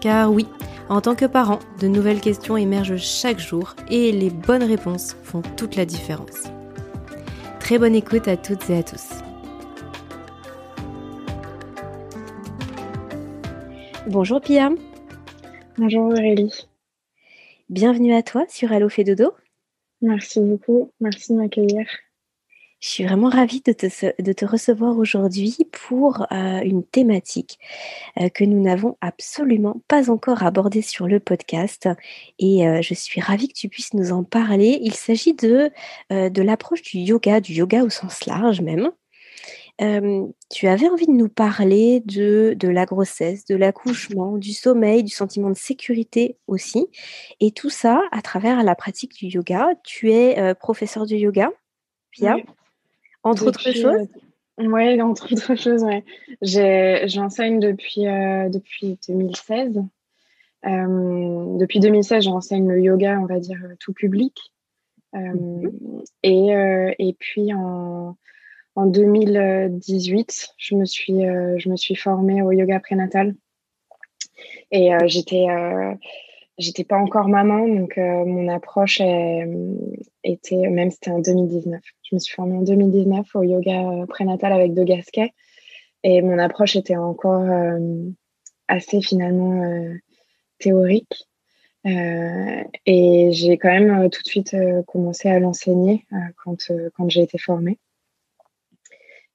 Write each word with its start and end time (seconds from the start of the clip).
Car 0.00 0.32
oui, 0.32 0.46
en 0.88 1.00
tant 1.00 1.14
que 1.14 1.26
parent, 1.26 1.58
de 1.80 1.88
nouvelles 1.88 2.20
questions 2.20 2.56
émergent 2.56 2.96
chaque 2.96 3.38
jour 3.38 3.74
et 3.90 4.12
les 4.12 4.30
bonnes 4.30 4.62
réponses 4.62 5.16
font 5.24 5.42
toute 5.56 5.76
la 5.76 5.84
différence. 5.84 6.44
Très 7.60 7.78
bonne 7.78 7.94
écoute 7.94 8.28
à 8.28 8.36
toutes 8.36 8.70
et 8.70 8.78
à 8.78 8.82
tous. 8.82 9.08
Bonjour 14.06 14.40
Pia. 14.40 14.70
Bonjour 15.76 16.06
Aurélie. 16.06 16.66
Bienvenue 17.68 18.14
à 18.14 18.22
toi 18.22 18.46
sur 18.48 18.72
Allo 18.72 18.88
Fait 18.88 19.04
Dodo. 19.04 19.32
Merci 20.00 20.40
beaucoup, 20.40 20.92
merci 21.00 21.32
de 21.32 21.38
m'accueillir. 21.38 21.86
Je 22.80 22.90
suis 22.90 23.04
vraiment 23.04 23.28
ravie 23.28 23.60
de 23.60 23.72
te, 23.72 24.44
recevoir 24.44 24.98
aujourd'hui 24.98 25.56
pour 25.72 26.26
euh, 26.30 26.60
une 26.60 26.84
thématique 26.84 27.58
euh, 28.20 28.28
que 28.28 28.44
nous 28.44 28.62
n'avons 28.62 28.96
absolument 29.00 29.82
pas 29.88 30.10
encore 30.10 30.44
abordée 30.44 30.82
sur 30.82 31.08
le 31.08 31.18
podcast 31.18 31.88
et 32.38 32.68
euh, 32.68 32.80
je 32.80 32.94
suis 32.94 33.20
ravie 33.20 33.48
que 33.48 33.58
tu 33.58 33.68
puisses 33.68 33.94
nous 33.94 34.12
en 34.12 34.22
parler. 34.22 34.78
Il 34.80 34.94
s'agit 34.94 35.34
de, 35.34 35.72
l'approche 36.10 36.82
du 36.82 36.98
yoga, 36.98 37.40
du 37.40 37.52
yoga 37.52 37.82
au 37.82 37.90
sens 37.90 38.26
large 38.26 38.60
même. 38.60 38.92
tu 40.48 40.68
avais 40.68 40.88
envie 40.88 41.08
de 41.08 41.12
nous 41.12 41.28
parler 41.28 42.00
de, 42.04 42.56
la 42.62 42.86
grossesse, 42.86 43.44
de 43.44 43.56
l'accouchement, 43.56 44.38
du 44.38 44.52
sommeil, 44.52 45.02
du 45.02 45.12
sentiment 45.12 45.50
de 45.50 45.56
sécurité 45.56 46.36
aussi, 46.46 46.86
et 47.40 47.50
tout 47.50 47.70
ça 47.70 48.02
à 48.12 48.22
travers 48.22 48.62
la 48.62 48.76
pratique 48.76 49.14
du 49.14 49.26
yoga. 49.26 49.70
Tu 49.82 50.12
es 50.12 50.54
professeur 50.54 51.06
de 51.06 51.16
yoga, 51.16 51.50
Pia 52.12 52.36
entre 53.22 53.46
autres 53.46 53.72
choses 53.72 53.84
euh, 53.84 54.06
Oui, 54.58 55.00
entre 55.02 55.32
autres 55.32 55.54
choses, 55.54 55.82
ouais. 55.82 56.04
J'enseigne 57.06 57.60
depuis, 57.60 58.06
euh, 58.06 58.48
depuis 58.48 58.98
2016. 59.08 59.82
Euh, 60.66 61.58
depuis 61.58 61.80
2016, 61.80 62.24
j'enseigne 62.24 62.68
le 62.68 62.80
yoga, 62.80 63.18
on 63.20 63.26
va 63.26 63.38
dire, 63.38 63.60
tout 63.80 63.92
public. 63.92 64.52
Mhm. 65.14 65.70
et, 66.22 66.48
et 66.98 67.16
puis 67.18 67.54
en, 67.54 68.14
en 68.74 68.86
2018, 68.86 70.50
je 70.58 70.74
me, 70.74 70.84
suis, 70.84 71.22
je 71.22 71.68
me 71.70 71.76
suis 71.76 71.94
formée 71.94 72.42
au 72.42 72.52
yoga 72.52 72.78
prénatal. 72.78 73.34
Et 74.70 74.90
j'étais 75.06 75.46
j'étais 76.58 76.84
pas 76.84 76.96
encore 76.96 77.28
maman, 77.28 77.66
donc 77.68 77.96
euh, 77.96 78.24
mon 78.24 78.48
approche 78.48 79.00
était, 80.24 80.68
même 80.68 80.90
c'était 80.90 81.10
en 81.10 81.20
2019. 81.20 81.80
Je 82.02 82.14
me 82.14 82.18
suis 82.18 82.34
formée 82.34 82.56
en 82.56 82.62
2019 82.62 83.26
au 83.36 83.42
yoga 83.42 84.04
prénatal 84.08 84.52
avec 84.52 84.74
De 84.74 84.84
Gasquet. 84.84 85.32
Et 86.04 86.22
mon 86.22 86.38
approche 86.38 86.76
était 86.76 86.96
encore 86.96 87.42
euh, 87.42 87.78
assez 88.68 89.00
finalement 89.00 89.62
euh, 89.62 89.94
théorique. 90.58 91.28
et 91.84 93.30
j'ai 93.32 93.56
quand 93.56 93.70
même 93.70 94.10
tout 94.10 94.22
de 94.22 94.28
suite 94.28 94.56
commencé 94.86 95.30
à 95.30 95.38
l'enseigner 95.38 96.04
quand, 96.36 96.70
quand 96.94 97.08
j'ai 97.08 97.22
été 97.22 97.38
formée. 97.38 97.78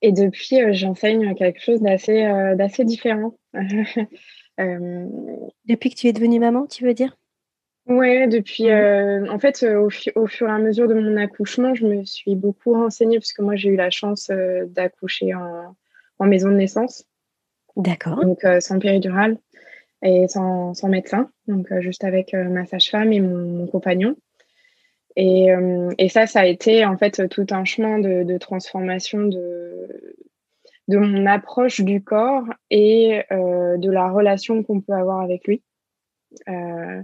Et 0.01 0.11
depuis, 0.11 0.57
j'enseigne 0.73 1.33
quelque 1.35 1.61
chose 1.61 1.81
d'assez 1.81 2.21
d'assez 2.55 2.83
différent. 2.83 3.33
Euh, 4.59 5.07
depuis 5.65 5.89
que 5.89 5.95
tu 5.95 6.07
es 6.07 6.13
devenue 6.13 6.39
maman, 6.39 6.67
tu 6.67 6.85
veux 6.85 6.93
dire? 6.93 7.15
Ouais, 7.87 8.27
depuis. 8.27 8.69
Euh, 8.69 9.29
en 9.29 9.39
fait, 9.39 9.63
euh, 9.63 9.89
au, 10.15 10.27
fur 10.27 10.47
et 10.47 10.51
à 10.51 10.57
mesure 10.57 10.87
de 10.87 10.93
mon 10.93 11.17
accouchement, 11.17 11.75
je 11.75 11.85
me 11.85 12.05
suis 12.05 12.35
beaucoup 12.35 12.73
renseignée 12.73 13.19
puisque 13.19 13.39
moi 13.39 13.55
j'ai 13.55 13.69
eu 13.69 13.75
la 13.75 13.89
chance 13.89 14.31
d'accoucher 14.67 15.33
en, 15.33 15.75
maison 16.25 16.49
de 16.49 16.55
naissance. 16.55 17.05
D'accord. 17.75 18.23
Donc 18.23 18.45
sans 18.61 18.79
péridurale 18.79 19.37
et 20.01 20.27
sans, 20.29 20.73
médecin, 20.87 21.29
donc 21.47 21.67
juste 21.81 22.05
avec 22.05 22.33
ma 22.33 22.65
sage-femme 22.65 23.11
et 23.11 23.19
mon, 23.19 23.67
compagnon. 23.67 24.15
Et, 25.17 25.49
ça, 26.07 26.25
ça 26.25 26.41
a 26.41 26.45
été 26.45 26.85
en 26.85 26.97
fait 26.97 27.27
tout 27.27 27.47
un 27.49 27.65
chemin 27.65 27.99
de 27.99 28.37
transformation 28.37 29.23
de, 29.23 30.15
de 30.87 30.97
mon 30.97 31.25
approche 31.25 31.81
du 31.81 32.03
corps 32.03 32.45
et 32.69 33.23
euh, 33.31 33.77
de 33.77 33.89
la 33.89 34.09
relation 34.09 34.63
qu'on 34.63 34.81
peut 34.81 34.93
avoir 34.93 35.21
avec 35.21 35.47
lui. 35.47 35.63
Euh, 36.49 37.01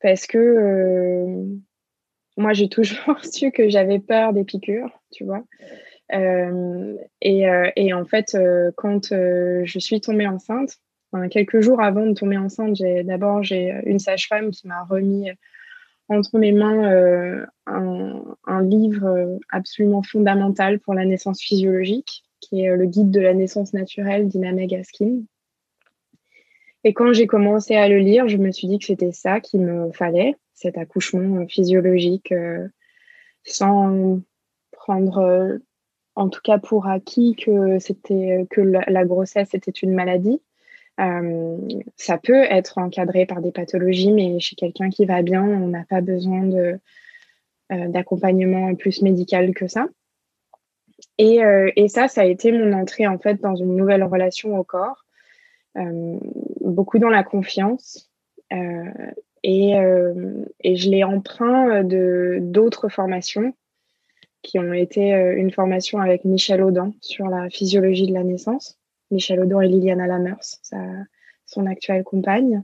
parce 0.00 0.26
que 0.26 0.38
euh, 0.38 1.44
moi, 2.36 2.52
j'ai 2.52 2.68
toujours 2.68 3.18
su 3.24 3.50
que 3.50 3.68
j'avais 3.68 3.98
peur 3.98 4.32
des 4.32 4.44
piqûres, 4.44 5.00
tu 5.12 5.24
vois. 5.24 5.44
Et, 7.22 7.44
et, 7.76 7.94
en 7.94 8.04
fait, 8.04 8.36
quand 8.76 9.08
je 9.08 9.78
suis 9.78 10.00
tombée 10.00 10.26
enceinte, 10.26 10.76
quelques 11.30 11.60
jours 11.60 11.80
avant 11.80 12.06
de 12.06 12.12
tomber 12.12 12.36
enceinte, 12.36 12.76
j'ai 12.76 13.02
d'abord 13.02 13.42
j'ai 13.42 13.74
une 13.86 13.98
sage-femme 13.98 14.50
qui 14.50 14.68
m'a 14.68 14.84
remis 14.84 15.30
entre 16.08 16.38
mes 16.38 16.52
mains 16.52 17.46
un, 17.66 18.36
un, 18.46 18.62
livre 18.62 19.38
absolument 19.48 20.02
fondamental 20.02 20.78
pour 20.78 20.92
la 20.92 21.06
naissance 21.06 21.40
physiologique, 21.40 22.23
qui 22.44 22.62
est 22.62 22.70
euh, 22.70 22.76
le 22.76 22.86
guide 22.86 23.10
de 23.10 23.20
la 23.20 23.34
naissance 23.34 23.72
naturelle 23.72 24.28
d'Iname 24.28 24.66
Gaskin. 24.66 25.22
Et 26.84 26.92
quand 26.92 27.12
j'ai 27.12 27.26
commencé 27.26 27.76
à 27.76 27.88
le 27.88 27.98
lire, 27.98 28.28
je 28.28 28.36
me 28.36 28.50
suis 28.52 28.68
dit 28.68 28.78
que 28.78 28.84
c'était 28.84 29.12
ça 29.12 29.40
qu'il 29.40 29.60
me 29.60 29.90
fallait, 29.92 30.36
cet 30.52 30.76
accouchement 30.76 31.40
euh, 31.40 31.46
physiologique, 31.46 32.32
euh, 32.32 32.68
sans 33.44 34.20
prendre, 34.72 35.58
en 36.14 36.28
tout 36.28 36.40
cas 36.42 36.58
pour 36.58 36.86
acquis, 36.86 37.36
que 37.36 37.78
c'était 37.78 38.46
que 38.50 38.60
la, 38.60 39.04
grossesse 39.04 39.54
était 39.54 39.70
une 39.70 39.92
maladie. 39.92 40.40
ça 40.98 42.18
peut 42.18 42.44
être 42.44 42.78
encadré 42.78 43.26
par 43.26 43.40
des 43.42 43.52
pathologies, 43.52 44.12
mais 44.12 44.40
chez 44.40 44.56
quelqu'un 44.56 44.88
qui 44.88 45.04
va 45.04 45.22
bien, 45.22 45.42
on 45.42 45.68
n'a 45.68 45.84
pas 45.84 46.00
besoin 46.00 46.78
d'accompagnement 47.70 48.74
plus 48.74 49.02
médical 49.02 49.54
que 49.54 49.68
ça. 49.68 49.88
Euh, 51.20 51.70
et, 51.76 51.88
ça, 51.88 52.08
ça 52.08 52.22
a 52.22 52.24
été 52.24 52.50
mon 52.52 52.72
entrée 52.72 53.06
en 53.06 53.18
fait 53.18 53.40
dans 53.40 53.54
une 53.54 53.76
nouvelle 53.76 54.02
relation 54.02 54.58
au 54.58 54.64
corps, 54.64 55.04
euh, 55.76 56.18
beaucoup 56.60 56.98
dans 56.98 57.08
la 57.08 57.22
confiance. 57.22 58.10
Euh, 58.52 59.12
et, 59.42 59.74
je 59.74 60.90
l'ai 60.90 61.04
emprunt 61.04 61.84
de 61.84 62.38
d'autres 62.40 62.88
formations 62.88 63.54
qui 64.42 64.58
ont 64.58 64.72
été 64.72 65.10
une 65.36 65.50
formation 65.50 66.00
avec 66.00 66.24
Michel 66.24 66.62
Audin 66.62 66.92
sur 67.00 67.28
la 67.28 67.48
physiologie 67.48 68.06
de 68.06 68.12
la 68.12 68.24
naissance. 68.24 68.78
Michel 69.10 69.40
Audin 69.40 69.60
et 69.60 69.68
Liliana 69.68 70.06
Lamers, 70.06 70.60
son 71.46 71.66
actuelle 71.66 72.04
compagne, 72.04 72.62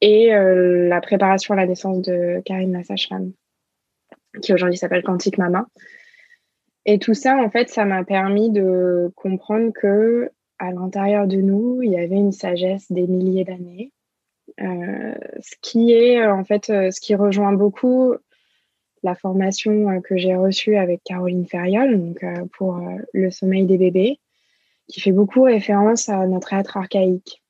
et 0.00 0.30
la 0.30 1.00
préparation 1.00 1.54
à 1.54 1.56
la 1.56 1.66
naissance 1.66 2.02
de 2.02 2.40
Karine 2.44 2.72
la 2.72 2.82
qui 4.40 4.52
aujourd'hui 4.52 4.78
s'appelle 4.78 5.02
Quantique 5.02 5.38
Mama. 5.38 5.66
Et 6.84 6.98
tout 6.98 7.14
ça, 7.14 7.36
en 7.36 7.48
fait, 7.50 7.68
ça 7.68 7.84
m'a 7.84 8.04
permis 8.04 8.50
de 8.50 9.12
comprendre 9.14 9.72
que 9.72 10.30
à 10.58 10.70
l'intérieur 10.70 11.26
de 11.26 11.36
nous, 11.36 11.82
il 11.82 11.92
y 11.92 11.98
avait 11.98 12.16
une 12.16 12.32
sagesse 12.32 12.90
des 12.90 13.06
milliers 13.06 13.44
d'années. 13.44 13.92
Euh, 14.60 15.14
ce 15.40 15.56
qui 15.62 15.92
est 15.92 16.26
en 16.26 16.44
fait 16.44 16.68
euh, 16.68 16.90
ce 16.90 17.00
qui 17.00 17.14
rejoint 17.14 17.52
beaucoup 17.52 18.14
la 19.02 19.14
formation 19.14 19.88
euh, 19.88 20.00
que 20.00 20.16
j'ai 20.16 20.34
reçue 20.34 20.76
avec 20.76 21.02
Caroline 21.04 21.46
Ferriol 21.46 21.98
donc 21.98 22.24
pour 22.52 22.78
le 23.12 23.30
sommeil 23.30 23.64
des 23.64 23.78
bébés 23.78 24.20
qui 24.88 25.00
fait 25.00 25.12
beaucoup 25.12 25.42
référence 25.42 26.08
à 26.08 26.26
notre 26.26 26.52
être 26.52 26.76
archaïque. 26.76 27.42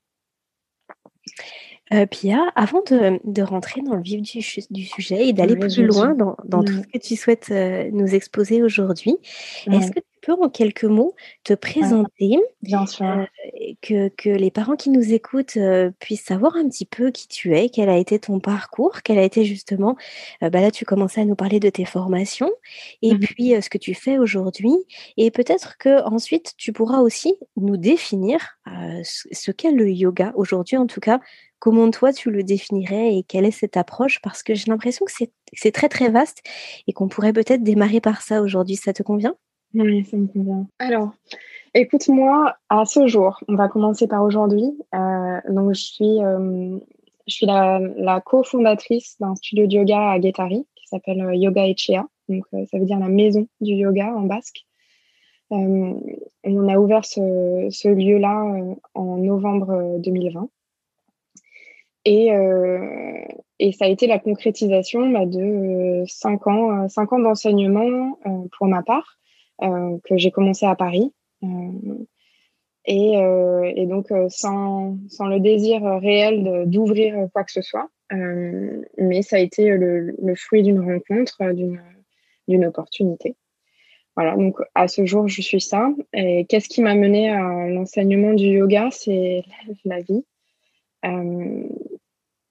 Euh, 1.93 2.05
Pia, 2.07 2.51
avant 2.55 2.81
de, 2.81 3.41
rentrer 3.41 3.81
dans 3.81 3.95
le 3.95 4.01
vif 4.01 4.21
du, 4.21 4.83
sujet 4.85 5.27
et 5.27 5.33
d'aller 5.33 5.55
plus 5.55 5.85
loin 5.85 6.15
dans, 6.15 6.63
tout 6.63 6.73
ce 6.73 6.87
que 6.87 6.97
tu 6.97 7.15
souhaites 7.15 7.49
euh, 7.51 7.89
nous 7.91 8.15
exposer 8.15 8.63
aujourd'hui, 8.63 9.17
est-ce 9.67 9.91
que 9.91 9.99
tu 9.99 10.05
peux 10.21 10.33
en 10.33 10.49
quelques 10.49 10.85
mots 10.85 11.13
te 11.43 11.53
présenter 11.53 12.39
Bien 12.61 12.87
sûr. 12.87 13.05
Euh, 13.05 13.25
que, 13.81 14.07
que, 14.09 14.29
les 14.29 14.49
parents 14.49 14.75
qui 14.75 14.89
nous 14.89 15.13
écoutent 15.13 15.57
puissent 15.99 16.25
savoir 16.25 16.55
un 16.55 16.67
petit 16.67 16.85
peu 16.85 17.11
qui 17.11 17.27
tu 17.27 17.55
es, 17.55 17.69
quel 17.69 17.89
a 17.89 17.97
été 17.97 18.17
ton 18.17 18.39
parcours, 18.39 19.01
quel 19.03 19.19
a 19.19 19.23
été 19.23 19.45
justement, 19.45 19.95
bah 20.41 20.61
là 20.61 20.71
tu 20.71 20.85
commençais 20.85 21.21
à 21.21 21.25
nous 21.25 21.35
parler 21.35 21.59
de 21.59 21.69
tes 21.69 21.85
formations 21.85 22.51
et 23.01 23.13
mmh 23.13 23.19
puis 23.19 23.61
ce 23.61 23.69
que 23.69 23.77
tu 23.77 23.93
fais 23.93 24.17
aujourd'hui. 24.17 24.73
Et 25.17 25.29
peut-être 25.31 25.77
que 25.77 26.03
ensuite 26.05 26.53
tu 26.57 26.71
pourras 26.71 26.99
aussi 26.99 27.35
nous 27.57 27.77
définir 27.77 28.57
ce 29.03 29.51
qu'est 29.51 29.71
le 29.71 29.91
yoga 29.91 30.31
aujourd'hui 30.35 30.77
en 30.77 30.87
tout 30.87 31.01
cas 31.01 31.19
Comment 31.63 31.91
toi 31.91 32.11
tu 32.11 32.29
le 32.29 32.43
définirais 32.43 33.15
et 33.15 33.23
quelle 33.23 33.45
est 33.45 33.51
cette 33.51 33.77
approche? 33.77 34.19
Parce 34.21 34.43
que 34.43 34.53
j'ai 34.53 34.65
l'impression 34.69 35.05
que 35.05 35.13
c'est 35.53 35.71
très 35.71 35.87
très 35.87 36.09
vaste 36.09 36.43
et 36.87 36.91
qu'on 36.91 37.07
pourrait 37.07 37.31
peut-être 37.31 37.63
démarrer 37.63 38.01
par 38.01 38.21
ça 38.21 38.41
aujourd'hui. 38.41 38.75
Ça 38.75 38.91
te 38.91 39.01
convient? 39.01 39.33
Oui, 39.73 40.03
ça 40.03 40.17
me 40.17 40.27
convient. 40.27 40.67
Alors, 40.79 41.11
écoute-moi, 41.73 42.53
à 42.67 42.83
ce 42.83 43.07
jour, 43.07 43.39
on 43.47 43.55
va 43.55 43.69
commencer 43.69 44.09
par 44.09 44.23
aujourd'hui. 44.23 44.77
Euh, 44.93 45.39
je 45.71 45.79
suis, 45.79 46.21
euh, 46.21 46.77
la, 47.43 48.19
cofondatrice 48.19 49.15
d'un 49.21 49.33
studio 49.35 49.65
de 49.65 49.75
yoga 49.75 50.11
à 50.11 50.19
Guétari 50.19 50.67
qui 50.75 50.87
s'appelle 50.87 51.21
euh, 51.21 51.33
Yoga 51.33 51.65
Echea. 51.65 52.05
Donc, 52.27 52.43
ça 52.51 52.77
veut 52.77 52.83
dire 52.83 52.99
la 52.99 53.07
maison 53.07 53.47
du 53.61 53.71
yoga 53.71 54.13
en 54.13 54.23
basque. 54.23 54.65
on 55.49 55.95
a 56.43 56.77
ouvert 56.77 57.05
ce, 57.05 57.69
ce 57.71 57.87
lieu-là 57.87 58.75
en 58.95 59.15
novembre 59.15 59.97
2020. 59.99 60.49
Et, 62.05 62.33
euh, 62.33 63.23
et 63.59 63.71
ça 63.71 63.85
a 63.85 63.87
été 63.87 64.07
la 64.07 64.19
concrétisation 64.19 65.09
bah, 65.09 65.25
de 65.25 65.39
euh, 65.39 66.03
cinq 66.07 66.47
ans, 66.47 66.83
euh, 66.83 66.87
cinq 66.89 67.13
ans 67.13 67.19
d'enseignement 67.19 68.19
pour 68.57 68.67
ma 68.67 68.83
part, 68.83 69.17
que 69.61 70.17
j'ai 70.17 70.31
commencé 70.31 70.65
à 70.65 70.75
Paris. 70.75 71.13
Et, 72.85 73.13
et, 73.13 73.85
donc 73.85 74.11
sans, 74.27 74.97
sans, 75.07 75.27
le 75.27 75.39
désir 75.39 75.81
réel 76.01 76.65
d'ouvrir 76.65 77.27
quoi 77.31 77.45
que 77.45 77.51
ce 77.51 77.61
soit. 77.61 77.89
mais 78.09 79.21
ça 79.21 79.37
a 79.37 79.39
été 79.39 79.69
le, 79.69 80.15
le 80.21 80.35
fruit 80.35 80.63
d'une 80.63 80.81
rencontre, 80.81 81.37
d'une 82.47 82.65
opportunité. 82.65 83.37
Voilà, 84.15 84.35
donc 84.35 84.57
à 84.75 84.89
ce 84.89 85.05
jour, 85.05 85.29
je 85.29 85.41
suis 85.41 85.61
ça. 85.61 85.91
Et 86.13 86.45
qu'est-ce 86.45 86.67
qui 86.67 86.81
m'a 86.81 86.95
mené 86.95 87.29
à 87.29 87.69
l'enseignement 87.69 88.33
du 88.33 88.47
yoga? 88.47 88.89
C'est 88.91 89.43
la 89.85 90.01
vie. 90.01 90.25
Euh, 91.05 91.63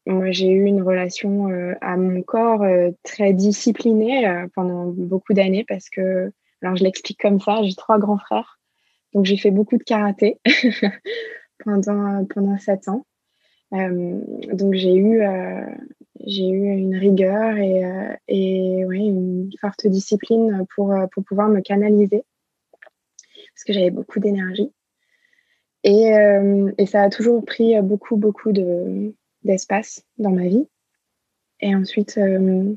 moi, 0.07 0.31
j'ai 0.31 0.49
eu 0.49 0.65
une 0.65 0.83
relation 0.83 1.49
euh, 1.49 1.75
à 1.81 1.97
mon 1.97 2.23
corps 2.23 2.63
euh, 2.63 2.91
très 3.03 3.33
disciplinée 3.33 4.47
pendant 4.55 4.87
beaucoup 4.87 5.33
d'années 5.33 5.65
parce 5.67 5.89
que, 5.89 6.33
alors 6.63 6.77
je 6.77 6.85
l'explique 6.85 7.21
comme 7.21 7.41
ça, 7.41 7.63
j'ai 7.63 7.75
trois 7.75 7.99
grands 7.99 8.19
frères. 8.19 8.61
Donc 9.15 9.27
j'ai 9.27 9.37
fait 9.37 9.51
beaucoup 9.51 9.77
de 9.77 9.83
karaté 9.83 10.39
pendant, 11.65 12.25
pendant 12.25 12.59
sept 12.59 12.89
ans. 12.89 13.05
donc 13.71 14.75
j'ai 14.75 14.97
eu, 14.97 15.23
j'ai 16.25 16.49
eu 16.49 16.71
une 16.71 16.97
rigueur 16.97 17.57
et, 17.59 17.83
et 18.29 18.85
ouais, 18.87 18.99
une 18.99 19.51
forte 19.61 19.87
discipline 19.87 20.65
pour, 20.75 20.95
pour 21.13 21.25
pouvoir 21.25 21.49
me 21.49 21.61
canaliser 21.61 22.25
parce 23.55 23.65
que 23.65 23.73
j'avais 23.73 23.91
beaucoup 23.91 24.19
d'énergie. 24.19 24.73
Et, 25.85 26.15
euh, 26.15 26.73
et, 26.79 26.87
ça 26.87 27.03
a 27.03 27.11
toujours 27.11 27.45
pris 27.45 27.81
beaucoup, 27.83 28.17
beaucoup 28.17 28.53
d'espace 29.45 30.05
dans 30.19 30.31
ma 30.31 30.47
vie. 30.47 30.67
Et 31.61 31.75
ensuite, 31.75 32.19
euh, 32.19 32.75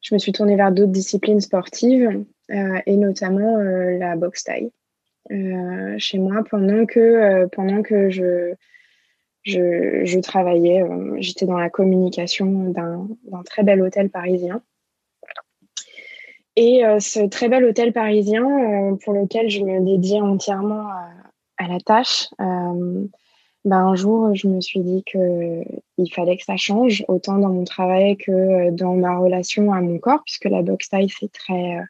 je 0.00 0.14
me 0.14 0.18
suis 0.18 0.32
tournée 0.32 0.56
vers 0.56 0.72
d'autres 0.72 0.92
disciplines 0.92 1.40
sportives 1.40 2.24
euh, 2.50 2.78
et 2.86 2.96
notamment 2.96 3.56
la 3.56 4.16
boxe 4.16 4.44
taille 4.44 4.70
chez 5.98 6.18
moi 6.18 6.42
pendant 6.50 6.84
que, 6.84 7.46
pendant 7.46 7.82
que 7.82 8.10
je, 8.10 8.54
je, 9.44 10.18
travaillais. 10.20 10.82
J'étais 11.18 11.46
dans 11.46 11.56
la 11.56 11.70
communication 11.70 12.70
d'un 12.70 13.08
très 13.44 13.62
bel 13.62 13.80
hôtel 13.80 14.10
parisien. 14.10 14.62
Et 16.56 16.82
ce 16.98 17.26
très 17.28 17.48
bel 17.48 17.64
hôtel 17.64 17.92
parisien 17.92 18.98
pour 19.02 19.14
lequel 19.14 19.48
je 19.48 19.62
me 19.62 19.80
dédiais 19.80 20.20
entièrement 20.20 20.88
à 21.56 21.68
la 21.68 21.78
tâche, 21.78 22.28
euh, 23.66 23.68
ben 23.68 23.86
un 23.86 23.94
jour, 23.94 24.34
je 24.34 24.48
me 24.48 24.60
suis 24.60 24.80
dit 24.80 25.02
qu'il 25.04 26.12
fallait 26.12 26.36
que 26.36 26.44
ça 26.44 26.56
change, 26.56 27.04
autant 27.08 27.38
dans 27.38 27.48
mon 27.48 27.64
travail 27.64 28.16
que 28.16 28.70
dans 28.70 28.94
ma 28.94 29.18
relation 29.18 29.72
à 29.72 29.80
mon 29.80 29.98
corps, 29.98 30.22
puisque 30.24 30.44
la 30.46 30.62
boxe 30.62 30.88
taille, 30.88 31.08
c'est 31.08 31.32
très, 31.32 31.80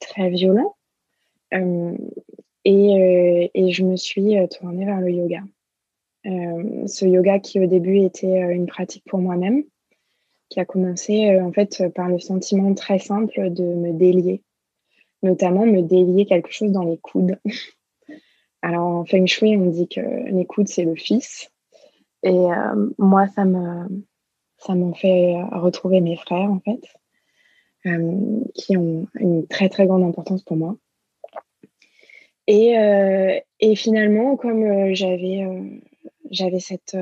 très 0.00 0.30
violent. 0.30 0.74
Euh, 1.54 1.96
et, 2.64 3.50
et, 3.54 3.72
je 3.72 3.84
me 3.84 3.96
suis 3.96 4.36
tournée 4.50 4.84
vers 4.84 5.00
le 5.00 5.10
yoga. 5.10 5.40
Euh, 6.26 6.86
ce 6.86 7.06
yoga 7.06 7.38
qui 7.38 7.60
au 7.60 7.66
début 7.66 7.98
était 7.98 8.40
une 8.52 8.66
pratique 8.66 9.04
pour 9.06 9.20
moi-même, 9.20 9.64
qui 10.50 10.60
a 10.60 10.64
commencé 10.66 11.40
en 11.40 11.52
fait 11.52 11.84
par 11.94 12.08
le 12.08 12.18
sentiment 12.18 12.74
très 12.74 12.98
simple 12.98 13.50
de 13.50 13.62
me 13.62 13.92
délier, 13.92 14.42
notamment 15.22 15.64
me 15.64 15.80
délier 15.80 16.26
quelque 16.26 16.52
chose 16.52 16.72
dans 16.72 16.84
les 16.84 16.98
coudes. 16.98 17.38
Alors 18.62 18.86
en 18.86 19.04
Feng 19.04 19.26
Shui, 19.26 19.56
on 19.56 19.66
dit 19.66 19.88
que 19.88 20.00
l'écoute, 20.30 20.68
c'est 20.68 20.84
le 20.84 20.96
fils. 20.96 21.50
Et 22.22 22.30
euh, 22.30 22.90
moi, 22.98 23.28
ça 23.28 23.44
me, 23.44 23.86
ça 24.58 24.74
m'en 24.74 24.92
fait 24.94 25.36
retrouver 25.52 26.00
mes 26.00 26.16
frères, 26.16 26.50
en 26.50 26.60
fait, 26.60 26.80
euh, 27.86 28.40
qui 28.54 28.76
ont 28.76 29.06
une 29.14 29.46
très, 29.46 29.68
très 29.68 29.86
grande 29.86 30.02
importance 30.02 30.42
pour 30.42 30.56
moi. 30.56 30.76
Et, 32.48 32.78
euh, 32.78 33.38
et 33.60 33.76
finalement, 33.76 34.36
comme 34.36 34.94
j'avais, 34.94 35.46
j'avais 36.30 36.60
cette, 36.60 36.96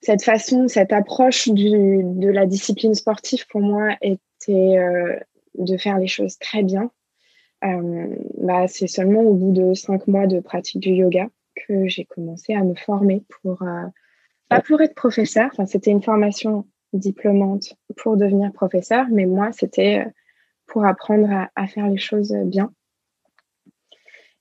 cette 0.00 0.22
façon, 0.22 0.68
cette 0.68 0.92
approche 0.92 1.48
du, 1.48 2.02
de 2.04 2.28
la 2.28 2.46
discipline 2.46 2.94
sportive, 2.94 3.46
pour 3.48 3.62
moi, 3.62 3.96
était 4.02 4.76
de 5.54 5.76
faire 5.78 5.98
les 5.98 6.06
choses 6.06 6.38
très 6.38 6.62
bien 6.62 6.90
bah, 7.62 8.66
c'est 8.66 8.88
seulement 8.88 9.20
au 9.20 9.34
bout 9.34 9.52
de 9.52 9.74
cinq 9.74 10.06
mois 10.08 10.26
de 10.26 10.40
pratique 10.40 10.80
du 10.80 10.90
yoga 10.90 11.28
que 11.54 11.86
j'ai 11.86 12.04
commencé 12.04 12.54
à 12.54 12.64
me 12.64 12.74
former 12.74 13.24
pour, 13.28 13.62
euh, 13.62 13.86
pas 14.48 14.60
pour 14.60 14.80
être 14.80 14.94
professeur, 14.94 15.48
enfin, 15.52 15.66
c'était 15.66 15.90
une 15.90 16.02
formation 16.02 16.66
diplômante 16.92 17.74
pour 17.96 18.16
devenir 18.16 18.52
professeur, 18.52 19.06
mais 19.10 19.26
moi, 19.26 19.52
c'était 19.52 20.04
euh, 20.04 20.10
pour 20.66 20.84
apprendre 20.84 21.28
à, 21.54 21.66
faire 21.66 21.88
les 21.88 21.98
choses 21.98 22.32
bien. 22.32 22.72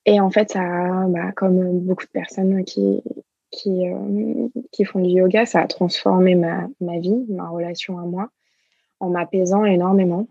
Et 0.06 0.20
en 0.20 0.32
fait, 0.32 0.52
ça, 0.52 1.06
bah, 1.10 1.32
comme 1.34 1.80
beaucoup 1.82 2.06
de 2.06 2.12
personnes 2.12 2.64
qui, 2.64 3.04
qui, 3.52 3.84
qui 4.72 4.86
font 4.86 5.00
du 5.00 5.10
yoga, 5.10 5.46
ça 5.46 5.60
a 5.60 5.68
transformé 5.68 6.36
ma, 6.36 6.68
ma 6.80 7.00
vie, 7.00 7.26
ma 7.28 7.50
relation 7.50 8.00
à 8.00 8.04
moi, 8.04 8.30
en 9.00 9.10
m'apaisant 9.10 9.66
énormément 9.66 10.28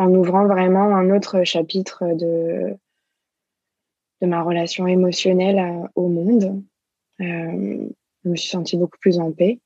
en 0.00 0.14
ouvrant 0.14 0.46
vraiment 0.46 0.96
un 0.96 1.14
autre 1.14 1.44
chapitre 1.44 2.14
de, 2.14 2.74
de 4.22 4.26
ma 4.26 4.42
relation 4.42 4.86
émotionnelle 4.86 5.90
au 5.94 6.08
monde. 6.08 6.62
Euh, 7.20 7.86
je 8.24 8.28
me 8.30 8.34
suis 8.34 8.48
sentie 8.48 8.78
beaucoup 8.78 8.96
plus 8.98 9.18
en 9.18 9.30
paix. 9.30 9.58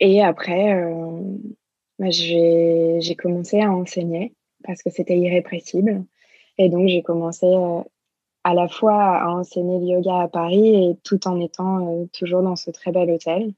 Et 0.00 0.22
après, 0.22 0.74
euh, 0.74 1.22
bah, 1.98 2.10
j'ai 2.10 3.16
commencé 3.18 3.58
à 3.58 3.72
enseigner 3.72 4.34
parce 4.64 4.82
que 4.82 4.90
c'était 4.90 5.16
irrépressible. 5.16 6.04
Et 6.58 6.68
donc, 6.68 6.88
j'ai 6.88 7.02
commencé 7.02 7.46
euh, 7.46 7.80
à 8.44 8.52
la 8.52 8.68
fois 8.68 9.02
à 9.02 9.30
enseigner 9.30 9.78
le 9.78 9.86
yoga 9.86 10.20
à 10.20 10.28
Paris 10.28 10.90
et 10.90 10.96
tout 11.04 11.26
en 11.26 11.40
étant 11.40 12.06
toujours 12.12 12.42
dans 12.42 12.56
ce 12.56 12.70
très 12.70 12.92
bel 12.92 13.10
hôtel. 13.10 13.54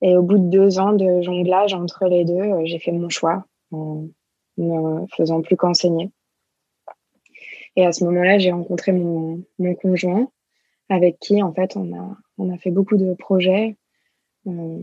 Et 0.00 0.16
au 0.16 0.22
bout 0.22 0.38
de 0.38 0.48
deux 0.48 0.78
ans 0.78 0.92
de 0.92 1.22
jonglage 1.22 1.74
entre 1.74 2.06
les 2.06 2.24
deux, 2.24 2.64
j'ai 2.66 2.78
fait 2.78 2.92
mon 2.92 3.08
choix 3.08 3.44
en 3.72 4.08
ne 4.56 5.06
faisant 5.16 5.42
plus 5.42 5.56
qu'enseigner. 5.56 6.10
Et 7.76 7.86
à 7.86 7.92
ce 7.92 8.04
moment-là, 8.04 8.38
j'ai 8.38 8.50
rencontré 8.50 8.92
mon, 8.92 9.44
conjoint 9.80 10.28
avec 10.88 11.18
qui, 11.20 11.42
en 11.42 11.52
fait, 11.52 11.76
on 11.76 11.96
a, 11.96 12.16
on 12.38 12.52
a 12.52 12.58
fait 12.58 12.70
beaucoup 12.70 12.96
de 12.96 13.14
projets, 13.14 13.76
euh, 14.46 14.82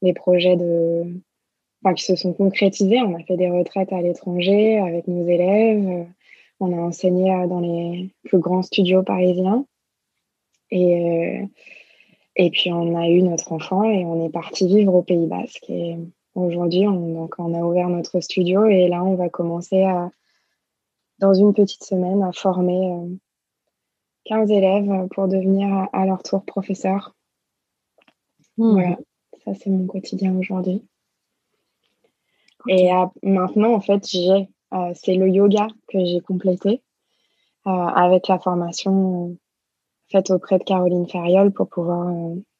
des 0.00 0.14
projets 0.14 0.56
de, 0.56 1.20
qui 1.94 2.04
se 2.04 2.16
sont 2.16 2.32
concrétisés. 2.32 3.00
On 3.02 3.14
a 3.14 3.22
fait 3.24 3.36
des 3.36 3.50
retraites 3.50 3.92
à 3.92 4.00
l'étranger 4.00 4.78
avec 4.78 5.08
nos 5.08 5.26
élèves. 5.26 6.06
On 6.58 6.72
a 6.72 6.80
enseigné 6.80 7.30
dans 7.48 7.60
les 7.60 8.14
plus 8.24 8.38
grands 8.38 8.62
studios 8.62 9.02
parisiens. 9.02 9.66
Et, 10.70 11.42
et 12.36 12.50
puis, 12.50 12.72
on 12.72 12.96
a 12.96 13.08
eu 13.08 13.22
notre 13.22 13.52
enfant 13.52 13.84
et 13.84 14.04
on 14.04 14.24
est 14.24 14.30
parti 14.30 14.66
vivre 14.66 14.94
au 14.94 15.02
Pays 15.02 15.26
Basque. 15.26 15.68
Et 15.68 15.96
Aujourd'hui, 16.34 16.86
on, 16.86 17.12
donc, 17.14 17.34
on 17.38 17.54
a 17.54 17.64
ouvert 17.64 17.88
notre 17.88 18.20
studio 18.20 18.66
et 18.66 18.88
là, 18.88 19.02
on 19.02 19.14
va 19.16 19.28
commencer 19.28 19.82
à, 19.82 20.10
dans 21.18 21.34
une 21.34 21.52
petite 21.52 21.84
semaine 21.84 22.22
à 22.22 22.32
former 22.32 23.18
15 24.24 24.50
élèves 24.50 25.08
pour 25.14 25.28
devenir 25.28 25.88
à 25.92 26.06
leur 26.06 26.22
tour 26.22 26.44
professeur. 26.44 27.14
Hmm. 28.56 28.72
Voilà, 28.72 28.96
ça 29.44 29.54
c'est 29.54 29.70
mon 29.70 29.86
quotidien 29.86 30.36
aujourd'hui. 30.36 30.84
Et 32.68 32.90
maintenant, 33.22 33.72
en 33.72 33.80
fait, 33.80 34.06
j'ai, 34.06 34.48
c'est 34.94 35.14
le 35.14 35.28
yoga 35.28 35.66
que 35.88 36.04
j'ai 36.04 36.20
complété 36.20 36.82
avec 37.64 38.28
la 38.28 38.38
formation 38.38 39.36
faite 40.10 40.30
auprès 40.30 40.58
de 40.58 40.64
Caroline 40.64 41.08
Ferriol 41.08 41.52
pour 41.52 41.68
pouvoir 41.68 42.12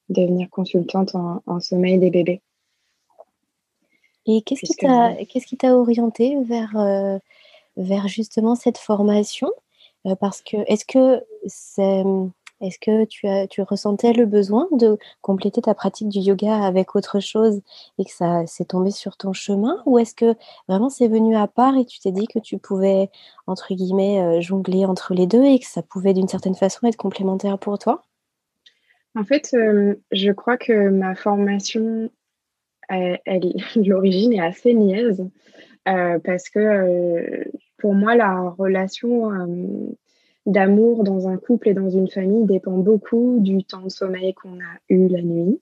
devenir 0.08 0.48
consultante 0.48 1.14
en 1.14 1.60
sommeil 1.60 1.98
des 1.98 2.10
bébés. 2.10 2.40
Et 4.32 4.42
qu'est-ce 4.42 4.60
qui 4.60 4.76
t'a 4.76 5.16
qu'est-ce 5.24 5.46
qui 5.46 5.56
t'a 5.56 5.76
orienté 5.76 6.36
vers 6.44 6.76
euh, 6.76 7.18
vers 7.76 8.06
justement 8.06 8.54
cette 8.54 8.78
formation 8.78 9.50
euh, 10.06 10.14
Parce 10.14 10.40
que 10.40 10.56
est-ce 10.68 10.84
que 10.84 11.24
c'est 11.46 12.04
est-ce 12.60 12.78
que 12.78 13.06
tu 13.06 13.26
as 13.26 13.48
tu 13.48 13.60
ressentais 13.62 14.12
le 14.12 14.26
besoin 14.26 14.68
de 14.70 14.98
compléter 15.20 15.62
ta 15.62 15.74
pratique 15.74 16.08
du 16.08 16.20
yoga 16.20 16.64
avec 16.64 16.94
autre 16.94 17.18
chose 17.18 17.60
et 17.98 18.04
que 18.04 18.12
ça 18.12 18.46
s'est 18.46 18.66
tombé 18.66 18.92
sur 18.92 19.16
ton 19.16 19.32
chemin 19.32 19.82
ou 19.84 19.98
est-ce 19.98 20.14
que 20.14 20.36
vraiment 20.68 20.90
c'est 20.90 21.08
venu 21.08 21.34
à 21.34 21.48
part 21.48 21.76
et 21.76 21.84
tu 21.84 21.98
t'es 21.98 22.12
dit 22.12 22.28
que 22.28 22.38
tu 22.38 22.56
pouvais 22.56 23.10
entre 23.48 23.74
guillemets 23.74 24.20
euh, 24.20 24.40
jongler 24.40 24.84
entre 24.84 25.12
les 25.12 25.26
deux 25.26 25.44
et 25.44 25.58
que 25.58 25.66
ça 25.66 25.82
pouvait 25.82 26.14
d'une 26.14 26.28
certaine 26.28 26.54
façon 26.54 26.86
être 26.86 26.96
complémentaire 26.96 27.58
pour 27.58 27.80
toi? 27.80 28.04
En 29.16 29.24
fait, 29.24 29.56
je 30.12 30.30
crois 30.30 30.56
que 30.56 30.88
ma 30.88 31.16
formation 31.16 32.10
l'origine 33.76 34.32
est 34.32 34.40
assez 34.40 34.74
niaise 34.74 35.24
euh, 35.88 36.18
parce 36.18 36.48
que 36.50 36.58
euh, 36.58 37.44
pour 37.78 37.94
moi, 37.94 38.14
la 38.14 38.50
relation 38.50 39.32
euh, 39.32 39.46
d'amour 40.46 41.04
dans 41.04 41.28
un 41.28 41.36
couple 41.36 41.70
et 41.70 41.74
dans 41.74 41.90
une 41.90 42.08
famille 42.08 42.44
dépend 42.44 42.76
beaucoup 42.76 43.38
du 43.40 43.64
temps 43.64 43.82
de 43.82 43.88
sommeil 43.88 44.34
qu'on 44.34 44.58
a 44.60 44.78
eu 44.88 45.08
la 45.08 45.22
nuit. 45.22 45.60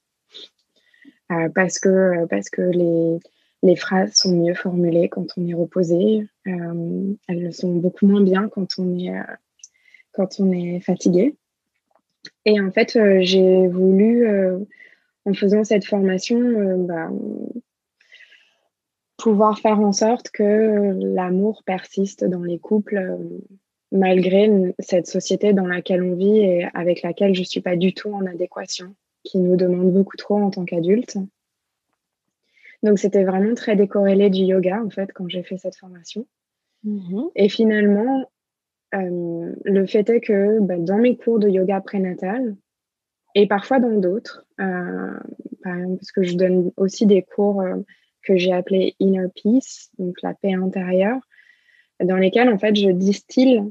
parce 1.55 1.79
que, 1.79 2.27
parce 2.27 2.49
que 2.49 2.63
les, 2.63 3.19
les 3.63 3.77
phrases 3.77 4.15
sont 4.15 4.35
mieux 4.35 4.55
formulées 4.55 5.09
quand 5.09 5.27
on 5.37 5.47
est 5.47 5.55
reposé. 5.55 6.27
elles 6.45 7.53
sont 7.53 7.75
beaucoup 7.75 8.07
moins 8.07 8.23
bien 8.23 8.49
quand 8.49 8.79
on 8.79 8.99
est, 8.99 9.13
quand 10.13 10.41
on 10.41 10.51
est 10.53 10.81
fatigué. 10.81 11.37
Et 12.45 12.61
en 12.61 12.71
fait, 12.73 12.99
j'ai 13.21 13.69
voulu 13.69 14.27
en 15.29 15.35
faisant 15.35 15.65
cette 15.65 15.85
formation, 15.85 16.39
euh, 16.39 16.77
bah, 16.79 17.11
pouvoir 19.19 19.59
faire 19.59 19.81
en 19.81 19.93
sorte 19.93 20.31
que 20.31 20.97
l'amour 21.15 21.63
persiste 21.65 22.25
dans 22.25 22.43
les 22.43 22.59
couples 22.59 22.97
euh, 22.97 23.17
malgré 23.93 24.75
cette 24.79 25.07
société 25.07 25.53
dans 25.53 25.67
laquelle 25.67 26.03
on 26.03 26.15
vit 26.15 26.39
et 26.39 26.69
avec 26.75 27.03
laquelle 27.03 27.35
je 27.35 27.41
ne 27.41 27.47
suis 27.47 27.61
pas 27.61 27.77
du 27.77 27.95
tout 27.95 28.13
en 28.13 28.27
adéquation, 28.27 28.95
qui 29.25 29.39
nous 29.39 29.57
demande 29.57 29.93
beaucoup 29.93 30.17
trop 30.17 30.37
en 30.37 30.51
tant 30.51 30.65
qu'adultes. 30.65 31.19
Donc 32.83 32.99
c'était 32.99 33.25
vraiment 33.25 33.55
très 33.55 33.77
décorrélé 33.77 34.31
du 34.31 34.43
yoga 34.43 34.81
en 34.83 34.91
fait 34.91 35.13
quand 35.13 35.29
j'ai 35.29 35.43
fait 35.43 35.59
cette 35.59 35.77
formation. 35.77 36.27
Mm-hmm. 36.87 37.31
Et 37.35 37.49
finalement, 37.49 38.31
euh, 38.95 39.53
le 39.65 39.87
fait 39.87 40.09
est 40.11 40.21
que 40.21 40.61
bah, 40.61 40.77
dans 40.79 40.99
mes 40.99 41.17
cours 41.17 41.39
de 41.39 41.49
yoga 41.49 41.81
prénatal, 41.81 42.57
et 43.39 43.47
parfois 43.47 43.79
dans 43.79 43.97
d'autres. 44.01 44.45
Euh, 44.61 45.13
par 45.63 45.77
exemple, 45.77 45.99
parce 45.99 46.11
que 46.11 46.25
je 46.25 46.35
donne 46.35 46.73
aussi 46.77 47.07
des 47.07 47.23
cours 47.23 47.61
euh, 47.61 47.77
que 48.23 48.37
j'ai 48.37 48.53
appelés 48.53 48.97
Inner 48.99 49.29
Peace, 49.33 49.91
donc 49.99 50.21
la 50.23 50.35
paix 50.35 50.55
intérieure, 50.55 51.21
dans 52.03 52.17
lesquels 52.17 52.49
en 52.49 52.59
fait 52.59 52.75
je 52.75 52.91
distille 52.91 53.63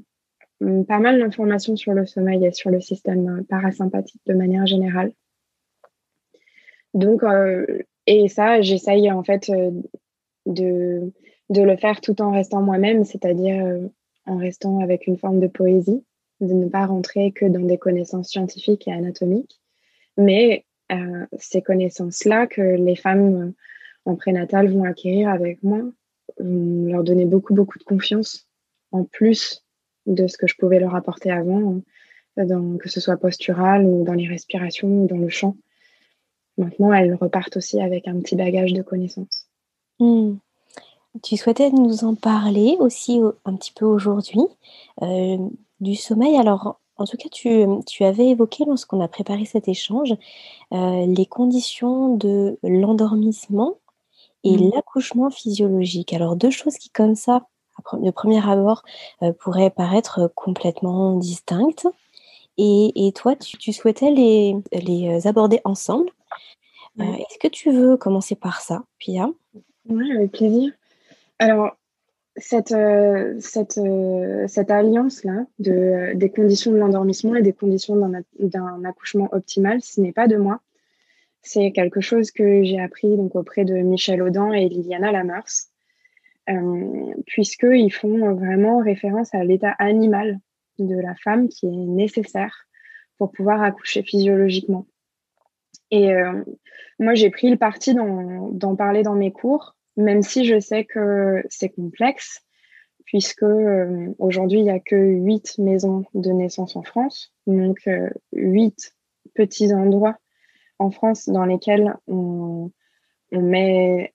hum, 0.61 0.85
pas 0.85 0.99
mal 0.99 1.19
d'informations 1.19 1.75
sur 1.75 1.91
le 1.91 2.05
sommeil 2.05 2.45
et 2.45 2.53
sur 2.53 2.69
le 2.69 2.79
système 2.79 3.27
euh, 3.27 3.43
parasympathique 3.49 4.21
de 4.25 4.33
manière 4.33 4.65
générale. 4.65 5.11
Donc, 6.93 7.21
et 8.07 8.27
ça, 8.27 8.61
j'essaye 8.61 9.11
en 9.11 9.23
fait 9.23 9.51
de, 10.47 11.13
de 11.49 11.61
le 11.61 11.77
faire 11.77 12.01
tout 12.01 12.19
en 12.23 12.31
restant 12.31 12.61
moi-même, 12.61 13.03
c'est-à-dire 13.03 13.87
en 14.25 14.37
restant 14.37 14.79
avec 14.79 15.05
une 15.05 15.17
forme 15.17 15.39
de 15.39 15.45
poésie 15.45 16.03
de 16.41 16.53
ne 16.53 16.67
pas 16.67 16.85
rentrer 16.85 17.31
que 17.31 17.45
dans 17.45 17.65
des 17.65 17.77
connaissances 17.77 18.29
scientifiques 18.29 18.87
et 18.87 18.93
anatomiques, 18.93 19.59
mais 20.17 20.65
euh, 20.91 21.25
ces 21.37 21.61
connaissances-là 21.61 22.47
que 22.47 22.61
les 22.61 22.95
femmes 22.95 23.35
euh, 23.35 23.51
en 24.05 24.15
prénatal 24.15 24.71
vont 24.71 24.83
acquérir 24.83 25.29
avec 25.29 25.61
moi, 25.63 25.81
vont 26.39 26.85
leur 26.85 27.03
donner 27.03 27.25
beaucoup, 27.25 27.53
beaucoup 27.53 27.79
de 27.79 27.83
confiance 27.83 28.47
en 28.91 29.03
plus 29.03 29.65
de 30.05 30.27
ce 30.27 30.37
que 30.37 30.47
je 30.47 30.55
pouvais 30.57 30.79
leur 30.79 30.95
apporter 30.95 31.31
avant, 31.31 31.81
dans, 32.37 32.77
que 32.77 32.89
ce 32.89 33.01
soit 33.01 33.17
postural 33.17 33.85
ou 33.85 34.03
dans 34.03 34.13
les 34.13 34.27
respirations 34.27 35.03
ou 35.03 35.07
dans 35.07 35.17
le 35.17 35.29
chant. 35.29 35.57
Maintenant, 36.57 36.93
elles 36.93 37.13
repartent 37.15 37.57
aussi 37.57 37.81
avec 37.81 38.07
un 38.07 38.19
petit 38.19 38.35
bagage 38.35 38.73
de 38.73 38.81
connaissances. 38.81 39.47
Hmm. 39.99 40.35
Tu 41.23 41.35
souhaitais 41.35 41.71
nous 41.71 42.03
en 42.03 42.15
parler 42.15 42.75
aussi 42.79 43.19
un 43.45 43.55
petit 43.55 43.73
peu 43.73 43.85
aujourd'hui. 43.85 44.41
Euh, 45.01 45.37
du 45.79 45.95
sommeil, 45.95 46.37
alors 46.37 46.79
en 46.97 47.05
tout 47.05 47.17
cas, 47.17 47.29
tu, 47.29 47.65
tu 47.85 48.03
avais 48.03 48.29
évoqué 48.29 48.65
lorsqu'on 48.65 49.01
a 49.01 49.07
préparé 49.07 49.45
cet 49.45 49.67
échange 49.67 50.15
euh, 50.73 51.05
les 51.05 51.25
conditions 51.27 52.15
de 52.15 52.57
l'endormissement 52.63 53.77
et 54.43 54.57
mmh. 54.57 54.71
l'accouchement 54.73 55.29
physiologique. 55.29 56.13
Alors 56.13 56.35
deux 56.35 56.49
choses 56.49 56.77
qui 56.77 56.89
comme 56.89 57.15
ça, 57.15 57.45
de 57.93 58.09
premier 58.09 58.43
abord, 58.47 58.83
euh, 59.21 59.31
pourraient 59.31 59.69
paraître 59.69 60.31
complètement 60.35 61.15
distinctes. 61.15 61.87
Et, 62.57 63.07
et 63.07 63.11
toi, 63.11 63.35
tu, 63.35 63.71
souhaitais 63.71 64.09
les, 64.09 64.55
les 64.71 65.27
aborder 65.27 65.61
ensemble. 65.63 66.09
Euh, 66.99 67.03
est-ce 67.03 67.37
que 67.37 67.47
tu 67.47 67.69
veux 67.69 67.97
commencer 67.97 68.33
par 68.33 68.61
ça, 68.61 68.83
Pia? 68.97 69.29
Oui, 69.87 70.11
avec 70.11 70.31
plaisir. 70.31 70.71
Alors, 71.37 71.75
cette, 72.37 72.71
euh, 72.71 73.35
cette, 73.39 73.77
euh, 73.77 74.47
cette 74.47 74.71
alliance-là 74.71 75.45
de, 75.59 76.13
des 76.15 76.29
conditions 76.29 76.71
de 76.71 76.77
l'endormissement 76.77 77.35
et 77.35 77.41
des 77.41 77.53
conditions 77.53 77.95
d'un 78.39 78.83
accouchement 78.85 79.27
optimal, 79.31 79.81
ce 79.81 80.01
n'est 80.01 80.13
pas 80.13 80.27
de 80.27 80.37
moi. 80.37 80.61
C'est 81.41 81.71
quelque 81.71 82.01
chose 82.01 82.31
que 82.31 82.63
j'ai 82.63 82.79
appris 82.79 83.15
donc, 83.17 83.35
auprès 83.35 83.65
de 83.65 83.75
Michel 83.75 84.21
Audin 84.21 84.51
et 84.51 84.69
Liliana 84.69 85.11
Lamers, 85.11 85.43
euh, 86.49 87.13
puisqu'ils 87.25 87.91
font 87.91 88.33
vraiment 88.35 88.79
référence 88.79 89.33
à 89.33 89.43
l'état 89.43 89.71
animal 89.79 90.39
de 90.77 90.95
la 90.95 91.15
femme 91.15 91.47
qui 91.49 91.65
est 91.65 91.71
nécessaire 91.71 92.67
pour 93.17 93.31
pouvoir 93.31 93.63
accoucher 93.63 94.03
physiologiquement. 94.03 94.85
Et 95.89 96.13
euh, 96.13 96.43
moi, 96.99 97.15
j'ai 97.15 97.29
pris 97.29 97.49
le 97.49 97.57
parti 97.57 97.95
d'en 97.95 98.75
parler 98.75 99.03
dans 99.03 99.15
mes 99.15 99.31
cours 99.31 99.76
même 99.97 100.21
si 100.21 100.45
je 100.45 100.59
sais 100.59 100.85
que 100.85 101.43
c'est 101.49 101.69
complexe, 101.69 102.43
puisque 103.05 103.43
euh, 103.43 104.13
aujourd'hui, 104.19 104.59
il 104.59 104.63
n'y 104.63 104.69
a 104.69 104.79
que 104.79 104.95
huit 104.95 105.57
maisons 105.57 106.05
de 106.13 106.31
naissance 106.31 106.75
en 106.75 106.83
France, 106.83 107.33
donc 107.47 107.79
euh, 107.87 108.09
huit 108.33 108.93
petits 109.33 109.73
endroits 109.73 110.17
en 110.77 110.91
France 110.91 111.27
dans 111.27 111.45
lesquels 111.45 111.95
on, 112.07 112.71
met 113.31 114.13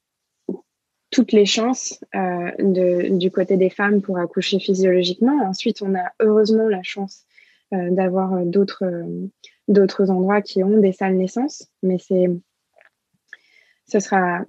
toutes 1.10 1.32
les 1.32 1.44
chances 1.44 2.02
euh, 2.14 2.50
du 2.58 3.30
côté 3.30 3.58
des 3.58 3.68
femmes 3.68 4.00
pour 4.00 4.18
accoucher 4.18 4.58
physiologiquement. 4.58 5.44
Ensuite, 5.44 5.82
on 5.82 5.94
a 5.94 6.12
heureusement 6.20 6.68
la 6.68 6.82
chance 6.82 7.26
d'avoir 7.72 8.44
d'autres 8.44 10.10
endroits 10.10 10.40
qui 10.40 10.62
ont 10.62 10.78
des 10.78 10.92
salles 10.92 11.16
naissance, 11.16 11.68
mais 11.82 11.98
c'est 11.98 12.28
ce 13.86 14.00
sera 14.00 14.44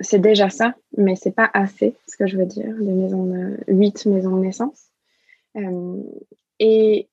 c'est 0.00 0.20
déjà 0.20 0.48
ça, 0.48 0.74
mais 0.96 1.16
c'est 1.16 1.34
pas 1.34 1.50
assez, 1.52 1.94
ce 2.06 2.16
que 2.16 2.26
je 2.26 2.36
veux 2.36 2.46
dire, 2.46 2.74
des 2.78 2.92
maisons 2.92 3.24
de, 3.24 3.58
8 3.68 4.06
maisons 4.06 4.36
de 4.36 4.42
naissance. 4.42 4.90
Euh, 5.56 6.02
et, 6.60 7.08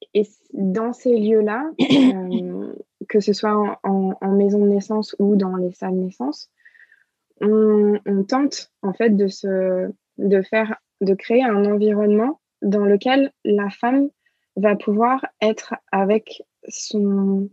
dans 0.53 0.93
ces 0.93 1.17
lieux-là, 1.17 1.71
euh, 1.81 2.73
que 3.09 3.19
ce 3.19 3.33
soit 3.33 3.79
en, 3.83 4.31
maison 4.31 4.59
de 4.59 4.69
naissance 4.69 5.15
ou 5.19 5.35
dans 5.35 5.55
les 5.55 5.71
salles 5.71 5.95
de 5.95 6.01
naissance, 6.01 6.49
on, 7.41 7.99
tente 8.27 8.71
en 8.81 8.93
fait 8.93 9.15
de 9.15 9.27
se, 9.27 9.89
de 10.17 10.41
faire, 10.41 10.75
de 11.01 11.13
créer 11.13 11.43
un 11.43 11.65
environnement 11.65 12.39
dans 12.61 12.85
lequel 12.85 13.31
la 13.43 13.69
femme 13.69 14.09
va 14.55 14.75
pouvoir 14.75 15.25
être 15.41 15.75
avec 15.91 16.43
son, 16.69 17.49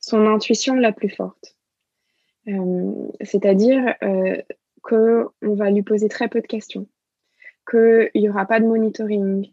son 0.00 0.26
intuition 0.26 0.74
la 0.74 0.92
plus 0.92 1.10
forte. 1.10 1.56
Euh, 2.48 3.08
c'est-à-dire 3.22 3.96
qu'on 4.86 5.54
va 5.54 5.70
lui 5.70 5.82
poser 5.82 6.08
très 6.08 6.28
peu 6.28 6.40
de 6.40 6.46
questions, 6.46 6.86
qu'il 7.68 8.10
n'y 8.14 8.28
aura 8.28 8.46
pas 8.46 8.60
de 8.60 8.66
monitoring, 8.66 9.52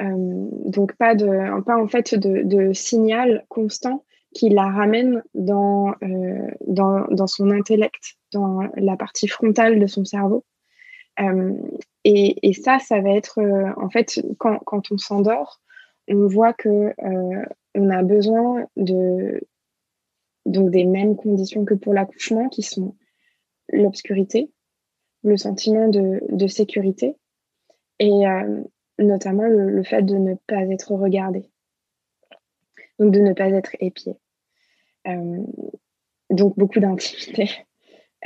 euh, 0.00 0.48
donc 0.66 0.94
pas, 0.96 1.14
de, 1.14 1.62
pas 1.62 1.76
en 1.76 1.88
fait 1.88 2.14
de, 2.14 2.72
signal 2.72 3.44
constant 3.48 4.04
qui 4.34 4.48
la 4.48 4.68
ramène 4.68 5.22
dans, 5.34 5.94
euh, 6.02 6.50
dans, 6.66 7.06
dans, 7.10 7.28
son 7.28 7.50
intellect, 7.50 8.16
dans 8.32 8.62
la 8.76 8.96
partie 8.96 9.28
frontale 9.28 9.78
de 9.78 9.86
son 9.86 10.04
cerveau. 10.04 10.44
Euh, 11.20 11.52
et, 12.02 12.48
et, 12.48 12.52
ça, 12.52 12.80
ça 12.80 13.00
va 13.00 13.10
être 13.10 13.40
en 13.76 13.88
fait 13.88 14.20
quand, 14.38 14.58
quand 14.58 14.90
on 14.90 14.98
s'endort, 14.98 15.60
on 16.08 16.26
voit 16.26 16.52
que 16.52 16.92
on 17.76 17.90
a 17.90 18.02
besoin 18.02 18.66
de 18.76 19.40
donc 20.44 20.70
des 20.70 20.84
mêmes 20.84 21.16
conditions 21.16 21.64
que 21.64 21.74
pour 21.74 21.94
l'accouchement, 21.94 22.48
qui 22.48 22.62
sont 22.62 22.96
l'obscurité, 23.72 24.50
le 25.24 25.36
sentiment 25.36 25.88
de, 25.88 26.46
sécurité 26.46 27.16
et 27.98 28.26
euh, 28.26 28.62
notamment 28.98 29.44
le, 29.44 29.82
fait 29.82 30.02
de 30.02 30.16
ne 30.16 30.34
pas 30.46 30.62
être 30.62 30.92
regardé, 30.92 31.50
donc 32.98 33.12
de 33.12 33.20
ne 33.20 33.32
pas 33.32 33.48
être 33.48 33.74
épié. 33.80 34.14
Euh, 35.08 35.42
donc 36.30 36.56
beaucoup 36.56 36.78
d'intimité. 36.80 37.50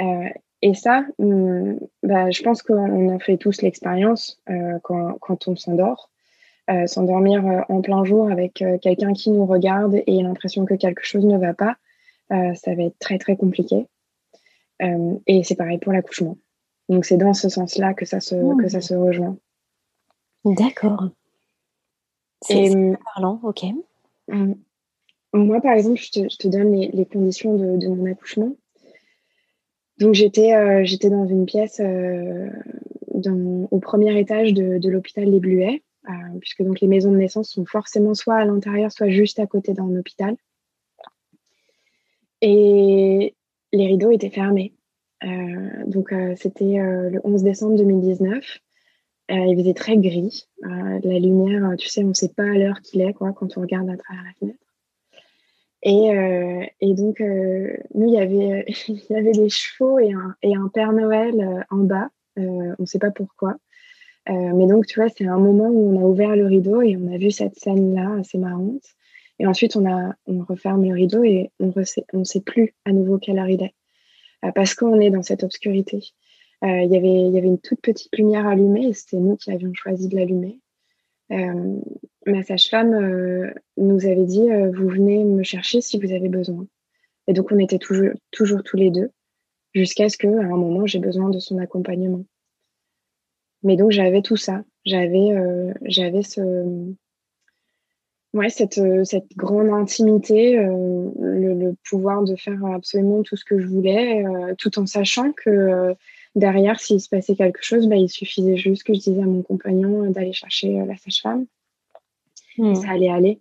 Euh, 0.01 0.29
et 0.63 0.75
ça, 0.75 1.05
hum, 1.19 1.77
bah, 2.05 2.31
je 2.31 2.41
pense 2.45 2.63
qu'on 2.63 3.13
en 3.13 3.19
fait 3.19 3.37
tous 3.37 3.63
l'expérience 3.63 4.41
quand, 4.85 5.19
quand, 5.19 5.49
on 5.49 5.57
s'endort. 5.57 6.09
S'endormir 6.87 7.65
en 7.69 7.81
plein 7.81 8.05
jour 8.05 8.31
avec 8.31 8.63
quelqu'un 8.81 9.13
qui 9.13 9.33
nous 9.33 9.45
regarde 9.45 10.01
et 10.07 10.23
l'impression 10.23 10.67
que 10.67 10.75
quelque 10.75 11.05
chose 11.05 11.25
ne 11.25 11.37
va 11.37 11.53
pas, 11.53 11.79
ça 12.31 12.75
va 12.77 12.85
être 12.85 12.99
très 13.01 13.19
très 13.19 13.37
compliqué. 13.37 13.89
et 14.81 15.43
c'est 15.43 15.57
pareil 15.57 15.79
pour 15.79 15.93
l'accouchement. 15.93 16.37
Donc 16.89 17.05
c'est 17.05 17.17
dans 17.17 17.35
ce 17.35 17.49
sens-là 17.49 17.95
que 17.95 18.05
ça 18.05 18.21
se, 18.21 18.35
que 18.61 18.69
ça 18.69 18.81
se 18.81 18.95
rejoint. 18.95 19.37
D'accord. 20.45 21.09
C'est 22.43 22.71
hum, 22.71 22.97
parlant, 23.15 23.41
ok. 23.43 23.65
Hum, 24.31 24.57
moi, 25.35 25.61
par 25.61 25.73
exemple, 25.73 26.01
je 26.01 26.11
te, 26.11 26.29
je 26.29 26.37
te 26.37 26.49
donne 26.49 26.73
les, 26.73 26.89
les 26.89 27.05
conditions 27.05 27.57
de, 27.57 27.77
de, 27.77 27.89
mon 27.89 28.11
accouchement. 28.11 28.57
Donc 29.99 30.15
j'étais 30.15 30.55
euh, 30.55 30.85
j'étais 30.85 31.11
dans 31.11 31.27
une 31.27 31.45
pièce 31.45 31.81
euh, 31.81 32.49
dans, 33.15 33.69
au 33.71 33.81
premier 33.81 34.19
étage 34.19 34.55
de, 34.55 34.79
de 34.79 34.89
l'hôpital 34.89 35.25
Les 35.25 35.41
Bluets, 35.41 35.83
euh, 36.09 36.39
puisque 36.41 36.63
donc 36.63 36.81
les 36.81 36.87
maisons 36.87 37.11
de 37.11 37.17
naissance 37.17 37.51
sont 37.51 37.67
forcément 37.67 38.15
soit 38.15 38.37
à 38.37 38.45
l'intérieur, 38.45 38.93
soit 38.93 39.09
juste 39.09 39.41
à 39.41 39.47
côté 39.47 39.75
d'un 39.75 39.95
hôpital. 39.97 40.37
Et 42.41 43.35
les 43.73 43.87
rideaux 43.87 44.13
étaient 44.13 44.31
fermés. 44.31 44.73
Euh, 45.25 45.85
donc, 45.87 46.13
euh, 46.13 46.35
c'était 46.37 46.79
euh, 46.79 47.11
le 47.11 47.21
11 47.25 47.43
décembre 47.43 47.77
2019. 47.77 48.61
il 49.31 49.57
faisait 49.59 49.75
très 49.75 49.97
gris. 49.97 50.49
la 50.63 51.19
lumière, 51.19 51.75
tu 51.77 51.89
sais, 51.89 52.05
on 52.05 52.09
ne 52.09 52.15
sait 52.15 52.33
pas 52.33 52.45
à 52.45 52.55
l'heure 52.55 52.81
qu'il 52.83 53.01
est 53.01 53.13
quoi, 53.13 53.33
quand 53.33 53.57
on 53.59 53.61
regarde 53.61 53.91
à 53.91 53.97
travers 53.97 54.25
la 54.25 54.33
fenêtre. 54.39 54.59
Et, 55.83 56.71
et, 56.81 56.95
donc, 56.95 57.21
nous, 57.21 58.09
il 58.09 58.15
y, 58.15 58.19
avait, 58.19 58.65
il 58.89 59.03
y 59.11 59.15
avait 59.15 59.33
des 59.33 59.49
chevaux 59.49 59.99
et 59.99 60.13
un, 60.13 60.35
et 60.43 60.57
un 60.57 60.69
Père 60.69 60.93
Noël 60.93 61.67
en 61.71 61.79
bas. 61.79 62.09
on 62.37 62.75
ne 62.79 62.87
sait 62.87 62.99
pas 62.99 63.11
pourquoi. 63.11 63.57
mais 64.29 64.67
donc, 64.67 64.87
tu 64.87 64.99
vois, 64.99 65.11
c'est 65.11 65.27
un 65.27 65.39
moment 65.39 65.69
où 65.69 65.95
on 65.95 66.01
a 66.01 66.05
ouvert 66.05 66.35
le 66.35 66.47
rideau 66.47 66.81
et 66.83 66.97
on 66.97 67.13
a 67.13 67.19
vu 67.19 67.31
cette 67.31 67.57
scène-là 67.57 68.17
assez 68.21 68.39
marrante. 68.39 68.85
Et 69.41 69.47
ensuite, 69.47 69.77
on, 69.77 69.87
a, 69.87 70.15
on 70.27 70.43
referme 70.43 70.85
le 70.85 70.95
rideau 70.95 71.23
et 71.23 71.51
on 71.61 71.73
ne 72.15 72.25
sait 72.25 72.41
plus 72.41 72.75
à 72.85 72.93
nouveau 72.93 73.19
quelle 73.19 73.39
heure 73.39 73.49
il 73.49 73.63
est. 73.63 73.75
Euh, 74.45 74.53
parce 74.53 74.75
qu'on 74.75 75.01
est 75.01 75.11
dans 75.11 75.23
cette 75.23 75.43
obscurité. 75.43 76.03
Euh, 76.65 76.83
Il 76.83 76.93
y 76.93 76.97
avait 76.97 77.47
une 77.47 77.61
toute 77.61 77.81
petite 77.81 78.17
lumière 78.17 78.47
allumée 78.47 78.89
et 78.89 78.93
c'était 78.93 79.19
nous 79.19 79.37
qui 79.37 79.51
avions 79.51 79.73
choisi 79.75 80.09
de 80.09 80.17
l'allumer. 80.17 80.61
Euh, 81.31 81.81
ma 82.27 82.43
sage-femme 82.43 83.53
nous 83.77 84.07
avait 84.07 84.25
dit 84.25 84.49
Vous 84.75 84.89
venez 84.89 85.25
me 85.25 85.43
chercher 85.43 85.81
si 85.81 85.99
vous 85.99 86.13
avez 86.13 86.29
besoin. 86.29 86.67
Et 87.27 87.33
donc, 87.33 87.53
on 87.53 87.59
était 87.59 87.79
toujours, 87.79 88.13
toujours 88.31 88.63
tous 88.63 88.77
les 88.77 88.91
deux 88.91 89.11
jusqu'à 89.75 90.09
ce 90.09 90.17
qu'à 90.17 90.29
un 90.29 90.57
moment, 90.57 90.87
j'ai 90.87 90.99
besoin 90.99 91.29
de 91.29 91.39
son 91.39 91.59
accompagnement. 91.59 92.25
Mais 93.63 93.77
donc, 93.77 93.91
j'avais 93.91 94.23
tout 94.23 94.37
ça. 94.37 94.65
J'avais 94.85 95.31
j'avais 95.83 96.23
ce, 96.23 96.41
ouais, 98.35 98.51
cette, 98.51 98.79
euh, 98.79 99.05
cette 99.05 99.37
grande 99.37 99.71
intimité, 99.71 100.59
euh, 100.59 101.11
le, 101.19 101.75
pouvoir 101.89 102.25
de 102.25 102.37
faire 102.37 102.65
absolument 102.67 103.23
tout 103.23 103.37
ce 103.37 103.45
que 103.45 103.59
je 103.59 103.67
voulais, 103.67 104.25
euh, 104.25 104.55
tout 104.57 104.79
en 104.79 104.87
sachant 104.87 105.33
que 105.33 105.95
derrière, 106.35 106.81
s'il 106.81 107.01
se 107.01 107.09
passait 107.09 107.37
quelque 107.37 107.63
chose, 107.63 107.87
bah, 107.89 107.97
il 107.97 108.09
suffisait 108.09 108.57
juste 108.57 108.85
que 108.85 108.95
je 108.95 109.01
disais 109.01 109.23
à 109.23 109.27
mon 109.27 109.43
compagnon 109.43 110.11
d'aller 110.11 110.33
chercher 110.33 110.85
la 110.87 110.97
sage-femme. 110.97 111.47
Hmm. 112.57 112.75
ça 112.75 112.91
allait 112.91 113.09
aller. 113.09 113.41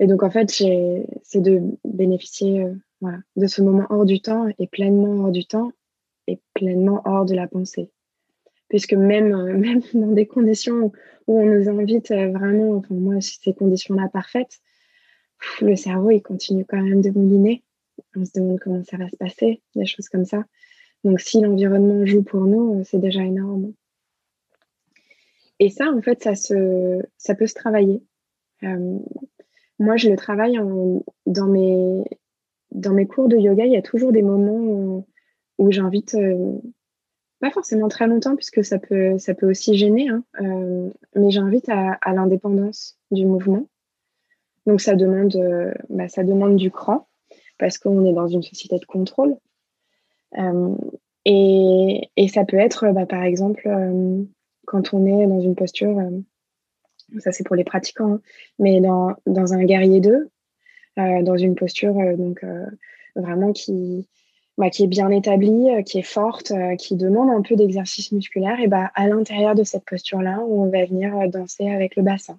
Et 0.00 0.06
donc, 0.06 0.22
en 0.22 0.30
fait, 0.30 0.50
c'est 0.50 1.40
de 1.40 1.62
bénéficier 1.84 2.66
voilà, 3.00 3.18
de 3.36 3.46
ce 3.46 3.62
moment 3.62 3.86
hors 3.88 4.04
du 4.04 4.20
temps 4.20 4.46
et 4.58 4.66
pleinement 4.66 5.24
hors 5.24 5.32
du 5.32 5.46
temps 5.46 5.72
et 6.26 6.38
pleinement 6.52 7.00
hors 7.06 7.24
de 7.24 7.34
la 7.34 7.46
pensée 7.46 7.90
puisque 8.68 8.94
même, 8.94 9.34
euh, 9.34 9.54
même 9.58 9.82
dans 9.92 10.12
des 10.12 10.26
conditions 10.26 10.92
où 11.26 11.40
on 11.40 11.46
nous 11.46 11.68
invite 11.68 12.10
euh, 12.10 12.30
vraiment, 12.30 12.76
enfin 12.76 12.94
moi, 12.94 13.20
ces 13.20 13.54
conditions-là 13.54 14.08
parfaites, 14.08 14.60
le 15.60 15.76
cerveau, 15.76 16.10
il 16.10 16.22
continue 16.22 16.64
quand 16.64 16.80
même 16.80 17.02
de 17.02 17.10
mouliner. 17.10 17.62
On 18.16 18.24
se 18.24 18.32
demande 18.34 18.58
comment 18.60 18.82
ça 18.84 18.96
va 18.96 19.08
se 19.08 19.16
passer, 19.16 19.62
des 19.74 19.86
choses 19.86 20.08
comme 20.08 20.24
ça. 20.24 20.44
Donc 21.04 21.20
si 21.20 21.40
l'environnement 21.40 22.04
joue 22.06 22.22
pour 22.22 22.42
nous, 22.42 22.80
euh, 22.80 22.84
c'est 22.84 22.98
déjà 22.98 23.22
énorme. 23.22 23.72
Et 25.60 25.70
ça, 25.70 25.88
en 25.90 26.02
fait, 26.02 26.22
ça, 26.22 26.34
se, 26.34 27.00
ça 27.16 27.34
peut 27.34 27.46
se 27.46 27.54
travailler. 27.54 28.02
moi, 29.78 29.96
je 29.96 30.10
le 30.10 30.16
travaille 30.16 30.58
dans, 31.26 31.46
mes, 31.46 32.02
dans 32.72 32.92
mes 32.92 33.06
cours 33.06 33.28
de 33.28 33.36
yoga. 33.36 33.64
Il 33.64 33.72
y 33.72 33.76
a 33.76 33.82
toujours 33.82 34.10
des 34.10 34.22
moments 34.22 35.06
où, 35.58 35.70
j'invite 35.70 36.16
pas 37.40 37.50
forcément 37.50 37.88
très 37.88 38.06
longtemps, 38.06 38.36
puisque 38.36 38.64
ça 38.64 38.78
peut, 38.78 39.18
ça 39.18 39.34
peut 39.34 39.48
aussi 39.48 39.76
gêner, 39.76 40.08
hein, 40.08 40.24
euh, 40.40 40.90
mais 41.14 41.30
j'invite 41.30 41.68
à, 41.68 41.98
l'indépendance 42.12 42.98
du 43.10 43.26
mouvement. 43.26 43.66
Donc 44.66 44.80
ça 44.80 44.94
demande, 44.94 45.34
euh, 45.36 45.72
bah, 45.90 46.08
ça 46.08 46.24
demande 46.24 46.56
du 46.56 46.70
cran, 46.70 47.06
parce 47.58 47.78
qu'on 47.78 48.04
est 48.06 48.12
dans 48.12 48.28
une 48.28 48.42
société 48.42 48.78
de 48.78 48.84
contrôle. 48.86 49.36
Euh, 50.38 50.74
et, 51.24 52.10
et, 52.16 52.28
ça 52.28 52.44
peut 52.44 52.56
être, 52.56 52.90
bah, 52.92 53.06
par 53.06 53.22
exemple, 53.22 53.68
quand 54.66 54.94
on 54.94 55.04
est 55.06 55.26
dans 55.26 55.40
une 55.40 55.54
posture, 55.54 56.00
ça 57.18 57.32
c'est 57.32 57.44
pour 57.44 57.56
les 57.56 57.64
pratiquants, 57.64 58.14
hein, 58.14 58.20
mais 58.58 58.80
dans, 58.80 59.14
dans, 59.26 59.52
un 59.52 59.64
guerrier 59.64 60.00
2, 60.00 60.30
dans 60.96 61.36
une 61.36 61.54
posture 61.56 61.94
donc 62.16 62.44
vraiment 63.16 63.52
qui, 63.52 64.08
bah, 64.56 64.70
qui 64.70 64.84
est 64.84 64.88
bien 64.88 65.10
établie, 65.10 65.70
euh, 65.70 65.82
qui 65.82 65.98
est 65.98 66.02
forte, 66.02 66.52
euh, 66.52 66.76
qui 66.76 66.94
demande 66.94 67.30
un 67.30 67.42
peu 67.42 67.56
d'exercice 67.56 68.12
musculaire, 68.12 68.60
et 68.60 68.68
bah, 68.68 68.90
à 68.94 69.08
l'intérieur 69.08 69.54
de 69.56 69.64
cette 69.64 69.84
posture-là, 69.84 70.40
on 70.48 70.70
va 70.70 70.84
venir 70.84 71.16
euh, 71.18 71.26
danser 71.26 71.68
avec 71.68 71.96
le 71.96 72.02
bassin. 72.04 72.38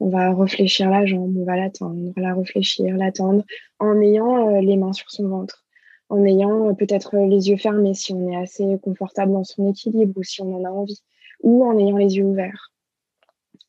On 0.00 0.10
va 0.10 0.34
réfléchir 0.34 0.90
la 0.90 1.06
jambe, 1.06 1.34
on 1.36 1.44
va 1.44 1.56
l'attendre, 1.56 2.12
la 2.16 2.34
réfléchir, 2.34 2.94
l'attendre, 2.96 3.44
en 3.78 4.00
ayant 4.00 4.60
les 4.60 4.76
mains 4.76 4.92
sur 4.92 5.10
son 5.10 5.26
ventre, 5.26 5.64
en 6.08 6.24
ayant 6.24 6.72
peut-être 6.74 7.16
les 7.16 7.48
yeux 7.48 7.56
fermés 7.56 7.94
si 7.94 8.12
on 8.12 8.30
est 8.30 8.36
assez 8.36 8.78
confortable 8.80 9.32
dans 9.32 9.42
son 9.42 9.68
équilibre 9.68 10.12
ou 10.16 10.22
si 10.22 10.40
on 10.40 10.54
en 10.54 10.64
a 10.64 10.70
envie, 10.70 11.02
ou 11.42 11.64
en 11.64 11.76
ayant 11.78 11.96
les 11.96 12.16
yeux 12.16 12.26
ouverts. 12.26 12.72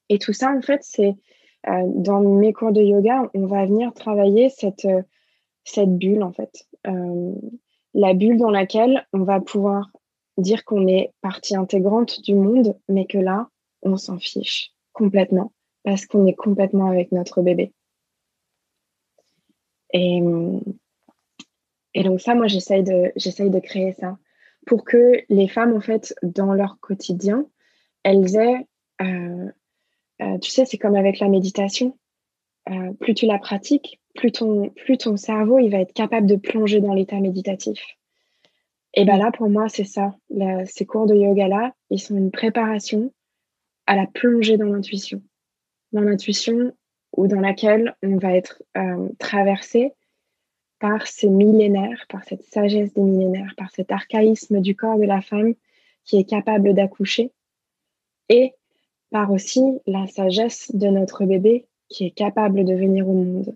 Et 0.10 0.20
tout 0.20 0.34
ça, 0.34 0.52
en 0.52 0.62
fait, 0.62 0.82
c'est 0.84 1.16
dans 1.66 2.22
mes 2.22 2.54
cours 2.54 2.74
de 2.74 2.82
yoga, 2.84 3.24
on 3.34 3.48
va 3.48 3.66
venir 3.66 3.92
travailler 3.94 4.50
cette, 4.50 4.88
cette 5.64 5.98
bulle, 5.98 6.22
en 6.22 6.32
fait 6.32 6.68
la 7.94 8.14
bulle 8.14 8.38
dans 8.38 8.52
laquelle 8.52 9.06
on 9.14 9.24
va 9.24 9.40
pouvoir 9.40 9.92
dire 10.38 10.64
qu'on 10.64 10.88
est 10.88 11.12
partie 11.22 11.56
intégrante 11.56 12.22
du 12.22 12.36
monde, 12.36 12.78
mais 12.88 13.06
que 13.06 13.18
là, 13.18 13.50
on 13.82 13.98
s'en 13.98 14.20
fiche 14.20 14.72
complètement 14.94 15.52
parce 15.84 16.06
qu'on 16.06 16.26
est 16.26 16.36
complètement 16.36 16.88
avec 16.88 17.12
notre 17.12 17.42
bébé. 17.42 17.74
Et, 19.94 20.22
donc 22.04 22.22
ça, 22.22 22.36
moi, 22.36 22.48
j'essaye 22.48 22.84
de, 22.84 23.12
j'essaye 23.16 23.50
de 23.50 23.60
créer 23.60 23.94
ça 23.94 24.18
pour 24.68 24.84
que 24.84 25.24
les 25.30 25.48
femmes, 25.48 25.76
en 25.76 25.82
fait, 25.82 26.14
dans 26.22 26.54
leur 26.54 26.80
quotidien, 26.80 27.46
elles 28.04 28.36
aient, 28.36 28.68
euh, 29.02 29.52
euh, 30.22 30.38
tu 30.40 30.52
sais, 30.52 30.66
c'est 30.66 30.78
comme 30.78 30.96
avec 30.96 31.20
la 31.20 31.28
méditation. 31.28 31.98
Euh, 32.70 32.94
plus 32.94 33.16
tu 33.16 33.26
la 33.26 33.40
pratiques, 33.40 33.99
plus 34.16 34.32
ton, 34.32 34.70
plus 34.70 34.98
ton 34.98 35.18
cerveau 35.18 35.60
il 35.60 35.70
va 35.70 35.80
être 35.80 35.94
capable 35.94 36.28
de 36.28 36.36
plonger 36.36 36.82
dans 36.82 36.94
l'état 36.94 37.20
méditatif. 37.20 37.80
Et 38.94 39.06
bien 39.06 39.18
là, 39.18 39.32
pour 39.32 39.50
moi, 39.50 39.70
c'est 39.70 39.84
ça. 39.84 40.16
ces 40.66 40.86
cours 40.86 41.06
de 41.06 41.16
yoga-là, 41.16 41.74
ils 41.90 42.00
sont 42.00 42.18
une 42.18 42.32
préparation 42.32 43.14
à 43.86 43.96
la 43.96 44.08
plongée 44.08 44.58
dans 44.58 44.66
l'intuition. 44.66 45.22
Dans 45.92 46.02
l'intuition 46.02 46.74
ou 47.16 47.28
dans 47.28 47.40
laquelle 47.40 47.96
on 48.04 48.18
va 48.18 48.36
être 48.36 48.62
euh, 48.78 49.10
traversé 49.20 49.94
par 50.80 51.08
ces 51.08 51.30
millénaires, 51.30 52.06
par 52.10 52.24
cette 52.24 52.44
sagesse 52.44 52.94
des 52.94 53.02
millénaires, 53.02 53.54
par 53.58 53.70
cet 53.72 53.92
archaïsme 53.92 54.62
du 54.62 54.76
corps 54.76 54.98
de 54.98 55.06
la 55.06 55.22
femme 55.22 55.54
qui 56.06 56.18
est 56.18 56.30
capable 56.30 56.74
d'accoucher 56.74 57.32
et 58.30 58.54
par 59.12 59.32
aussi 59.32 59.64
la 59.86 60.08
sagesse 60.08 60.74
de 60.74 60.88
notre 60.88 61.26
bébé 61.26 61.66
qui 61.90 62.06
est 62.06 62.12
capable 62.12 62.64
de 62.64 62.74
venir 62.74 63.08
au 63.08 63.14
monde. 63.14 63.56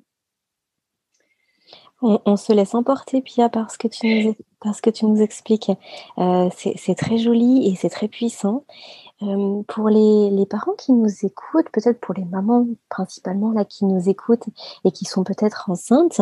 On, 2.06 2.36
se 2.36 2.52
laisse 2.52 2.76
emporter, 2.76 3.22
Pia, 3.22 3.48
parce 3.48 3.78
que 3.78 3.88
tu 3.88 4.06
nous, 4.08 4.36
parce 4.60 4.82
que 4.82 4.90
tu 4.90 5.06
nous 5.06 5.22
expliques. 5.22 5.72
Euh, 6.18 6.50
c'est 6.56 6.96
très 6.96 7.18
joli 7.18 7.70
et 7.70 7.76
c'est 7.76 7.90
très 7.90 8.10
puissant. 8.10 8.66
pour 9.20 9.88
les, 9.88 10.30
les, 10.30 10.46
parents 10.46 10.74
qui 10.74 10.92
nous 10.92 11.10
écoutent, 11.24 11.70
peut-être 11.72 12.02
pour 12.02 12.14
les 12.14 12.26
mamans 12.26 12.68
principalement 12.90 13.52
là 13.54 13.64
qui 13.64 13.86
nous 13.86 14.10
écoutent 14.10 14.48
et 14.84 14.92
qui 14.92 15.06
sont 15.06 15.24
peut-être 15.24 15.70
enceintes, 15.70 16.20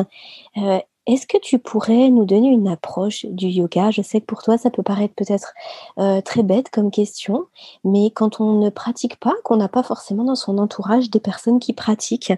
est-ce 1.08 1.26
que 1.26 1.38
tu 1.40 1.58
pourrais 1.58 2.10
nous 2.10 2.26
donner 2.26 2.50
une 2.50 2.68
approche 2.68 3.26
du 3.26 3.48
yoga? 3.48 3.90
Je 3.90 4.04
sais 4.04 4.22
que 4.22 4.26
pour 4.26 4.44
toi, 4.44 4.60
ça 4.60 4.70
peut 4.70 4.84
paraître 4.84 5.16
peut-être 5.16 5.54
euh, 5.98 6.22
très 6.22 6.44
bête 6.44 6.70
comme 6.70 6.92
question, 6.92 7.48
mais 7.84 8.12
quand 8.12 8.40
on 8.40 8.60
ne 8.60 8.70
pratique 8.70 9.16
pas, 9.16 9.34
qu'on 9.44 9.58
n'a 9.58 9.68
pas 9.68 9.82
forcément 9.82 10.24
dans 10.24 10.36
son 10.36 10.60
entourage 10.60 11.10
des 11.10 11.20
personnes 11.20 11.60
qui 11.60 11.74
pratiquent, 11.74 12.34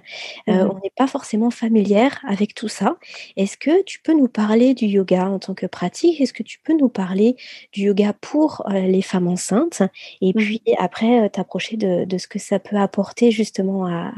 euh, 0.47 0.65
mmh 0.65 0.71
on 0.73 0.79
n'est 0.79 0.93
pas 0.95 1.07
forcément 1.07 1.51
familière 1.51 2.19
avec 2.27 2.55
tout 2.55 2.69
ça. 2.69 2.95
Est-ce 3.35 3.57
que 3.57 3.83
tu 3.83 3.99
peux 4.01 4.13
nous 4.13 4.29
parler 4.29 4.73
du 4.73 4.85
yoga 4.85 5.27
en 5.27 5.39
tant 5.39 5.53
que 5.53 5.65
pratique? 5.65 6.21
Est-ce 6.21 6.33
que 6.33 6.41
tu 6.43 6.59
peux 6.63 6.73
nous 6.73 6.87
parler 6.87 7.35
du 7.73 7.81
yoga 7.81 8.13
pour 8.13 8.63
euh, 8.69 8.79
les 8.79 9.01
femmes 9.01 9.27
enceintes? 9.27 9.83
Et 10.21 10.29
mmh. 10.29 10.33
puis 10.33 10.61
après, 10.79 11.29
t'approcher 11.29 11.75
de, 11.75 12.05
de, 12.05 12.17
ce 12.17 12.27
que 12.27 12.39
ça 12.39 12.59
peut 12.59 12.77
apporter 12.77 13.29
justement 13.31 13.85
à, 13.87 14.11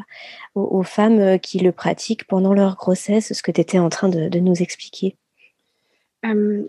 aux, 0.53 0.83
femmes 0.83 1.39
qui 1.39 1.59
le 1.59 1.71
pratiquent 1.71 2.27
pendant 2.27 2.53
leur 2.53 2.75
grossesse, 2.75 3.33
ce 3.33 3.41
que 3.41 3.51
tu 3.51 3.61
étais 3.61 3.79
en 3.79 3.89
train 3.89 4.07
de, 4.09 4.34
nous 4.39 4.61
expliquer 4.61 5.17
euh, 6.25 6.63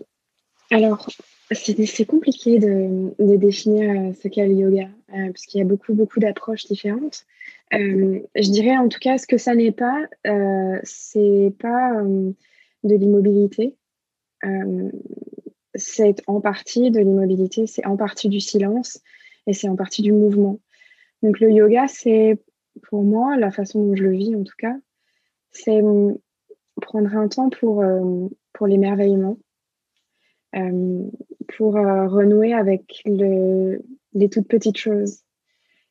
Alors, 0.71 1.09
c'est 1.51 2.05
compliqué 2.05 2.59
de, 2.59 3.35
définir 3.37 3.89
euh, 3.89 4.13
ce 4.21 4.27
qu'est 4.27 4.47
le 4.47 4.53
yoga, 4.53 4.89
parce 5.07 5.45
qu'il 5.45 5.59
y 5.59 5.61
a 5.61 5.65
beaucoup, 5.65 5.93
beaucoup 5.93 6.19
d'approches 6.19 6.65
différentes. 6.65 7.25
je 7.71 8.51
dirais 8.51 8.77
en 8.77 8.89
tout 8.89 8.99
cas, 8.99 9.17
ce 9.17 9.27
que 9.27 9.37
ça 9.37 9.55
n'est 9.55 9.71
pas, 9.71 10.05
c'est 10.83 11.53
pas 11.59 12.01
de 12.83 12.95
l'immobilité. 12.95 13.75
c'est 15.75 16.21
en 16.27 16.41
partie 16.41 16.91
de 16.91 16.99
l'immobilité, 16.99 17.67
c'est 17.67 17.85
en 17.85 17.97
partie 17.97 18.29
du 18.29 18.39
silence 18.39 19.01
et 19.47 19.53
c'est 19.53 19.69
en 19.69 19.75
partie 19.75 20.01
du 20.01 20.11
mouvement. 20.11 20.59
Donc 21.23 21.39
le 21.39 21.51
yoga, 21.51 21.87
c'est 21.87 22.37
pour 22.83 23.03
moi, 23.03 23.37
la 23.37 23.51
façon 23.51 23.83
dont 23.83 23.95
je 23.95 24.03
le 24.03 24.11
vis 24.11 24.35
en 24.35 24.43
tout 24.43 24.55
cas, 24.57 24.75
c'est 25.51 25.81
prendre 26.81 27.15
un 27.15 27.27
temps 27.27 27.49
pour, 27.49 27.81
euh, 27.81 28.27
pour 28.53 28.67
l'émerveillement, 28.67 29.37
euh, 30.55 31.03
pour 31.57 31.77
euh, 31.77 32.07
renouer 32.07 32.53
avec 32.53 33.01
le, 33.05 33.81
les 34.13 34.29
toutes 34.29 34.47
petites 34.47 34.77
choses. 34.77 35.21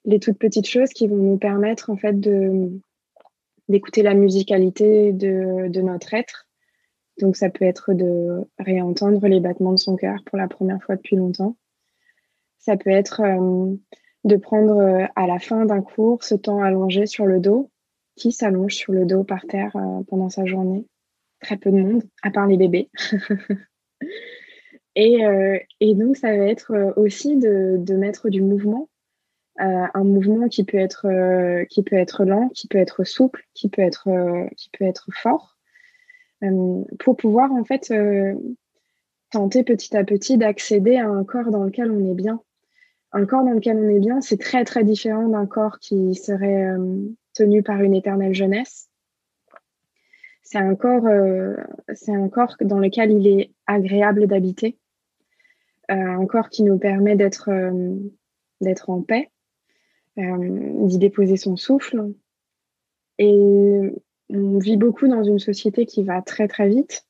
Les 0.05 0.21
toutes 0.21 0.39
petites 0.39 0.69
choses 0.69 0.91
qui 0.91 1.09
vont 1.09 1.17
nous 1.17 1.39
permettre 1.39 1.91
en 1.91 1.97
fait 1.97 2.15
d'écouter 3.69 4.03
la 4.03 4.15
musicalité 4.15 5.13
de, 5.13 5.69
de 5.69 5.81
notre 5.81 6.15
être. 6.15 6.47
Donc 7.21 7.37
ça 7.37 7.51
peut 7.51 7.65
être 7.65 7.93
de 7.93 8.45
réentendre 8.59 9.27
les 9.27 9.41
battements 9.41 9.73
de 9.73 9.79
son 9.79 9.97
cœur 9.97 10.23
pour 10.27 10.39
la 10.39 10.47
première 10.47 10.83
fois 10.83 10.97
depuis 10.97 11.17
longtemps. 11.17 11.57
Ça 12.59 12.77
peut 12.77 12.91
être 12.91 13.23
de 14.25 14.37
prendre 14.37 15.09
à 15.17 15.27
la 15.27 15.39
fin 15.41 15.67
d'un 15.67 15.83
cours 15.83 16.23
ce 16.23 16.37
temps 16.37 16.63
allongé 16.63 17.07
sur 17.07 17.27
le 17.27 17.41
dos. 17.41 17.71
Qui 18.17 18.33
s'allonge 18.33 18.75
sur 18.75 18.93
le 18.93 19.05
dos 19.05 19.25
par 19.25 19.47
terre 19.47 19.77
euh, 19.77 20.03
pendant 20.09 20.29
sa 20.29 20.45
journée 20.45 20.87
Très 21.41 21.57
peu 21.57 21.71
de 21.71 21.77
monde, 21.77 22.03
à 22.23 22.31
part 22.31 22.47
les 22.47 22.57
bébés. 22.57 22.91
Euh, 24.99 25.59
et, 25.81 25.95
donc, 25.95 26.17
ça 26.17 26.35
va 26.35 26.45
être 26.45 26.95
aussi 26.97 27.37
de, 27.37 27.95
mettre 27.97 28.31
du 28.31 28.41
mouvement, 28.41 28.89
un 29.59 30.05
mouvement 30.05 30.49
qui 30.49 30.65
peut, 30.65 30.79
être, 30.79 31.07
qui 31.67 31.83
peut 31.83 31.97
être 31.97 32.25
lent, 32.25 32.49
qui 32.55 32.67
peut 32.67 32.79
être 32.79 33.05
souple, 33.05 33.45
qui 33.53 33.69
peut 33.69 33.83
être, 33.83 34.09
fort, 35.13 35.59
pour 36.99 37.15
pouvoir 37.19 37.53
en 37.53 37.63
fait 37.65 37.93
tenter 39.31 39.65
petit 39.65 39.95
à 39.95 40.03
petit 40.03 40.39
d'accéder 40.39 40.97
à 40.97 41.07
un 41.09 41.25
corps 41.25 41.51
dans 41.51 41.65
lequel 41.65 41.91
on 41.91 42.11
est 42.11 42.15
bien, 42.15 42.41
un 43.13 43.27
corps 43.27 43.45
dans 43.45 43.53
lequel 43.53 43.79
on 43.79 43.89
est 43.89 44.01
bien, 44.01 44.21
c'est 44.21 44.37
très 44.37 44.65
très 44.65 44.85
différent 44.85 45.29
d'un 45.29 45.47
corps 45.47 45.79
qui 45.79 46.15
serait 46.15 46.71
euh, 46.71 46.99
tenu 47.37 47.63
par 47.63 47.83
une 47.83 47.95
éternelle 47.95 48.35
jeunesse. 48.35 48.89
C'est 50.43 50.59
un 50.59 50.75
corps, 50.75 51.07
euh, 51.07 51.55
c'est 51.95 52.13
un 52.13 52.31
dans 52.61 52.79
lequel 52.79 53.11
il 53.13 53.27
est 53.27 53.53
agréable 53.67 54.27
d'habiter, 54.27 54.79
euh, 55.91 55.95
un 55.95 56.27
corps 56.27 56.49
qui 56.49 56.63
nous 56.63 56.79
permet 56.79 57.17
d'être 57.17 57.51
d'être 58.61 58.91
en 58.91 59.03
paix, 59.03 59.31
d'y 60.17 60.99
déposer 60.99 61.37
son 61.37 61.57
souffle. 61.57 62.13
Et 63.19 63.93
on 64.31 64.59
vit 64.59 64.77
beaucoup 64.77 65.09
dans 65.09 65.23
une 65.23 65.39
société 65.39 65.85
qui 65.85 66.05
va 66.05 66.23
très 66.23 66.49
très 66.49 66.69
vite, 66.69 67.07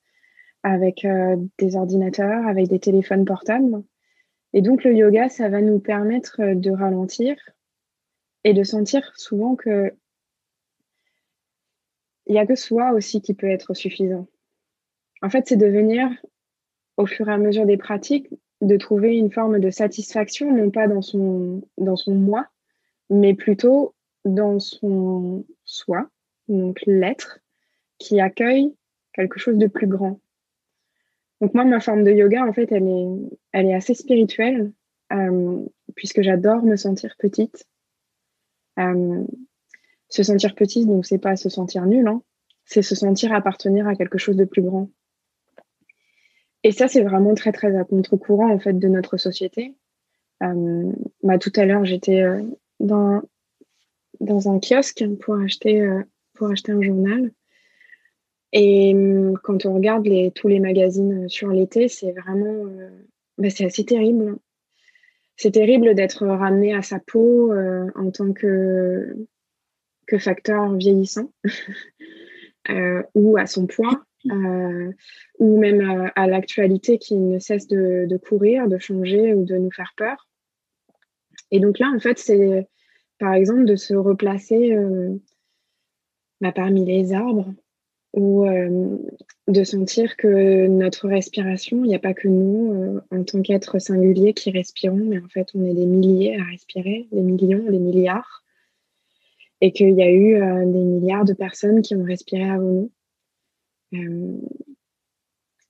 avec 0.62 1.07
des 1.59 1.77
ordinateurs, 1.77 2.47
avec 2.47 2.69
des 2.69 2.81
téléphones 2.81 3.25
portables. 3.25 3.83
Et 4.57 4.62
donc 4.62 4.85
le 4.85 4.95
yoga, 4.95 5.29
ça 5.29 5.51
va 5.51 5.61
nous 5.61 5.79
permettre 5.79 6.41
euh, 6.41 6.55
de 6.55 6.71
ralentir 6.71 7.37
et 8.43 8.55
de 8.55 8.62
sentir 8.62 9.12
souvent 9.15 9.55
que 9.55 9.93
il 12.27 12.33
n'y 12.33 12.39
a 12.39 12.47
que 12.47 12.55
soi 12.55 12.93
aussi 12.93 13.21
qui 13.21 13.35
peut 13.35 13.49
être 13.49 13.75
suffisant. 13.75 14.27
En 15.23 15.31
fait, 15.31 15.47
c'est 15.47 15.57
de 15.57 15.67
venir, 15.67 16.09
au 16.97 17.07
fur 17.07 17.29
et 17.29 17.33
à 17.33 17.39
mesure 17.39 17.67
des 17.67 17.77
pratiques, 17.77 18.29
de 18.61 18.77
trouver 18.77 19.17
une 19.17 19.31
forme 19.31 19.61
de 19.61 19.71
satisfaction, 19.71 20.53
non 20.55 20.71
pas 20.71 20.89
dans 20.89 21.03
son, 21.03 21.62
dans 21.79 21.97
son 21.97 22.15
moi, 22.15 22.47
mais 23.11 23.35
plutôt 23.35 23.95
dans 24.25 24.59
son 24.59 25.45
soi, 25.65 26.09
donc 26.49 26.81
l'être, 26.87 27.39
qui 27.99 28.21
accueille 28.21 28.75
quelque 29.12 29.39
chose 29.39 29.57
de 29.57 29.67
plus 29.67 29.87
grand. 29.87 30.21
Donc 31.41 31.55
moi, 31.55 31.65
ma 31.65 31.81
forme 31.81 32.05
de 32.05 32.12
yoga, 32.12 32.45
en 32.45 32.53
fait, 32.53 32.73
elle 32.73 32.89
est, 32.89 33.09
elle 33.53 33.67
est 33.67 33.75
assez 33.75 33.95
spirituelle, 33.95 34.73
euh, 35.12 35.65
puisque 35.95 36.23
j'adore 36.23 36.62
me 36.62 36.77
sentir 36.77 37.15
petite. 37.19 37.67
Euh, 38.79 39.25
se 40.09 40.23
sentir 40.23 40.55
petite, 40.55 40.87
donc 40.87 41.07
c'est 41.07 41.19
pas 41.19 41.37
se 41.37 41.49
sentir 41.49 41.87
nul, 41.87 42.07
hein, 42.07 42.23
c'est 42.64 42.83
se 42.83 42.95
sentir 42.95 43.33
appartenir 43.33 43.87
à 43.88 43.95
quelque 43.95 44.19
chose 44.19 44.37
de 44.37 44.45
plus 44.45 44.62
grand. 44.62 44.90
Et 46.62 46.73
ça, 46.73 46.88
c'est 46.88 47.03
vraiment 47.03 47.35
très 47.35 47.53
très 47.53 47.77
à 47.77 47.85
contre-courant 47.85 48.51
en 48.51 48.59
fait 48.59 48.73
de 48.75 48.88
notre 48.88 49.16
société. 49.16 49.75
Euh, 50.42 50.92
bah, 51.23 51.38
tout 51.38 51.53
à 51.57 51.64
l'heure, 51.64 51.85
j'étais 51.85 52.25
dans 52.81 53.23
dans 54.21 54.49
un 54.51 54.59
kiosque 54.59 55.05
pour 55.21 55.37
acheter 55.37 55.88
pour 56.35 56.51
acheter 56.51 56.73
un 56.73 56.83
journal 56.83 57.31
et 58.59 58.95
quand 59.42 59.66
on 59.66 59.75
regarde 59.75 60.07
les, 60.07 60.31
tous 60.31 60.49
les 60.49 60.61
magazines 60.61 61.25
euh, 61.25 61.29
sur 61.29 61.49
l'été, 61.49 61.88
c'est 61.88 62.12
vraiment, 62.12 62.66
euh, 62.66 62.88
bah, 63.37 63.51
c'est 63.51 63.66
assez 63.66 63.85
terrible. 63.85 64.37
C'est 65.37 65.51
terrible 65.51 65.95
d'être 65.95 66.27
ramené 66.27 66.75
à 66.75 66.81
sa 66.81 66.99
peau 66.99 67.53
euh, 67.53 67.90
en 67.95 68.11
tant 68.11 68.33
que, 68.33 69.14
que 70.07 70.19
facteur 70.19 70.75
vieillissant 70.75 71.33
ou 73.14 73.37
à 73.37 73.47
son 73.47 73.66
poids. 73.66 74.03
ou 75.38 75.59
même 75.59 76.11
à, 76.16 76.27
l'actualité 76.27 76.99
qui 76.99 77.16
ne 77.16 77.38
cesse 77.38 77.69
de, 77.69 78.07
de, 78.09 78.16
courir, 78.16 78.66
de 78.66 78.79
changer 78.79 79.35
ou 79.35 79.45
de 79.45 79.57
nous 79.57 79.71
faire 79.71 79.92
peur. 79.97 80.29
Et 81.53 81.61
donc 81.61 81.79
là, 81.79 81.92
en 81.95 82.01
fait, 82.01 82.19
c'est 82.19 82.66
par 83.21 83.35
exemple 83.35 83.64
de 83.64 83.77
se 83.77 83.95
replacer 83.95 84.77
bah, 86.40 86.53
parmi 86.53 86.85
les 86.85 87.12
arbres, 87.12 87.55
ou 88.16 88.47
euh, 88.47 88.99
de 89.47 89.62
sentir 89.62 90.16
que 90.16 90.66
notre 90.66 91.07
respiration, 91.07 91.85
il 91.85 91.88
n'y 91.88 91.95
a 91.95 92.01
pas 92.01 92.14
que 92.14 92.29
nous, 92.29 92.73
euh, 92.73 93.01
en 93.11 93.23
tant 93.23 93.42
qu'êtres 93.42 93.79
singuliers, 93.79 94.33
qui 94.33 94.51
respirons, 94.51 94.97
mais 94.97 95.19
en 95.19 95.29
fait, 95.29 95.49
on 95.55 95.64
est 95.64 95.75
des 95.75 95.87
milliers 95.87 96.40
à 96.40 96.45
respirer, 96.45 97.07
des 97.12 97.21
millions, 97.21 97.71
des 97.71 97.79
milliards, 97.79 98.42
et 99.61 99.73
qu'il 99.73 99.95
y 99.95 100.03
a 100.03 100.11
eu 100.11 100.35
euh, 100.37 100.66
des 100.66 100.85
milliards 100.85 101.25
de 101.25 101.33
personnes 101.33 101.83
qui 101.83 101.95
ont 101.95 102.05
respiré 102.05 102.49
avant 102.49 102.88
nous. 103.92 104.49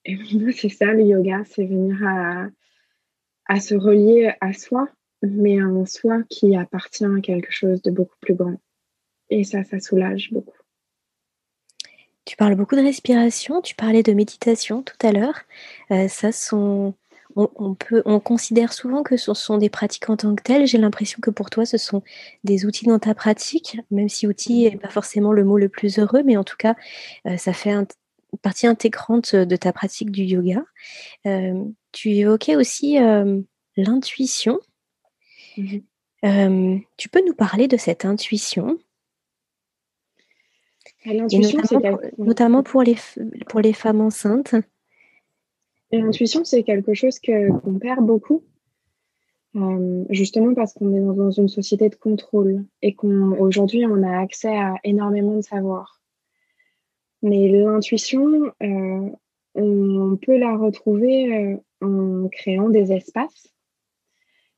et 0.05 0.15
moi, 0.15 0.51
c'est 0.55 0.69
ça 0.69 0.93
le 0.93 1.03
yoga, 1.03 1.43
c'est 1.45 1.65
venir 1.65 1.97
à, 2.05 2.47
à 3.47 3.59
se 3.59 3.75
relier 3.75 4.33
à 4.41 4.53
soi, 4.53 4.89
mais 5.21 5.59
à 5.59 5.63
un 5.63 5.85
soi 5.85 6.23
qui 6.29 6.55
appartient 6.55 7.05
à 7.05 7.21
quelque 7.21 7.51
chose 7.51 7.81
de 7.81 7.91
beaucoup 7.91 8.17
plus 8.21 8.35
grand. 8.35 8.59
Et 9.29 9.43
ça, 9.43 9.63
ça 9.63 9.79
soulage 9.79 10.31
beaucoup. 10.31 10.55
Tu 12.25 12.35
parles 12.35 12.55
beaucoup 12.55 12.75
de 12.75 12.81
respiration, 12.81 13.61
tu 13.61 13.73
parlais 13.73 14.03
de 14.03 14.11
méditation 14.11 14.83
tout 14.83 14.97
à 15.01 15.13
l'heure. 15.13 15.43
Euh, 15.91 16.09
ça 16.09 16.33
sont, 16.33 16.93
on, 17.37 17.75
peut, 17.75 18.01
on 18.05 18.19
considère 18.19 18.73
souvent 18.73 19.03
que 19.03 19.15
ce 19.15 19.33
sont 19.33 19.57
des 19.57 19.69
pratiques 19.69 20.09
en 20.09 20.17
tant 20.17 20.35
que 20.35 20.41
telles. 20.41 20.65
J'ai 20.65 20.77
l'impression 20.77 21.19
que 21.21 21.29
pour 21.29 21.49
toi, 21.49 21.65
ce 21.65 21.77
sont 21.77 22.01
des 22.43 22.65
outils 22.65 22.85
dans 22.85 22.99
ta 22.99 23.13
pratique, 23.13 23.77
même 23.91 24.09
si 24.09 24.27
outil 24.27 24.63
n'est 24.63 24.77
pas 24.77 24.89
forcément 24.89 25.31
le 25.31 25.43
mot 25.43 25.57
le 25.57 25.69
plus 25.69 25.99
heureux, 25.99 26.23
mais 26.23 26.35
en 26.35 26.43
tout 26.43 26.57
cas, 26.57 26.75
euh, 27.27 27.37
ça 27.37 27.53
fait 27.53 27.71
une 27.71 27.85
partie 28.41 28.65
intégrante 28.65 29.35
de 29.35 29.55
ta 29.55 29.71
pratique 29.71 30.11
du 30.11 30.23
yoga. 30.23 30.63
Euh, 31.27 31.63
tu 31.91 32.11
évoquais 32.11 32.55
aussi 32.55 32.97
l'intuition. 33.77 34.59
Mmh 35.57 35.77
tu 36.97 37.07
peux 37.07 37.23
nous 37.25 37.35
parler 37.35 37.69
de 37.69 37.77
cette 37.77 38.03
intuition? 38.03 38.77
Notamment, 42.17 42.63
pour, 42.63 42.83
les, 42.83 42.97
pour 43.47 43.61
les 43.61 43.71
femmes 43.71 44.01
enceintes. 44.01 44.55
L'intuition, 45.91 46.43
c'est 46.43 46.63
quelque 46.63 46.93
chose 46.93 47.19
qu'on 47.19 47.79
perd 47.79 48.05
beaucoup. 48.05 48.43
justement 50.09 50.53
parce 50.53 50.73
qu'on 50.73 50.93
est 50.93 51.15
dans 51.15 51.31
une 51.31 51.47
société 51.47 51.89
de 51.89 51.95
contrôle 51.95 52.65
et 52.81 52.93
qu'aujourd'hui 52.93 53.85
on, 53.85 54.03
a 54.03 54.19
accès 54.19 54.55
à 54.55 54.75
énormément 54.83 55.35
de 55.35 55.41
savoir. 55.41 56.01
Mais 57.23 57.47
l'intuition, 57.47 58.51
on 59.55 60.17
peut 60.21 60.37
la 60.37 60.55
retrouver 60.57 61.57
en 61.81 62.27
créant 62.29 62.69
des 62.69 62.91
espaces 62.91 63.57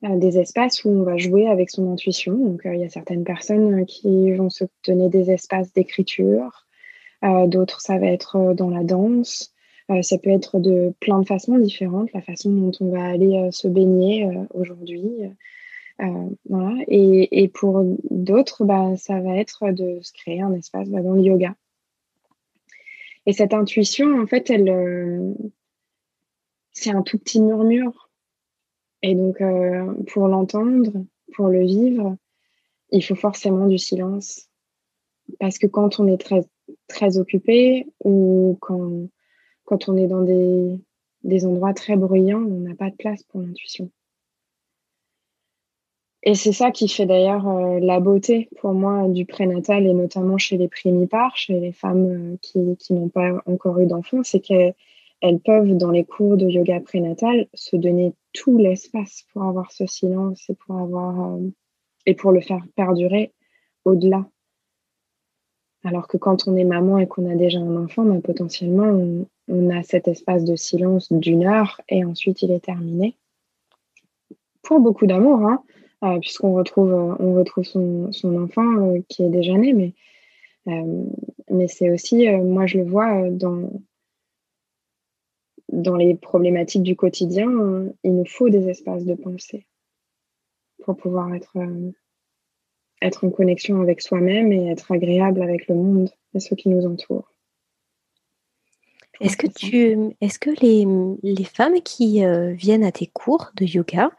des 0.01 0.39
espaces 0.39 0.85
où 0.85 0.89
on 0.89 1.03
va 1.03 1.17
jouer 1.17 1.47
avec 1.47 1.69
son 1.69 1.91
intuition. 1.91 2.33
Donc, 2.33 2.61
il 2.65 2.79
y 2.79 2.85
a 2.85 2.89
certaines 2.89 3.23
personnes 3.23 3.85
qui 3.85 4.31
vont 4.33 4.49
se 4.49 4.63
donner 4.87 5.09
des 5.09 5.31
espaces 5.31 5.73
d'écriture, 5.73 6.67
d'autres, 7.21 7.81
ça 7.81 7.97
va 7.97 8.07
être 8.07 8.53
dans 8.53 8.69
la 8.69 8.83
danse. 8.83 9.53
Ça 10.01 10.17
peut 10.17 10.29
être 10.29 10.59
de 10.59 10.93
plein 10.99 11.19
de 11.19 11.27
façons 11.27 11.57
différentes, 11.57 12.11
la 12.13 12.21
façon 12.21 12.51
dont 12.51 12.71
on 12.79 12.89
va 12.89 13.03
aller 13.05 13.49
se 13.51 13.67
baigner 13.67 14.29
aujourd'hui. 14.53 15.09
voilà. 16.47 16.75
Et, 16.87 17.47
pour 17.53 17.83
d'autres, 18.09 18.65
bah, 18.65 18.95
ça 18.97 19.19
va 19.19 19.37
être 19.37 19.71
de 19.71 19.99
se 20.01 20.13
créer 20.13 20.41
un 20.41 20.53
espace 20.53 20.89
bah, 20.89 21.01
dans 21.01 21.13
le 21.13 21.21
yoga. 21.21 21.55
Et 23.25 23.33
cette 23.33 23.53
intuition, 23.53 24.21
en 24.21 24.27
fait, 24.27 24.49
elle, 24.49 25.35
c'est 26.71 26.91
un 26.91 27.01
tout 27.01 27.17
petit 27.17 27.41
murmure 27.41 28.09
et 29.01 29.15
donc, 29.15 29.41
euh, 29.41 29.93
pour 30.11 30.27
l'entendre, 30.27 31.05
pour 31.33 31.47
le 31.47 31.61
vivre, 31.61 32.17
il 32.91 33.03
faut 33.03 33.15
forcément 33.15 33.67
du 33.67 33.77
silence. 33.77 34.49
Parce 35.39 35.57
que 35.57 35.67
quand 35.67 35.99
on 35.99 36.07
est 36.07 36.17
très, 36.17 36.41
très 36.87 37.17
occupé 37.17 37.87
ou 38.03 38.57
quand, 38.61 39.07
quand 39.69 39.87
on 39.87 39.97
est 39.97 40.07
dans 40.07 40.23
des, 40.23 41.45
endroits 41.45 41.75
très 41.75 41.95
bruyants, 41.95 42.41
on 42.41 42.61
n'a 42.61 42.73
pas 42.73 42.89
de 42.89 42.95
place 42.95 43.21
pour 43.21 43.41
l'intuition. 43.41 43.91
Et 46.23 46.33
c'est 46.33 46.53
ça 46.53 46.71
qui 46.71 46.87
fait 46.87 47.05
d'ailleurs 47.05 47.47
euh, 47.47 47.79
la 47.79 47.99
beauté 47.99 48.49
pour 48.59 48.73
moi 48.73 49.07
du 49.07 49.25
prénatal 49.25 49.85
et 49.85 49.93
notamment 49.93 50.39
chez 50.39 50.57
les 50.57 50.67
primipares, 50.67 51.37
chez 51.37 51.59
les 51.59 51.71
femmes 51.71 52.33
euh, 52.33 52.37
qui, 52.41 52.93
n'ont 52.93 53.09
pas 53.09 53.41
encore 53.45 53.79
eu 53.79 53.85
d'enfants, 53.85 54.23
c'est 54.23 54.39
qu'elles 54.39 54.73
elles 55.21 55.39
peuvent, 55.39 55.77
dans 55.77 55.91
les 55.91 56.03
cours 56.03 56.35
de 56.35 56.49
yoga 56.49 56.79
prénatal, 56.79 57.47
se 57.53 57.75
donner 57.75 58.13
tout 58.33 58.57
l'espace 58.57 59.23
pour 59.31 59.43
avoir 59.43 59.71
ce 59.71 59.85
silence 59.85 60.49
et 60.49 60.55
pour 60.55 60.77
avoir 60.77 61.35
euh, 61.35 61.47
et 62.07 62.15
pour 62.15 62.31
le 62.31 62.41
faire 62.41 62.65
perdurer 62.75 63.33
au-delà. 63.85 64.25
Alors 65.83 66.07
que 66.07 66.17
quand 66.17 66.47
on 66.47 66.57
est 66.57 66.65
maman 66.65 66.97
et 66.97 67.07
qu'on 67.07 67.29
a 67.29 67.35
déjà 67.35 67.59
un 67.59 67.83
enfant, 67.83 68.03
ben, 68.03 68.19
potentiellement 68.19 69.25
a 69.49 69.83
cet 69.83 70.07
espace 70.07 70.43
de 70.43 70.55
silence 70.55 71.11
d'une 71.11 71.45
heure 71.45 71.81
et 71.89 72.05
ensuite 72.05 72.41
il 72.41 72.51
est 72.51 72.63
terminé. 72.63 73.15
Pour 74.61 74.79
beaucoup 74.79 75.07
d'amour, 75.07 75.39
hein, 75.45 75.63
euh, 76.03 76.19
puisqu'on 76.19 76.53
retrouve, 76.53 76.93
euh, 76.93 77.15
on 77.19 77.33
retrouve 77.33 77.63
son, 77.63 78.11
enfant 78.37 78.99
qui 79.07 79.23
est 79.23 79.29
déjà 79.29 79.53
né, 79.53 79.73
mais, 79.73 81.67
c'est 81.67 81.89
aussi, 81.89 82.29
moi 82.29 82.67
je 82.67 82.77
le 82.77 82.83
vois 82.83 83.29
dans, 83.29 83.69
dans 85.71 85.95
les 85.95 86.15
problématiques 86.15 86.83
du 86.83 86.95
quotidien, 86.95 87.49
euh, 87.49 87.91
il 88.03 88.15
nous 88.15 88.25
faut 88.25 88.49
des 88.49 88.69
espaces 88.69 89.05
de 89.05 89.15
pensée 89.15 89.65
pour 90.83 90.95
pouvoir 90.97 91.33
être, 91.33 91.57
euh, 91.57 91.91
être 93.01 93.25
en 93.25 93.29
connexion 93.29 93.81
avec 93.81 94.01
soi-même 94.01 94.51
et 94.51 94.69
être 94.71 94.91
agréable 94.91 95.41
avec 95.41 95.67
le 95.67 95.75
monde 95.75 96.09
et 96.33 96.39
ceux 96.39 96.55
qui 96.55 96.69
nous 96.69 96.85
entourent. 96.85 97.28
Est-ce 99.21 99.37
que, 99.37 99.47
tu, 99.47 99.97
est-ce 100.21 100.39
que 100.39 100.49
les, 100.61 100.85
les, 101.23 101.43
femmes 101.43 101.81
qui 101.81 102.23
euh, 102.23 102.53
viennent 102.53 102.83
à 102.83 102.91
tes 102.91 103.07
cours 103.07 103.51
de 103.55 103.65
yoga 103.65 104.11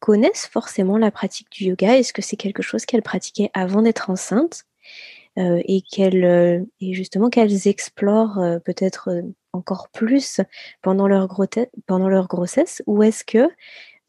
connaissent 0.00 0.46
forcément 0.46 0.98
la 0.98 1.10
pratique 1.10 1.50
du 1.50 1.64
yoga? 1.64 1.96
Est-ce 1.96 2.12
que 2.12 2.22
c'est 2.22 2.36
quelque 2.36 2.62
chose 2.62 2.84
qu'elles 2.84 3.02
pratiquaient 3.02 3.50
avant 3.54 3.82
d'être 3.82 4.10
enceintes 4.10 4.64
et, 5.36 5.82
qu'elles, 5.82 6.66
et 6.80 6.94
justement 6.94 7.30
qu'elles 7.30 7.68
explorent 7.68 8.40
peut-être 8.64 9.22
encore 9.52 9.88
plus 9.90 10.40
pendant 10.82 11.06
leur, 11.06 11.28
pendant 11.86 12.08
leur 12.08 12.26
grossesse? 12.26 12.82
Ou 12.86 13.04
est-ce 13.04 13.24
que 13.24 13.48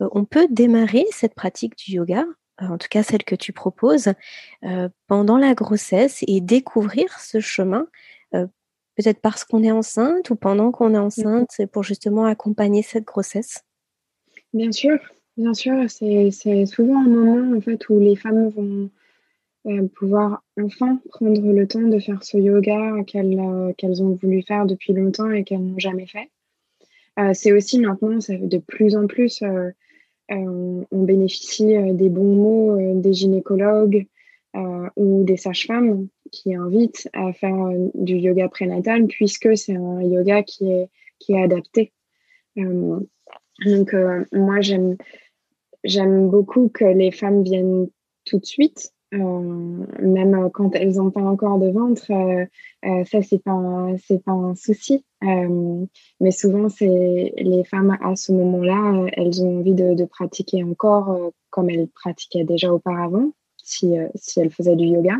euh, 0.01 0.07
on 0.11 0.25
peut 0.25 0.47
démarrer 0.49 1.05
cette 1.11 1.35
pratique 1.35 1.77
du 1.77 1.93
yoga, 1.93 2.25
euh, 2.61 2.67
en 2.67 2.77
tout 2.77 2.87
cas 2.89 3.03
celle 3.03 3.23
que 3.23 3.35
tu 3.35 3.53
proposes, 3.53 4.13
euh, 4.63 4.89
pendant 5.07 5.37
la 5.37 5.53
grossesse 5.53 6.23
et 6.27 6.41
découvrir 6.41 7.19
ce 7.19 7.39
chemin 7.39 7.87
peut-être 8.99 9.21
parce 9.21 9.45
qu'on 9.45 9.63
est 9.63 9.71
enceinte 9.71 10.29
ou 10.29 10.35
pendant 10.35 10.71
qu'on 10.71 10.93
est 10.93 10.97
mmh 10.97 11.03
enceinte 11.03 11.61
pour 11.71 11.83
justement 11.83 12.25
accompagner 12.25 12.81
cette 12.81 13.05
grossesse? 13.05 13.63
Bien 14.53 14.73
sûr, 14.73 14.97
bien 15.37 15.53
sûr, 15.53 15.89
c'est 15.89 16.65
souvent 16.65 16.99
un 16.99 17.07
moment 17.07 17.57
en 17.57 17.61
fait 17.61 17.87
où 17.87 17.99
les 17.99 18.17
femmes 18.17 18.49
vont 18.49 18.89
pouvoir 19.95 20.43
enfin 20.61 20.99
prendre 21.09 21.41
le 21.41 21.67
temps 21.67 21.81
de 21.81 21.99
faire 21.99 22.23
ce 22.23 22.37
yoga 22.37 22.95
euh, 22.95 23.03
qu'elles 23.03 24.03
ont 24.03 24.17
voulu 24.21 24.41
faire 24.41 24.65
depuis 24.65 24.93
longtemps 24.93 25.31
et 25.31 25.43
qu'elles 25.43 25.63
n'ont 25.63 25.79
jamais 25.79 26.07
fait. 26.07 26.29
Euh, 27.19 27.31
c'est 27.33 27.51
aussi 27.51 27.79
maintenant, 27.79 28.19
ça, 28.19 28.35
de 28.37 28.57
plus 28.57 28.95
en 28.95 29.07
plus, 29.07 29.41
euh, 29.43 29.71
on 30.29 31.03
bénéficie 31.03 31.75
des 31.93 32.09
bons 32.09 32.35
mots 32.35 33.01
des 33.01 33.13
gynécologues 33.13 34.07
ou 34.95 35.23
des 35.23 35.37
sages-femmes 35.37 36.07
qui 36.31 36.55
invitent 36.55 37.09
à 37.13 37.33
faire 37.33 37.57
du 37.93 38.15
yoga 38.15 38.47
prénatal 38.49 39.07
puisque 39.07 39.57
c'est 39.57 39.75
un 39.75 40.01
yoga 40.01 40.43
qui 40.43 40.71
est, 40.71 40.89
qui 41.19 41.33
est 41.33 41.43
adapté. 41.43 41.91
donc, 42.55 43.95
moi, 44.31 44.61
j'aime 44.61 46.29
beaucoup 46.29 46.69
que 46.69 46.85
les 46.85 47.11
femmes 47.11 47.43
viennent 47.43 47.87
tout 48.25 48.39
de 48.39 48.45
suite 48.45 48.93
euh, 49.13 49.85
même 49.99 50.49
quand 50.53 50.75
elles 50.75 50.95
n'ont 50.97 51.09
pas 51.09 51.21
encore 51.21 51.57
de 51.57 51.69
ventre, 51.71 52.11
euh, 52.11 52.45
euh, 52.85 53.03
ça 53.05 53.23
c'est 53.23 53.41
pas 53.41 53.87
c'est 54.05 54.23
pas 54.23 54.33
un 54.33 54.53
souci. 54.53 55.03
mais 55.21 56.31
souvent 56.31 56.69
c'est 56.69 57.33
les 57.37 57.63
femmes 57.63 57.97
à 58.01 58.15
ce 58.15 58.31
moment-là, 58.33 59.07
elles 59.13 59.43
ont 59.43 59.59
envie 59.59 59.73
de, 59.73 59.95
de 59.95 60.05
pratiquer 60.05 60.63
encore 60.63 61.31
comme 61.49 61.69
elles 61.71 61.87
pratiquaient 61.87 62.43
déjà 62.43 62.71
auparavant, 62.71 63.31
si 63.57 63.95
si 64.15 64.39
elles 64.41 64.51
faisaient 64.51 64.75
du 64.75 64.85
yoga. 64.85 65.15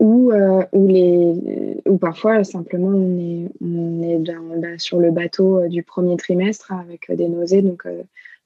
Ou, 0.00 0.32
ou, 0.72 0.86
les, 0.86 1.82
ou 1.84 1.98
parfois 1.98 2.44
simplement 2.44 2.96
on 2.96 3.18
est, 3.18 3.48
on 3.60 4.02
est 4.02 4.18
dans, 4.18 4.78
sur 4.78 5.00
le 5.00 5.10
bateau 5.10 5.66
du 5.66 5.82
premier 5.82 6.16
trimestre 6.16 6.72
avec 6.72 7.10
des 7.10 7.28
nausées, 7.28 7.62
donc 7.62 7.84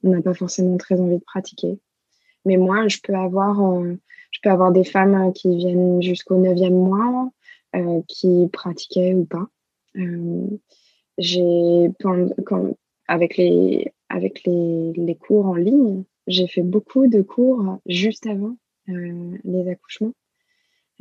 on 0.03 0.09
n'a 0.09 0.21
pas 0.21 0.33
forcément 0.33 0.77
très 0.77 0.99
envie 0.99 1.17
de 1.17 1.23
pratiquer. 1.23 1.77
Mais 2.45 2.57
moi, 2.57 2.87
je 2.87 2.97
peux 3.01 3.15
avoir, 3.15 3.61
euh, 3.61 3.95
je 4.31 4.39
peux 4.41 4.49
avoir 4.49 4.71
des 4.71 4.83
femmes 4.83 5.31
qui 5.33 5.55
viennent 5.55 6.01
jusqu'au 6.01 6.37
neuvième 6.37 6.75
mois, 6.75 7.31
euh, 7.75 8.01
qui 8.07 8.49
pratiquaient 8.51 9.13
ou 9.13 9.25
pas. 9.25 9.47
Euh, 9.95 10.47
j'ai 11.17 11.91
avec 13.07 13.37
les 13.37 13.91
avec 14.09 14.43
les, 14.45 14.93
les, 14.93 15.15
cours 15.15 15.45
en 15.45 15.55
ligne, 15.55 16.03
j'ai 16.27 16.47
fait 16.47 16.61
beaucoup 16.61 17.07
de 17.07 17.21
cours 17.21 17.79
juste 17.87 18.27
avant 18.27 18.55
les 18.87 19.69
accouchements. 19.69 20.13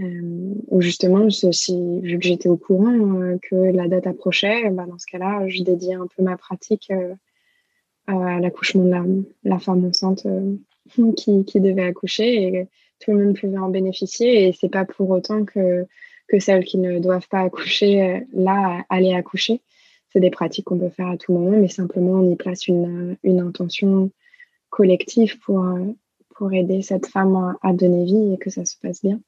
Euh, 0.02 0.54
où 0.68 0.80
justement, 0.80 1.26
vu 1.26 2.18
que 2.18 2.24
j'étais 2.24 2.48
au 2.48 2.56
courant 2.56 3.36
que 3.42 3.54
la 3.54 3.88
date 3.88 4.06
approchait, 4.06 4.68
bah 4.70 4.86
dans 4.86 4.98
ce 4.98 5.06
cas-là, 5.06 5.46
je 5.48 5.62
dédiais 5.62 5.94
un 5.94 6.06
peu 6.06 6.22
ma 6.22 6.36
pratique 6.36 6.90
à 8.06 8.40
l'accouchement 8.40 8.84
de 8.84 9.24
la, 9.44 9.58
femme 9.58 9.84
enceinte 9.84 10.26
qui, 11.16 11.60
devaient 11.60 11.86
accoucher 11.86 12.42
et 12.42 12.68
tout 13.02 13.12
le 13.12 13.24
monde 13.24 13.38
pouvait 13.38 13.58
en 13.58 13.68
bénéficier. 13.68 14.48
Et 14.48 14.52
c'est 14.52 14.68
pas 14.68 14.84
pour 14.84 15.10
autant 15.10 15.44
que, 15.44 15.86
celles 16.38 16.64
qui 16.64 16.78
ne 16.78 16.98
doivent 16.98 17.28
pas 17.28 17.40
accoucher, 17.40 18.02
euh, 18.02 18.20
là, 18.32 18.84
aller 18.88 19.12
accoucher. 19.12 19.60
C'est 20.10 20.20
des 20.20 20.30
pratiques 20.30 20.64
qu'on 20.64 20.78
peut 20.78 20.88
faire 20.88 21.08
à 21.08 21.18
tout 21.18 21.32
moment, 21.32 21.56
mais 21.58 21.68
simplement 21.68 22.20
on 22.20 22.30
y 22.30 22.36
place 22.36 22.68
une, 22.68 23.16
intention 23.24 24.10
collective 24.70 25.36
euh, 25.50 25.92
pour 26.34 26.52
aider 26.52 26.80
cette 26.80 27.06
femme 27.06 27.56
à 27.62 27.72
donner 27.74 28.04
vie 28.04 28.32
et 28.32 28.38
que 28.38 28.48
ça 28.48 28.64
se 28.64 28.76
passe 28.78 29.02
bien. 29.02 29.20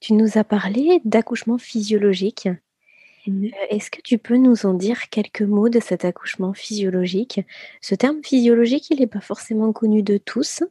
Tu 0.00 0.14
nous 0.14 0.38
as 0.38 0.44
parlé 0.44 1.00
d'accouchement 1.04 1.58
physiologique. 1.58 2.48
Mmh. 3.26 3.44
Euh, 3.44 3.48
est-ce 3.68 3.90
que 3.90 4.00
tu 4.00 4.16
peux 4.16 4.36
nous 4.36 4.64
en 4.64 4.72
dire 4.72 5.10
quelques 5.10 5.42
mots 5.42 5.68
de 5.68 5.78
cet 5.78 6.06
accouchement 6.06 6.54
physiologique? 6.54 7.40
Ce 7.82 7.94
terme 7.94 8.22
physiologique, 8.24 8.88
il 8.90 9.00
n'est 9.00 9.06
pas 9.06 9.20
forcément 9.20 9.72
connu 9.72 10.02
de 10.02 10.16
tous. 10.16 10.62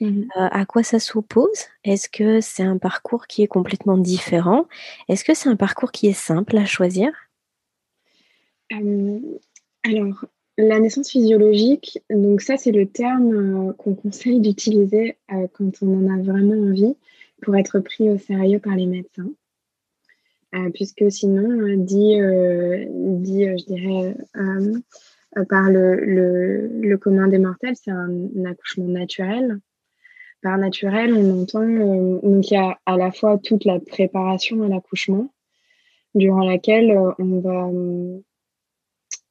Mmh. 0.00 0.22
Euh, 0.36 0.48
à 0.50 0.66
quoi 0.66 0.84
ça 0.84 1.00
s'oppose? 1.00 1.66
Est-ce 1.82 2.08
que 2.08 2.40
c'est 2.40 2.62
un 2.62 2.78
parcours 2.78 3.26
qui 3.26 3.42
est 3.42 3.48
complètement 3.48 3.98
différent? 3.98 4.66
Est-ce 5.08 5.24
que 5.24 5.34
c'est 5.34 5.48
un 5.48 5.56
parcours 5.56 5.90
qui 5.90 6.06
est 6.06 6.12
simple 6.12 6.56
à 6.56 6.64
choisir? 6.64 7.10
Alors, 8.70 10.26
la 10.58 10.80
naissance 10.80 11.10
physiologique, 11.10 12.00
donc 12.10 12.40
ça 12.40 12.56
c'est 12.56 12.72
le 12.72 12.86
terme 12.86 13.68
euh, 13.68 13.72
qu'on 13.74 13.94
conseille 13.94 14.40
d'utiliser 14.40 15.16
quand 15.28 15.70
on 15.82 16.06
en 16.06 16.18
a 16.18 16.22
vraiment 16.22 16.54
envie 16.54 16.96
pour 17.42 17.56
être 17.56 17.80
pris 17.80 18.10
au 18.10 18.18
sérieux 18.18 18.58
par 18.58 18.74
les 18.74 18.86
médecins. 18.86 19.30
Euh, 20.54 20.70
puisque 20.72 21.10
sinon, 21.10 21.50
euh, 21.50 21.76
dit, 21.76 22.20
euh, 22.20 22.84
dit 22.88 23.44
je 23.44 23.64
dirais, 23.66 24.16
par 25.48 25.70
le, 25.70 25.96
le, 26.80 26.96
commun 26.96 27.28
des 27.28 27.38
mortels, 27.38 27.74
c'est 27.76 27.90
un, 27.90 28.44
accouchement 28.46 28.86
naturel. 28.86 29.58
Par 30.42 30.56
naturel, 30.56 31.12
on 31.12 31.42
entend 31.42 31.66
donc 31.66 32.50
il 32.50 32.54
y 32.54 32.56
a 32.56 32.78
à 32.86 32.96
la 32.96 33.10
fois 33.10 33.38
toute 33.38 33.64
la 33.64 33.80
préparation 33.80 34.62
à 34.62 34.68
l'accouchement, 34.68 35.32
durant 36.14 36.44
laquelle 36.44 36.96
on 37.18 37.40
va 37.40 37.70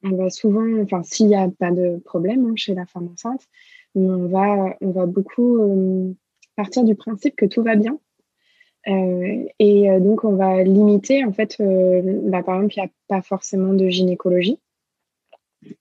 on 0.02 0.16
va 0.16 0.30
souvent, 0.30 0.66
enfin 0.82 1.02
s'il 1.02 1.28
n'y 1.28 1.36
a 1.36 1.48
pas 1.58 1.70
de 1.70 1.98
problème 2.04 2.46
hein, 2.46 2.52
chez 2.56 2.74
la 2.74 2.86
femme 2.86 3.08
enceinte, 3.12 3.42
on 3.94 4.26
va, 4.26 4.76
on 4.80 4.90
va 4.90 5.06
beaucoup 5.06 6.14
partir 6.56 6.84
du 6.84 6.94
principe 6.94 7.36
que 7.36 7.46
tout 7.46 7.62
va 7.62 7.76
bien. 7.76 7.98
Euh, 8.88 9.44
et 9.58 9.90
euh, 9.90 10.00
donc, 10.00 10.24
on 10.24 10.34
va 10.34 10.62
limiter, 10.62 11.24
en 11.24 11.32
fait, 11.32 11.56
bah, 11.60 12.42
par 12.42 12.56
exemple, 12.56 12.74
il 12.76 12.80
n'y 12.80 12.86
a 12.86 12.90
pas 13.08 13.22
forcément 13.22 13.72
de 13.72 13.88
gynécologie. 13.88 14.58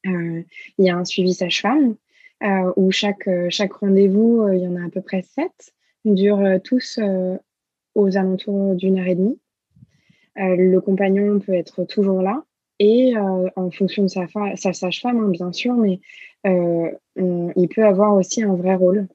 Il 0.04 0.46
y 0.80 0.90
a 0.90 0.98
un 0.98 1.06
suivi 1.06 1.34
sage-femme 1.34 1.96
où 2.76 2.92
chaque, 2.92 3.30
chaque 3.50 3.74
rendez-vous, 3.74 4.50
il 4.52 4.60
y 4.60 4.68
en 4.68 4.76
a 4.76 4.86
à 4.86 4.90
peu 4.90 5.02
près 5.02 5.22
sept, 5.22 5.74
durent 6.06 6.60
tous 6.64 7.00
aux 7.94 8.18
alentours 8.18 8.76
d'une 8.76 8.98
heure 8.98 9.08
et 9.08 9.16
demie. 9.16 9.40
le 10.36 10.80
compagnon 10.80 11.40
peut 11.40 11.54
être 11.54 11.84
toujours 11.84 12.24
là 12.24 12.44
et 12.80 13.14
en 13.18 13.70
fonction 13.70 14.04
de 14.04 14.08
sa, 14.08 14.26
sa 14.56 14.74
sage-femme, 14.74 15.20
hein, 15.20 15.30
bien 15.30 15.52
sûr, 15.52 15.76
mais 15.76 16.00
euh, 16.46 16.92
il 17.56 17.68
peut 17.70 17.86
avoir 17.86 18.16
aussi 18.16 18.44
un 18.44 18.56
vrai 18.56 18.76
rôle. 18.76 19.08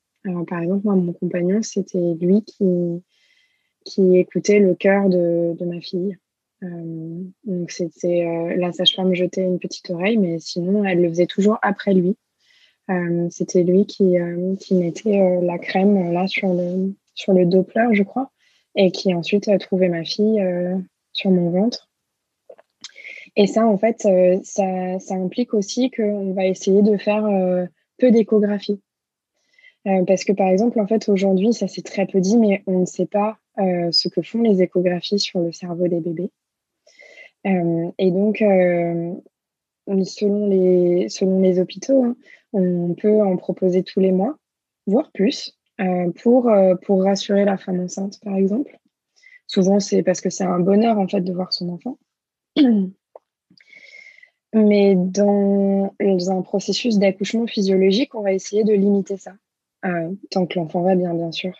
Par 0.47 0.61
exemple, 0.61 0.83
moi, 0.85 0.95
mon 0.95 1.13
compagnon, 1.13 1.63
c'était 1.63 2.15
lui 2.21 2.43
qui, 2.43 3.03
qui 3.85 4.17
écoutait 4.17 4.59
le 4.59 4.75
cœur 4.75 5.09
de, 5.09 5.65
ma 5.65 5.81
fille. 5.81 6.17
Euh, 6.63 7.23
donc, 7.45 7.71
c'était 7.71 8.27
euh, 8.27 8.57
la 8.57 8.73
sage-femme 8.73 9.15
jetait 9.15 9.43
une 9.43 9.59
petite 9.59 9.91
oreille, 9.91 10.19
mais 10.19 10.39
sinon, 10.39 10.85
elle 10.85 11.01
le 11.01 11.09
faisait 11.09 11.27
toujours 11.27 11.59
après 11.63 11.95
lui. 11.95 12.17
c'était 13.31 13.63
lui 13.63 13.87
qui, 13.87 14.17
qui 14.59 14.75
mettait 14.75 15.41
la 15.43 15.59
crème 15.59 16.13
là 16.13 16.27
sur 16.27 16.53
le, 16.53 16.93
sur 17.15 17.33
le 17.33 17.47
Doppler, 17.47 17.89
je 17.93 18.03
crois, 18.03 18.31
et 18.75 18.91
qui 18.91 19.15
ensuite 19.15 19.49
trouvait 19.61 19.89
ma 19.89 20.05
fille 20.05 20.43
sur 21.13 21.31
mon 21.31 21.51
ventre. 21.51 21.91
Et 23.37 23.47
ça, 23.47 23.67
en 23.67 23.79
fait, 23.79 24.05
euh, 24.07 24.39
ça, 24.43 24.99
ça, 24.99 25.15
implique 25.15 25.55
aussi 25.55 25.91
qu'on 25.91 26.33
va 26.33 26.47
essayer 26.47 26.83
de 26.83 26.97
faire 26.97 27.25
euh, 27.25 27.67
peu 27.99 28.11
d'échographie. 28.11 28.81
Euh, 29.87 30.05
parce 30.05 30.25
que, 30.25 30.33
par 30.33 30.49
exemple, 30.49 30.81
en 30.81 30.87
fait, 30.87 31.09
aujourd'hui, 31.09 31.53
ça 31.53 31.69
s'est 31.69 31.83
très 31.83 32.07
peu 32.07 32.21
dit, 32.21 32.37
mais 32.37 32.62
on 32.66 32.81
ne 32.81 32.87
sait 32.87 33.07
pas 33.07 33.38
ce 33.57 34.09
que 34.09 34.23
font 34.23 34.40
les 34.40 34.62
échographies 34.62 35.19
sur 35.19 35.40
le 35.40 35.53
cerveau 35.53 35.87
des 35.87 36.01
bébés. 36.01 36.31
et 37.45 38.11
donc, 38.11 38.38
selon, 38.38 40.49
les, 40.49 41.11
selon 41.11 41.40
les 41.40 41.61
hôpitaux, 41.61 42.05
hein, 42.05 42.16
on 42.55 42.95
peut 42.95 43.21
en 43.21 43.37
proposer 43.37 43.83
tous 43.83 44.01
les 44.01 44.12
mois, 44.12 44.38
voire 44.87 45.11
plus, 45.12 45.59
pour, 46.23 46.51
pour 46.83 47.03
rassurer 47.03 47.45
la 47.45 47.59
femme 47.59 47.81
enceinte, 47.81 48.19
par 48.23 48.37
exemple. 48.37 48.79
Souvent, 49.47 49.79
c'est 49.79 50.03
parce 50.03 50.23
que 50.23 50.31
c'est 50.31 50.45
un 50.45 50.61
bonheur, 50.61 50.99
en 50.99 51.07
fait, 51.07 51.21
de 51.21 51.33
voir 51.35 51.53
son 51.53 51.69
enfant. 51.69 51.99
Mais 54.53 54.97
dans 54.97 55.95
un 55.99 56.43
processus 56.43 56.99
d'accouchement 56.99 57.47
physiologique, 57.47 58.14
on 58.14 58.23
va 58.23 58.33
essayer 58.33 58.64
de 58.64 58.73
limiter 58.73 59.16
ça, 59.16 59.33
euh, 59.33 59.35
tant 60.31 60.47
que 60.47 60.59
l'enfant 60.59 60.83
va 60.83 60.95
bien, 60.95 61.14
bien 61.14 61.33
sûr. 61.33 61.55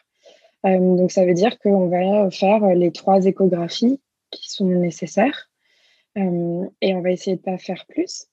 Euh, 0.67 0.97
donc, 0.97 1.11
ça 1.11 1.25
veut 1.25 1.35
dire 1.35 1.59
qu'on 1.59 1.89
va 1.89 2.31
faire 2.31 2.67
les 2.75 2.93
trois 2.93 3.25
échographies 3.25 4.01
qui 4.31 4.51
sont 4.51 4.67
nécessaires 4.67 5.51
euh, 6.19 6.67
et 6.81 6.95
on 6.95 7.01
va 7.01 7.11
essayer 7.11 7.37
de 7.37 7.41
ne 7.41 7.45
pas 7.45 7.59
faire 7.59 7.87
plus 7.89 8.27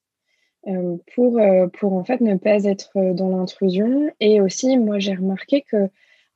pour, 1.16 1.40
pour 1.80 1.94
en 1.94 2.04
fait 2.04 2.20
ne 2.20 2.36
pas 2.36 2.66
être 2.66 2.92
dans 3.14 3.30
l'intrusion. 3.30 4.12
Et 4.20 4.42
aussi, 4.42 4.78
moi, 4.78 5.00
j'ai 5.00 5.16
remarqué 5.16 5.62
que 5.62 5.90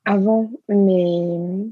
avant 0.05 0.49
mes, 0.69 1.67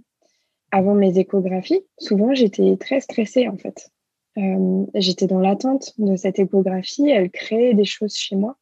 avant 0.72 0.94
mes 0.94 1.18
échographies, 1.18 1.86
souvent, 1.98 2.34
j'étais 2.34 2.76
très 2.78 3.00
stressée 3.00 3.48
en 3.48 3.58
fait. 3.58 3.90
Euh, 4.38 4.86
j'étais 4.96 5.28
dans 5.28 5.40
l'attente 5.40 5.94
de 5.98 6.16
cette 6.16 6.40
échographie. 6.40 7.10
Elle 7.10 7.32
créait 7.32 7.74
des 7.74 7.86
choses 7.86 8.16
chez 8.16 8.36
moi. 8.36 8.58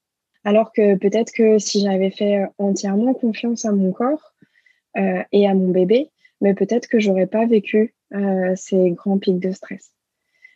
Alors 0.47 0.71
que 0.71 0.95
peut-être 0.95 1.33
que 1.33 1.59
si 1.59 1.81
j'avais 1.81 2.09
fait 2.09 2.45
entièrement 2.57 3.13
confiance 3.13 3.65
à 3.65 3.73
mon 3.73 3.91
corps 3.91 4.33
euh, 4.95 5.21
et 5.33 5.45
à 5.45 5.53
mon 5.53 5.71
bébé, 5.71 6.09
mais 6.39 6.53
peut-être 6.53 6.87
que 6.87 7.01
j'aurais 7.01 7.27
pas 7.27 7.45
vécu 7.45 7.93
euh, 8.13 8.53
ces 8.55 8.91
grands 8.91 9.17
pics 9.17 9.41
de 9.41 9.51
stress 9.51 9.91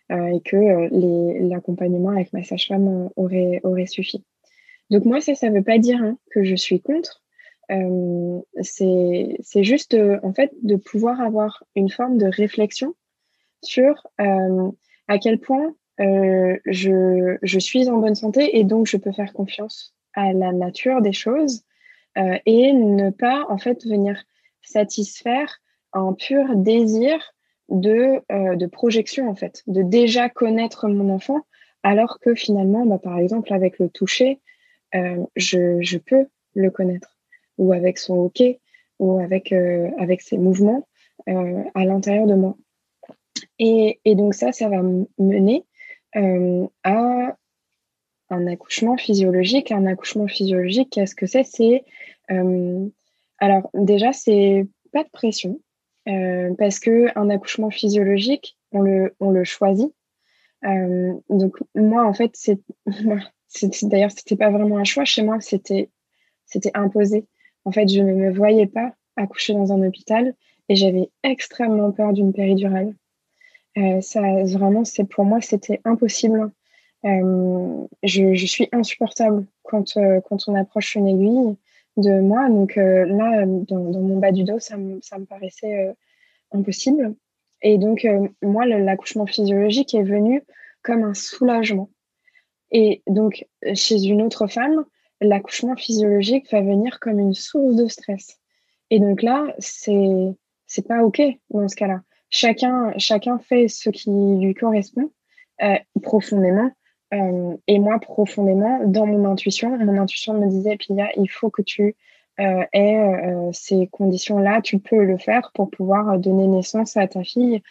et 0.10 0.42
que 0.44 0.58
l'accompagnement 1.50 2.10
avec 2.10 2.32
ma 2.34 2.44
sage-femme 2.44 3.10
aurait, 3.16 3.86
suffi. 3.86 4.24
Donc 4.90 5.06
moi, 5.06 5.20
ça, 5.20 5.36
ça 5.36 5.50
veut 5.50 5.64
pas 5.64 5.78
dire 5.78 6.02
hein, 6.02 6.18
que 6.32 6.44
je 6.44 6.56
suis 6.56 6.82
contre. 6.82 7.22
c'est 8.62 9.64
juste 9.64 9.98
en 10.24 10.34
fait 10.34 10.52
de 10.64 10.78
pouvoir 10.78 11.20
avoir 11.20 11.64
une 11.76 11.90
forme 11.90 12.18
de 12.18 12.28
réflexion 12.28 12.94
sur 13.62 14.08
à 14.18 15.18
quel 15.18 15.40
point 15.40 15.76
euh, 16.00 16.58
je, 16.66 17.60
suis 17.60 17.90
en 17.90 17.98
bonne 17.98 18.16
santé 18.16 18.58
et 18.58 18.64
donc 18.64 18.88
je 18.88 18.98
peux 18.98 19.12
faire 19.12 19.34
confiance 19.34 19.94
à 20.14 20.34
la 20.34 20.52
nature 20.52 21.02
des 21.02 21.14
choses 21.14 21.64
euh, 22.18 22.38
et 22.46 22.74
ne 22.74 23.10
pas 23.10 23.46
en 23.50 23.58
fait 23.58 23.86
venir 23.86 24.24
satisfaire 24.62 25.60
un 25.94 26.14
pur 26.14 26.56
désir 26.56 27.20
de, 27.70 28.22
euh, 28.32 28.56
de 28.56 28.66
projection 28.66 29.30
en 29.30 29.36
fait, 29.36 29.64
de 29.68 29.82
déjà 29.82 30.30
connaître 30.30 30.88
mon 30.88 31.14
enfant 31.14 31.42
alors 31.84 32.20
que 32.20 32.36
finalement, 32.36 32.86
bah, 32.86 33.00
par 33.00 33.18
exemple 33.18 33.54
avec 33.54 33.80
le 33.80 33.90
toucher, 33.90 34.40
je, 35.38 35.78
je, 35.82 35.98
peux 35.98 36.28
le 36.54 36.70
connaître 36.70 37.18
ou 37.58 37.72
avec 37.72 37.98
son 37.98 38.20
hockey 38.20 38.60
ou 39.00 39.20
avec, 39.20 39.54
avec 39.98 40.22
ses 40.22 40.38
mouvements 40.38 40.86
à 41.28 41.86
l'intérieur 41.86 42.28
de 42.28 42.36
moi. 42.36 42.58
Et, 43.58 44.00
donc 44.06 44.34
ça, 44.34 44.52
ça 44.52 44.70
va 44.70 44.82
mener 45.18 45.66
à 46.14 47.36
un 48.32 48.48
accouchement 48.48 48.98
physiologique. 48.98 49.72
Un 49.72 49.86
accouchement 49.86 50.28
physiologique, 50.28 50.90
qu'est-ce 50.92 51.16
que 51.16 51.26
c'est? 51.26 51.44
C'est 51.44 51.84
euh, 52.32 52.88
alors 53.40 53.70
déjà, 53.74 54.14
c'est 54.14 54.68
pas 54.92 55.04
de 55.04 55.10
pression 55.10 55.60
euh, 56.08 56.54
parce 56.58 56.80
que 56.80 57.08
un 57.18 57.30
accouchement 57.30 57.70
physiologique, 57.70 58.58
on 58.72 58.82
le, 58.82 59.16
on 59.20 59.32
le 59.32 59.44
choisit. 59.44 59.94
donc 60.64 61.58
moi, 61.76 62.06
en 62.06 62.14
fait, 62.14 62.32
c'est 63.48 63.86
d'ailleurs 63.88 64.12
c'était 64.12 64.36
pas 64.36 64.50
vraiment 64.50 64.78
un 64.78 64.84
choix 64.84 65.06
chez 65.06 65.24
moi, 65.24 65.40
c'était 65.42 65.90
c'était 66.46 66.72
imposé. 66.74 67.26
En 67.66 67.72
fait, 67.72 67.88
je 67.88 68.02
ne 68.02 68.14
me 68.14 68.32
voyais 68.32 68.68
pas 68.68 68.94
accoucher 69.16 69.54
dans 69.54 69.72
un 69.72 69.82
hôpital 69.84 70.34
et 70.70 70.76
j'avais 70.76 71.10
extrêmement 71.24 71.92
peur 71.92 72.14
d'une 72.14 72.34
péridurale. 72.34 72.94
Euh, 73.78 74.02
ça, 74.02 74.22
vraiment, 74.44 74.84
c'est 74.84 75.06
pour 75.06 75.26
moi, 75.26 75.42
c'était 75.42 75.80
impossible. 75.86 76.52
Euh, 77.06 77.88
je, 78.04 78.46
suis 78.46 78.70
insupportable 78.72 79.46
quand, 79.64 79.98
euh, 79.98 80.22
quand 80.22 80.48
on 80.48 80.56
approche 80.56 80.96
une 80.96 81.08
aiguille 81.08 81.56
de 81.98 82.20
moi. 82.20 82.50
Donc 82.50 82.76
là, 82.76 83.46
dans, 83.46 83.92
dans, 83.92 84.02
mon 84.02 84.18
bas 84.18 84.32
du 84.32 84.44
dos, 84.44 84.60
ça, 84.60 84.78
me, 84.78 85.00
ça 85.02 85.18
me 85.18 85.26
paraissait 85.26 85.96
impossible. 86.52 87.16
Et 87.62 87.78
donc, 87.78 88.08
moi, 88.42 88.66
l'accouchement 88.66 89.26
physiologique 89.26 89.94
est 89.94 90.04
venu 90.04 90.44
comme 90.84 91.04
un 91.04 91.14
soulagement. 91.14 91.90
Et 92.72 93.04
donc, 93.08 93.46
chez 93.74 94.04
une 94.04 94.22
autre 94.22 94.48
femme, 94.48 94.86
l'accouchement 95.22 95.76
physiologique 95.76 96.52
va 96.52 96.62
venir 96.62 97.00
comme 97.00 97.20
une 97.20 97.34
source 97.34 97.76
de 97.76 97.88
stress. 97.88 98.40
Et 98.90 99.00
donc 99.00 99.22
là, 99.22 99.54
c'est 99.60 100.36
c'est 100.66 100.88
pas 100.88 101.04
OK 101.04 101.22
dans 101.50 101.68
ce 101.68 101.76
cas-là 101.76 102.02
chacun, 102.32 102.94
chacun 102.98 103.38
fait 103.38 103.68
ce 103.68 103.90
qui 103.90 104.10
lui 104.10 104.56
correspond 104.56 105.12
euh, 105.62 105.76
profondément. 106.02 106.72
Euh, 107.14 107.56
et 107.68 107.78
moi, 107.78 108.00
profondément, 108.00 108.88
dans 108.88 109.06
mon 109.06 109.30
intuition, 109.30 109.78
mon 109.78 110.02
intuition 110.02 110.34
me 110.34 110.48
disait, 110.48 110.78
Pia, 110.78 111.10
il 111.18 111.30
faut 111.30 111.50
que 111.50 111.62
tu 111.62 111.96
euh, 112.40 112.64
aies 112.74 113.50
ces 113.52 113.88
conditions-là, 113.88 114.62
tu 114.62 114.80
peux 114.80 115.04
le 115.04 115.18
faire 115.18 115.52
pour 115.54 115.70
pouvoir 115.70 116.18
donner 116.18 116.48
naissance 116.48 116.98
à 116.98 117.08
ta 117.08 117.24
fille 117.24 117.62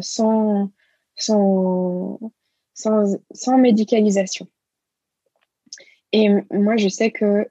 sans, 0.00 0.70
sans, 1.16 2.18
sans, 2.72 3.18
sans 3.32 3.58
médicalisation. 3.58 4.46
Et 6.12 6.28
moi, 6.50 6.76
je 6.76 6.88
sais 6.88 7.10
que 7.10 7.50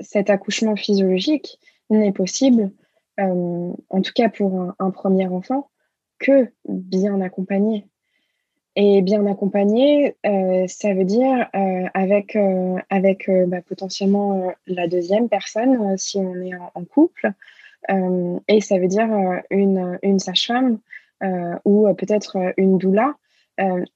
cet 0.00 0.30
accouchement 0.30 0.76
physiologique 0.76 1.58
n'est 1.90 2.12
possible, 2.12 2.70
en 3.18 4.02
tout 4.02 4.12
cas 4.14 4.28
pour 4.28 4.74
un 4.78 4.90
premier 4.90 5.26
enfant, 5.26 5.70
que 6.18 6.48
bien 6.66 7.20
accompagné. 7.20 7.86
Et 8.80 9.02
bien 9.02 9.26
accompagné, 9.26 10.14
euh, 10.24 10.64
ça 10.68 10.94
veut 10.94 11.04
dire 11.04 11.48
euh, 11.56 11.88
avec, 11.94 12.36
euh, 12.36 12.76
avec 12.90 13.28
bah, 13.48 13.60
potentiellement 13.60 14.52
la 14.68 14.86
deuxième 14.86 15.28
personne 15.28 15.98
si 15.98 16.18
on 16.18 16.36
est 16.36 16.54
en, 16.54 16.84
couple. 16.84 17.32
et 17.88 18.60
ça 18.60 18.78
veut 18.78 18.86
dire 18.86 19.08
une, 19.50 19.98
une 20.04 20.20
sage-femme 20.20 20.78
ou 21.64 21.92
peut-être 21.94 22.36
une 22.56 22.78
doula. 22.78 23.16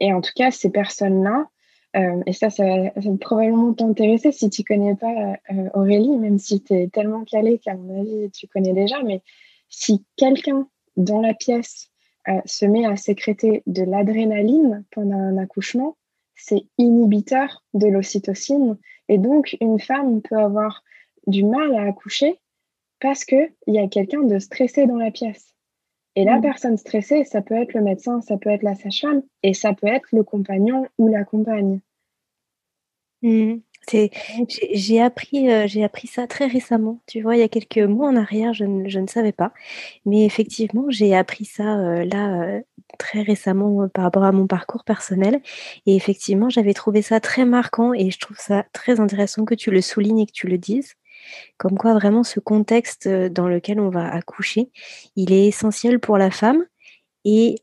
et 0.01 0.13
en 0.13 0.21
tout 0.21 0.33
cas, 0.35 0.51
ces 0.51 0.71
personnes-là 0.71 1.47
et 2.27 2.33
ça, 2.33 2.51
ça, 2.51 2.65
va 2.65 3.17
probablement 3.21 3.75
t'intéresser 3.75 4.33
si 4.33 4.51
tu 4.51 4.65
connais 4.65 4.97
pas 4.97 5.37
Aurélie, 5.75 6.17
même 6.17 6.41
si 6.41 6.61
tu 6.61 6.75
es 6.75 6.89
tellement 6.89 7.23
calée 7.23 7.61
qu'à 7.61 7.75
mon 7.75 8.01
avis, 8.01 8.31
tu 8.33 8.49
connais 8.49 8.73
déjà. 8.73 9.01
Mais 9.05 9.23
si 9.69 10.05
quelqu'un 10.17 10.67
dans 10.97 11.21
la 11.21 11.35
pièce 11.35 11.92
se 12.45 12.65
met 12.65 12.87
à 12.87 12.97
sécréter 12.97 13.63
de 13.67 13.83
l'adrénaline 13.83 14.85
pendant 14.91 15.19
un 15.19 15.37
accouchement, 15.39 15.97
c'est 16.35 16.65
inhibiteur 16.79 17.65
de 17.75 17.87
l'ocytocine. 17.87 18.79
Et 19.09 19.19
donc, 19.19 19.57
une 19.61 19.79
femme 19.79 20.23
peut 20.23 20.37
avoir 20.37 20.83
du 21.27 21.45
mal 21.45 21.75
à 21.75 21.83
accoucher 21.83 22.39
parce 23.01 23.25
qu'il 23.25 23.53
y 23.67 23.79
a 23.79 23.89
quelqu'un 23.89 24.23
de 24.23 24.39
stressé 24.39 24.87
dans 24.87 24.97
la 24.97 25.11
pièce. 25.11 25.55
Et 26.15 26.25
la 26.25 26.39
mm. 26.39 26.43
personne 26.43 26.77
stressée, 26.77 27.25
ça 27.25 27.43
peut 27.43 27.55
être 27.55 27.75
le 27.75 27.83
médecin, 27.83 28.21
ça 28.21 28.37
peut 28.37 28.51
être 28.51 28.63
la 28.63 28.75
sage-femme, 28.75 29.23
et 29.43 29.55
ça 29.55 29.73
peut 29.73 29.89
être 29.89 30.07
le 30.13 30.23
compagnon 30.23 30.87
ou 30.99 31.09
la 31.09 31.25
compagne. 31.25 31.81
Mm. 33.23 33.57
J'ai 33.89 35.01
appris, 35.01 35.51
euh, 35.51 35.67
j'ai 35.67 35.85
appris 35.85 36.07
ça 36.07 36.27
très 36.27 36.47
récemment. 36.47 37.01
Tu 37.07 37.21
vois, 37.21 37.37
il 37.37 37.41
y 37.41 37.43
a 37.43 37.49
quelques 37.49 37.79
mois 37.79 38.09
en 38.09 38.17
arrière, 38.17 38.55
je 38.55 38.65
ne, 38.65 38.89
je 38.89 38.99
ne 38.99 39.07
savais 39.07 39.33
pas. 39.33 39.53
Mais 40.07 40.25
effectivement, 40.25 40.87
j'ai 40.89 41.15
appris 41.15 41.45
ça 41.45 41.79
euh, 41.79 42.05
là 42.05 42.43
euh, 42.43 42.61
très 42.99 43.23
récemment 43.23 43.89
par 43.89 44.05
rapport 44.05 44.25
à 44.25 44.33
mon 44.33 44.47
parcours 44.47 44.85
personnel. 44.85 45.41
Et 45.87 45.97
effectivement, 45.97 46.49
j'avais 46.49 46.75
trouvé 46.75 47.03
ça 47.03 47.21
très 47.21 47.45
marquant 47.45 47.93
et 47.93 48.11
je 48.11 48.19
trouve 48.19 48.39
ça 48.39 48.65
très 48.73 49.01
intéressant 49.01 49.45
que 49.45 49.55
tu 49.55 49.71
le 49.71 49.81
soulignes 49.81 50.21
et 50.21 50.27
que 50.27 50.33
tu 50.33 50.47
le 50.47 50.59
dises. 50.59 50.95
Comme 51.59 51.79
quoi, 51.79 51.95
vraiment, 51.95 52.25
ce 52.25 52.41
contexte 52.41 53.09
dans 53.09 53.49
lequel 53.49 53.81
on 53.81 53.91
va 53.91 54.09
accoucher, 54.13 54.71
il 55.17 55.33
est 55.33 55.47
essentiel 55.47 56.01
pour 56.01 56.19
la 56.19 56.31
femme. 56.31 56.65
Et 57.25 57.57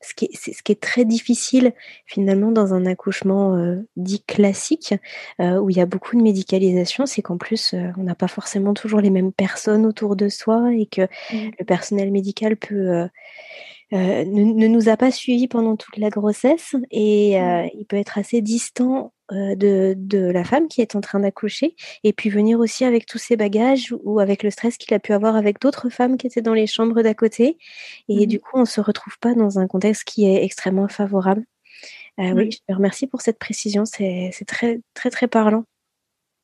ce, 0.00 0.14
qui 0.14 0.26
est, 0.26 0.52
ce 0.52 0.62
qui 0.62 0.72
est 0.72 0.80
très 0.80 1.04
difficile, 1.04 1.72
finalement, 2.06 2.50
dans 2.52 2.74
un 2.74 2.86
accouchement 2.86 3.56
dit 3.96 4.22
classique, 4.24 4.94
où 5.40 5.70
il 5.70 5.76
y 5.76 5.80
a 5.80 5.86
beaucoup 5.86 6.16
de 6.16 6.22
médicalisation, 6.22 7.06
c'est 7.06 7.22
qu'en 7.22 7.36
plus, 7.36 7.74
on 7.96 8.02
n'a 8.02 8.14
pas 8.14 8.28
forcément 8.28 8.74
toujours 8.74 9.00
les 9.00 9.10
mêmes 9.10 9.32
personnes 9.32 9.86
autour 9.86 10.16
de 10.16 10.28
soi 10.28 10.72
et 10.74 10.86
que 10.86 11.02
mmh. 11.02 11.50
le 11.58 11.64
personnel 11.64 12.10
médical 12.10 12.56
peut 12.56 13.08
euh, 13.94 14.24
ne, 14.26 14.68
nous 14.68 14.90
a 14.90 14.98
pas 14.98 15.10
suivis 15.10 15.48
pendant 15.48 15.76
toute 15.76 15.96
la 15.96 16.10
grossesse 16.10 16.76
et 16.90 17.40
euh, 17.40 17.66
il 17.72 17.86
peut 17.86 17.96
être 17.96 18.18
assez 18.18 18.42
distant 18.42 19.06
euh, 19.06 19.17
de, 19.30 19.94
de, 19.96 20.18
la 20.18 20.44
femme 20.44 20.68
qui 20.68 20.80
est 20.80 20.96
en 20.96 21.00
train 21.00 21.20
d'accoucher 21.20 21.74
et 22.04 22.12
puis 22.12 22.30
venir 22.30 22.58
aussi 22.60 22.84
avec 22.84 23.06
tous 23.06 23.18
ses 23.18 23.36
bagages 23.36 23.94
ou 24.02 24.20
avec 24.20 24.42
le 24.42 24.50
stress 24.50 24.76
qu'il 24.76 24.94
a 24.94 24.98
pu 24.98 25.12
avoir 25.12 25.36
avec 25.36 25.60
d'autres 25.60 25.90
femmes 25.90 26.16
qui 26.16 26.26
étaient 26.26 26.42
dans 26.42 26.54
les 26.54 26.66
chambres 26.66 27.02
d'à 27.02 27.14
côté 27.14 27.58
et 28.08 28.26
du 28.26 28.36
mmh. 28.36 28.40
coup 28.40 28.58
on 28.58 28.64
se 28.64 28.80
retrouve 28.80 29.18
pas 29.18 29.34
dans 29.34 29.58
un 29.58 29.66
contexte 29.66 30.04
qui 30.04 30.26
est 30.26 30.44
extrêmement 30.44 30.88
favorable. 30.88 31.44
Oui, 32.18 32.50
je 32.50 32.58
te 32.66 32.74
remercie 32.74 33.06
pour 33.06 33.20
cette 33.20 33.38
précision, 33.38 33.84
c'est 33.84 34.32
très 34.46 34.80
très 34.94 35.10
très 35.10 35.28
parlant. 35.28 35.64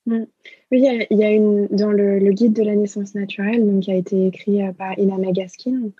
Mmh. 0.06 0.24
Oui, 0.70 0.86
il 1.10 1.18
y, 1.18 1.24
a, 1.24 1.30
une 1.30 1.66
dans 1.68 1.90
le, 1.90 2.18
le, 2.18 2.32
guide 2.32 2.52
de 2.52 2.62
la 2.62 2.76
naissance 2.76 3.14
naturelle, 3.14 3.64
donc 3.64 3.84
qui 3.84 3.90
a 3.90 3.94
été 3.94 4.26
écrit 4.26 4.60
par 4.76 4.98
Ina 4.98 5.16
Megaskin, 5.16 5.90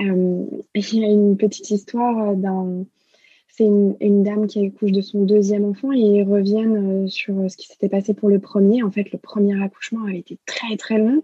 euh, 0.00 0.44
il 0.74 0.94
y 0.94 1.04
a 1.04 1.08
une 1.08 1.36
petite 1.36 1.70
histoire 1.70 2.34
d'un. 2.36 2.84
C'est 3.56 3.64
une, 3.64 4.22
dame 4.22 4.46
qui 4.46 4.66
accouche 4.66 4.92
de 4.92 5.00
son 5.00 5.24
deuxième 5.24 5.64
enfant 5.64 5.90
et 5.90 5.98
ils 5.98 6.24
reviennent 6.24 7.04
euh, 7.04 7.08
sur 7.08 7.50
ce 7.50 7.56
qui 7.56 7.66
s'était 7.66 7.88
passé 7.88 8.12
pour 8.12 8.28
le 8.28 8.38
premier. 8.38 8.82
En 8.82 8.90
fait, 8.90 9.10
le 9.12 9.18
premier 9.18 9.62
accouchement 9.62 10.04
a 10.04 10.12
été 10.12 10.38
très 10.44 10.76
très 10.76 10.98
long. 10.98 11.22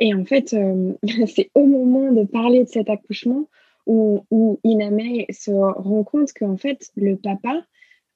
Et 0.00 0.12
en 0.12 0.24
fait, 0.24 0.54
euh, 0.54 0.92
c'est 1.28 1.50
au 1.54 1.66
moment 1.66 2.10
de 2.10 2.24
parler 2.24 2.64
de 2.64 2.68
cet 2.68 2.90
accouchement 2.90 3.48
où, 3.86 4.24
où 4.32 4.58
Iname 4.64 5.24
se 5.30 5.52
rend 5.52 6.02
compte 6.02 6.32
qu'en 6.32 6.56
fait, 6.56 6.90
le 6.96 7.14
papa 7.14 7.62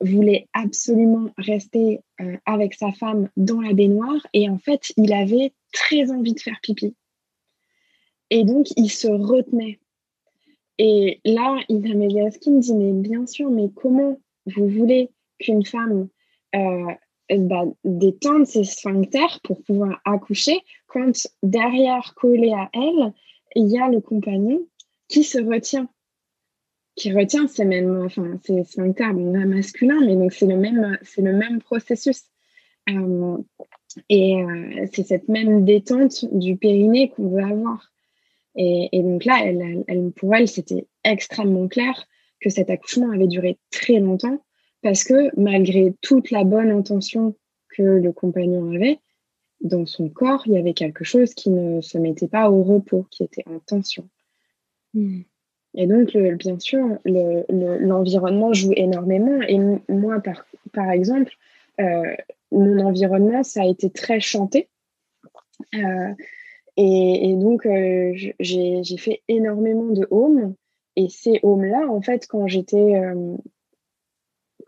voulait 0.01 0.49
absolument 0.53 1.31
rester 1.39 2.01
avec 2.45 2.75
sa 2.75 2.93
femme 2.93 3.29
dans 3.37 3.61
la 3.61 3.73
baignoire 3.73 4.27
et 4.35 4.51
en 4.51 4.59
fait, 4.59 4.93
il 4.97 5.13
avait 5.15 5.53
très 5.73 6.11
envie 6.11 6.35
de 6.35 6.41
faire 6.41 6.59
pipi. 6.63 6.95
Et 8.31 8.45
donc, 8.45 8.67
il 8.77 8.91
se 8.91 9.09
retenait. 9.09 9.79
Et 10.79 11.21
là, 11.25 11.59
Ida 11.69 11.95
Megaskin 11.95 12.59
dit, 12.59 12.75
mais 12.75 12.93
bien 12.93 13.27
sûr, 13.27 13.51
mais 13.51 13.71
comment 13.75 14.19
vous 14.47 14.69
voulez 14.69 15.11
qu'une 15.39 15.65
femme 15.65 16.09
euh, 16.55 16.95
bah, 17.31 17.65
détende 17.85 18.47
ses 18.47 18.65
sphincters 18.65 19.41
pour 19.43 19.63
pouvoir 19.63 20.01
accoucher 20.05 20.61
quand 20.87 21.29
derrière, 21.43 22.15
collé 22.15 22.53
à 22.53 22.71
elle, 22.73 23.13
il 23.55 23.69
y 23.69 23.79
a 23.79 23.89
le 23.89 24.01
compagnon 24.01 24.67
qui 25.09 25.25
se 25.25 25.39
retient 25.39 25.89
qui 26.97 27.13
retient, 27.13 27.47
c'est 27.47 27.67
même, 27.67 28.03
enfin, 28.05 28.41
c'est 28.43 28.65
sphincter 28.65 29.13
masculin, 29.13 30.01
mais 30.05 30.17
donc 30.17 30.33
c'est 30.33 30.47
le 30.47 30.57
même, 30.57 30.99
le 31.19 31.33
même 31.33 31.61
processus. 31.61 32.25
Euh, 32.89 33.37
et 34.09 34.43
euh, 34.43 34.87
c'est 34.93 35.07
cette 35.07 35.29
même 35.29 35.65
détente 35.65 36.25
du 36.33 36.57
périnée 36.57 37.11
qu'on 37.11 37.29
veut 37.29 37.45
avoir. 37.45 37.93
Et, 38.57 39.03
donc 39.03 39.25
là, 39.25 39.41
elle, 39.45 40.11
pour 40.13 40.35
elle, 40.35 40.49
c'était 40.49 40.87
extrêmement 41.05 41.69
clair 41.69 42.07
que 42.41 42.49
cet 42.49 42.71
accouchement 42.71 43.11
avait 43.11 43.27
duré 43.27 43.59
très 43.71 44.01
longtemps 44.01 44.43
parce 44.83 45.05
que 45.05 45.31
malgré 45.39 45.95
toute 46.01 46.31
la 46.31 46.45
bonne 46.45 46.71
intention 46.71 47.35
que 47.77 47.83
le 47.83 48.13
compagnon 48.13 48.73
avait, 48.75 48.99
dans 49.61 49.85
son 49.87 50.09
corps, 50.09 50.43
il 50.47 50.53
y 50.53 50.59
avait 50.59 50.75
quelque 50.75 51.05
chose 51.05 51.35
qui 51.35 51.51
ne 51.51 51.81
se 51.81 51.99
mettait 51.99 52.29
pas 52.29 52.51
au 52.51 52.63
repos, 52.63 53.07
qui 53.11 53.25
était 53.25 53.45
en 53.47 53.59
tension. 53.59 54.09
Hmm. 54.95 55.23
Et 55.75 55.87
donc, 55.87 56.17
bien 56.17 56.59
sûr, 56.59 56.99
l'environnement 57.05 58.55
joue 58.55 58.73
énormément. 58.75 59.43
Et 59.43 59.59
moi, 59.93 60.21
par, 60.21 60.47
par 60.73 60.91
exemple, 60.91 61.33
euh, 61.81 62.15
mon 62.51 62.79
environnement, 62.81 63.43
ça 63.43 63.63
a 63.63 63.67
été 63.67 63.91
très 63.91 64.21
chanté. 64.21 64.69
Euh, 65.75 66.15
et, 66.77 67.35
donc, 67.37 67.65
euh, 67.65 68.13
j'ai 68.39 68.97
fait 68.99 69.23
énormément 69.29 69.91
de 69.91 70.07
home. 70.11 70.55
Et 70.97 71.09
ces 71.09 71.41
homes-là, 71.43 71.89
en 71.89 72.01
fait, 72.01 72.27
quand 72.27 72.47
j'étais 72.47 72.97
euh, 72.97 73.37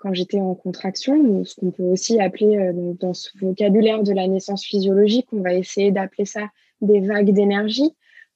en 0.05 0.55
contraction, 0.55 1.45
ce 1.45 1.55
qu'on 1.57 1.71
peut 1.71 1.85
aussi 1.85 2.21
appeler 2.21 2.57
euh, 2.57 2.93
dans 2.99 3.15
ce 3.15 3.31
vocabulaire 3.39 4.03
de 4.03 4.13
la 4.13 4.27
naissance 4.27 4.65
physiologique, 4.65 5.27
on 5.33 5.41
va 5.41 5.55
essayer 5.55 5.91
d'appeler 5.91 6.25
ça 6.25 6.49
des 6.81 7.01
vagues 7.01 7.33
d'énergie 7.33 7.91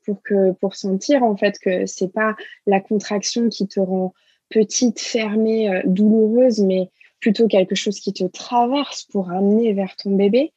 pour 0.04 0.20
pour 0.60 0.74
sentir 0.74 1.22
en 1.22 1.36
fait 1.36 1.60
que 1.60 1.86
c'est 1.86 2.12
pas 2.12 2.34
la 2.66 2.80
contraction 2.80 3.48
qui 3.48 3.68
te 3.68 3.78
rend 3.78 4.12
petite, 4.48 4.98
fermée, 4.98 5.80
douloureuse, 5.84 6.58
mais 6.58 6.90
plutôt 7.20 7.46
quelque 7.46 7.76
chose 7.76 8.00
qui 8.00 8.12
te 8.12 8.24
traverse 8.24 9.04
pour 9.04 9.30
amener 9.30 9.72
vers 9.74 9.94
ton 9.94 10.16
bébé 10.16 10.52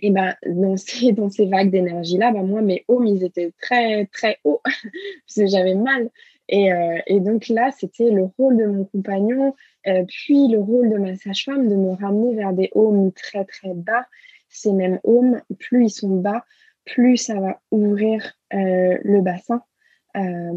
et 0.00 0.10
ben 0.10 0.34
dans 0.46 0.76
ces, 0.76 1.12
dans 1.12 1.28
ces 1.28 1.46
vagues 1.46 1.70
d'énergie-là, 1.70 2.32
ben 2.32 2.44
moi, 2.46 2.62
mes 2.62 2.84
hauts, 2.88 3.02
ils 3.04 3.24
étaient 3.24 3.52
très, 3.60 4.06
très 4.06 4.38
hauts, 4.44 4.60
parce 4.64 5.36
que 5.36 5.46
j'avais 5.46 5.74
mal. 5.74 6.10
Et, 6.48 6.72
euh, 6.72 6.98
et, 7.06 7.20
donc 7.20 7.48
là, 7.48 7.70
c'était 7.70 8.10
le 8.10 8.24
rôle 8.38 8.56
de 8.56 8.66
mon 8.66 8.84
compagnon, 8.84 9.54
euh, 9.86 10.04
puis 10.06 10.48
le 10.48 10.58
rôle 10.58 10.90
de 10.90 10.98
ma 10.98 11.16
sage-femme 11.16 11.68
de 11.68 11.76
me 11.76 11.92
ramener 11.94 12.34
vers 12.34 12.52
des 12.52 12.70
hauts 12.74 13.12
très, 13.14 13.44
très 13.44 13.74
bas. 13.74 14.06
Ces 14.48 14.72
mêmes 14.72 15.00
hauts, 15.02 15.36
plus 15.58 15.86
ils 15.86 15.90
sont 15.90 16.16
bas, 16.16 16.44
plus 16.84 17.16
ça 17.16 17.38
va 17.40 17.60
ouvrir 17.70 18.34
euh, 18.52 18.98
le 19.02 19.20
bassin, 19.22 19.62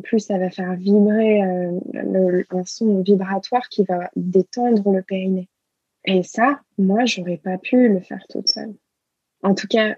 plus 0.03 0.19
ça 0.19 0.37
va 0.37 0.49
faire 0.49 0.75
vibrer 0.75 1.41
un 1.41 2.65
son 2.65 3.01
vibratoire 3.01 3.69
qui 3.69 3.85
va 3.85 4.09
détendre 4.17 4.91
le 4.91 5.01
périnée. 5.01 5.47
Et 6.03 6.23
ça, 6.23 6.59
moi, 6.77 7.05
j'aurais 7.05 7.37
pas 7.37 7.57
pu 7.57 7.87
le 7.87 8.01
faire 8.01 8.25
toute 8.29 8.49
seule. 8.49 8.75
En 9.43 9.53
tout 9.55 9.67
cas, 9.67 9.95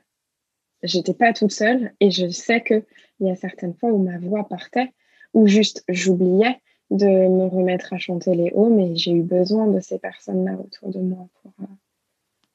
j'étais 0.84 1.14
pas 1.14 1.34
toute 1.34 1.52
seule 1.52 1.94
et 2.00 2.12
je 2.12 2.30
sais 2.30 2.64
qu'il 2.64 2.84
y 3.22 3.30
a 3.30 3.36
certaines 3.36 3.74
fois 3.76 3.92
où 3.92 3.98
ma 3.98 4.18
voix 4.18 4.48
partait, 4.48 4.94
ou 5.34 5.48
juste 5.48 5.84
j'oubliais 5.88 6.60
de 6.90 7.06
me 7.06 7.48
remettre 7.48 7.94
à 7.94 7.98
chanter 7.98 8.36
les 8.36 8.52
hauts, 8.54 8.70
mais 8.70 8.96
j'ai 8.96 9.12
eu 9.12 9.22
besoin 9.22 9.68
de 9.68 9.80
ces 9.80 10.00
personnes-là 10.00 10.54
autour 10.54 10.90
de 10.90 11.00
moi 11.00 11.28
pour, 11.42 11.54
euh, 11.62 11.66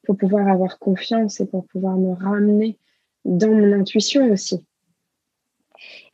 pour 0.03 0.17
pouvoir 0.17 0.47
avoir 0.47 0.79
confiance 0.79 1.39
et 1.39 1.45
pour 1.45 1.65
pouvoir 1.67 1.97
me 1.97 2.13
ramener 2.13 2.77
dans 3.25 3.53
mon 3.53 3.71
intuition 3.73 4.31
aussi. 4.31 4.65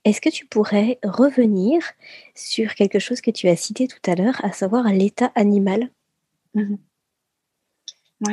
Est-ce 0.06 0.22
que 0.22 0.30
tu 0.30 0.46
pourrais 0.46 1.00
revenir 1.04 1.82
sur 2.36 2.74
quelque 2.76 3.00
chose 3.00 3.22
que 3.22 3.32
tu 3.32 3.48
as 3.48 3.56
cité 3.56 3.88
tout 3.88 4.00
à 4.10 4.16
l'heure, 4.16 4.44
à 4.44 4.52
savoir 4.52 4.86
l'état 4.92 5.32
animal? 5.36 5.90
Mmh 6.54 6.76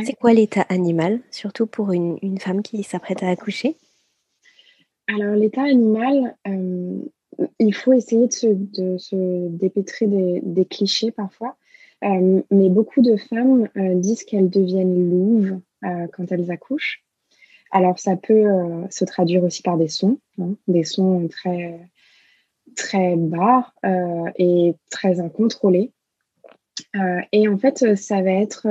c'est 0.05 0.15
quoi 0.15 0.33
l'état 0.33 0.67
animal, 0.69 1.21
surtout 1.31 1.67
pour 1.67 1.93
une, 1.93 2.39
femme 2.39 2.63
qui 2.63 2.83
s'apprête 2.83 3.23
à 3.23 3.31
accoucher? 3.31 3.77
Alors, 5.09 5.37
l'état 5.37 5.63
animal, 5.63 6.37
euh, 6.49 6.99
il 7.61 7.75
faut 7.75 7.93
essayer 7.93 8.27
de 8.27 8.99
se, 8.99 9.49
dépêtrer 9.49 10.07
des, 10.07 10.65
clichés 10.65 11.13
parfois. 11.13 11.57
Euh, 12.05 12.43
mais 12.51 12.69
beaucoup 12.69 13.01
de 13.01 13.17
femmes 13.17 13.69
euh, 13.77 13.95
disent 13.95 14.25
qu'elles 14.25 14.51
deviennent 14.51 15.11
louves 15.11 15.61
quand 16.13 16.33
elles 16.33 16.51
accouchent. 16.51 17.05
Alors, 17.71 17.99
ça 18.01 18.17
peut 18.17 18.47
se 18.91 19.05
traduire 19.05 19.45
aussi 19.45 19.63
par 19.63 19.77
des 19.77 19.87
sons, 19.87 20.19
hein, 20.41 20.55
des 20.67 20.83
sons 20.83 21.29
très, 21.29 21.79
très 22.75 23.15
bas 23.15 23.73
et 24.37 24.75
très 24.91 25.21
incontrôlés. 25.21 25.93
et 27.31 27.47
en 27.47 27.57
fait, 27.57 27.95
ça 27.95 28.21
va 28.23 28.33
être 28.33 28.67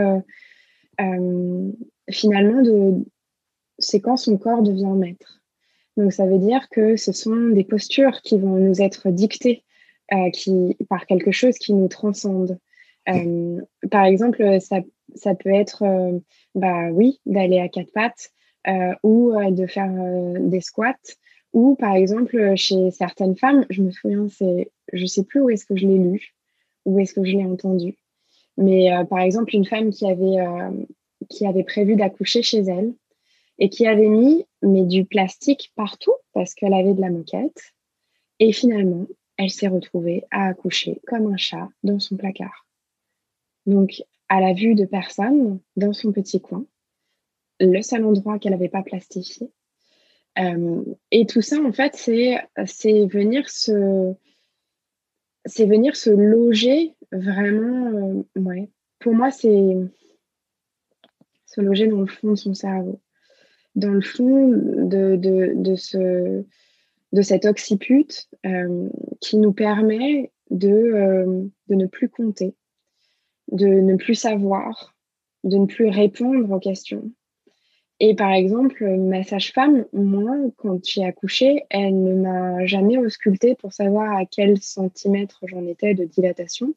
finalement 2.09 2.61
de 2.61 3.05
c'est 3.77 3.99
quand 3.99 4.17
son 4.17 4.37
corps 4.37 4.63
devient 4.63 4.93
maître. 4.95 5.41
Donc 5.97 6.13
ça 6.13 6.25
veut 6.25 6.39
dire 6.39 6.69
que 6.69 6.95
ce 6.95 7.11
sont 7.11 7.49
des 7.49 7.63
postures 7.63 8.21
qui 8.21 8.37
vont 8.37 8.57
nous 8.57 8.81
être 8.81 9.09
dictées 9.09 9.63
qui, 10.33 10.77
par 10.89 11.05
quelque 11.05 11.31
chose 11.31 11.57
qui 11.57 11.73
nous 11.73 11.87
transcende. 11.87 12.57
par 13.05 14.05
exemple, 14.05 14.59
ça, 14.61 14.79
ça 15.15 15.35
peut 15.35 15.53
être, 15.53 15.83
bah 16.53 16.89
oui, 16.91 17.19
d'aller 17.25 17.59
à 17.59 17.69
quatre 17.69 17.91
pattes 17.91 18.31
ou 19.03 19.33
de 19.51 19.67
faire 19.67 19.91
des 20.39 20.61
squats 20.61 20.95
ou 21.55 21.75
par 21.75 21.95
exemple, 21.95 22.53
chez 22.57 22.91
certaines 22.91 23.37
femmes, 23.37 23.65
je 23.69 23.81
me 23.81 23.89
souviens, 23.89 24.27
c'est, 24.27 24.71
je 24.91 25.05
sais 25.05 25.23
plus 25.23 25.39
où 25.39 25.49
est-ce 25.49 25.65
que 25.65 25.77
je 25.77 25.87
l'ai 25.87 25.97
lu, 25.97 26.35
où 26.83 26.99
est-ce 26.99 27.13
que 27.13 27.23
je 27.23 27.31
l'ai 27.31 27.45
entendu, 27.45 27.97
mais 28.57 28.93
euh, 28.93 29.03
par 29.03 29.19
exemple, 29.19 29.55
une 29.55 29.65
femme 29.65 29.91
qui 29.91 30.05
avait, 30.05 30.39
euh, 30.39 30.71
qui 31.29 31.45
avait 31.45 31.63
prévu 31.63 31.95
d'accoucher 31.95 32.41
chez 32.41 32.59
elle 32.59 32.93
et 33.59 33.69
qui 33.69 33.87
avait 33.87 34.09
mis 34.09 34.45
mais 34.61 34.83
du 34.85 35.05
plastique 35.05 35.71
partout 35.75 36.15
parce 36.33 36.53
qu'elle 36.53 36.73
avait 36.73 36.93
de 36.93 37.01
la 37.01 37.09
moquette. 37.09 37.73
Et 38.39 38.51
finalement, 38.51 39.05
elle 39.37 39.49
s'est 39.49 39.67
retrouvée 39.67 40.25
à 40.31 40.47
accoucher 40.47 41.01
comme 41.07 41.31
un 41.33 41.37
chat 41.37 41.69
dans 41.83 41.99
son 41.99 42.17
placard. 42.17 42.65
Donc, 43.65 44.03
à 44.29 44.41
la 44.41 44.53
vue 44.53 44.75
de 44.75 44.85
personne, 44.85 45.59
dans 45.75 45.93
son 45.93 46.11
petit 46.11 46.41
coin, 46.41 46.65
le 47.59 47.81
seul 47.81 48.03
endroit 48.05 48.39
qu'elle 48.39 48.51
n'avait 48.51 48.69
pas 48.69 48.83
plastifié, 48.83 49.49
euh, 50.39 50.83
et 51.11 51.25
tout 51.25 51.41
ça, 51.41 51.59
en 51.61 51.71
fait, 51.71 51.95
c'est, 51.95 53.05
venir 53.07 53.49
se 53.49 54.13
c'est 55.45 55.65
venir 55.65 55.95
se 55.95 56.09
loger 56.09 56.95
vraiment. 57.17 57.87
Euh, 57.87 58.41
ouais. 58.41 58.69
Pour 58.99 59.13
moi, 59.13 59.31
c'est 59.31 59.77
se 61.45 61.61
loger 61.61 61.87
dans 61.87 62.01
le 62.01 62.07
fond 62.07 62.31
de 62.31 62.35
son 62.35 62.53
cerveau, 62.53 63.01
dans 63.75 63.91
le 63.91 64.01
fond 64.01 64.49
de, 64.49 65.15
de, 65.15 65.53
de 65.55 65.75
ce, 65.75 66.43
de 67.13 67.21
cet 67.21 67.45
occiput 67.45 68.07
euh, 68.45 68.89
qui 69.21 69.37
nous 69.37 69.53
permet 69.53 70.31
de, 70.49 71.49
de 71.67 71.75
ne 71.75 71.85
plus 71.85 72.09
compter, 72.09 72.55
de 73.51 73.67
ne 73.67 73.95
plus 73.95 74.15
savoir, 74.15 74.95
de 75.43 75.57
ne 75.57 75.65
plus 75.65 75.89
répondre 75.89 76.51
aux 76.51 76.59
questions, 76.59 77.11
et 77.99 78.13
par 78.13 78.33
exemple, 78.33 78.85
ma 78.97 79.23
sage-femme, 79.23 79.85
moi, 79.93 80.35
quand 80.57 80.83
j'ai 80.83 81.05
accouché, 81.05 81.63
elle 81.69 82.03
ne 82.03 82.15
m'a 82.15 82.65
jamais 82.65 82.97
auscultée 82.97 83.55
pour 83.55 83.71
savoir 83.71 84.17
à 84.17 84.25
quel 84.25 84.61
centimètre 84.61 85.39
j'en 85.47 85.65
étais 85.65 85.93
de 85.93 86.03
dilatation. 86.03 86.73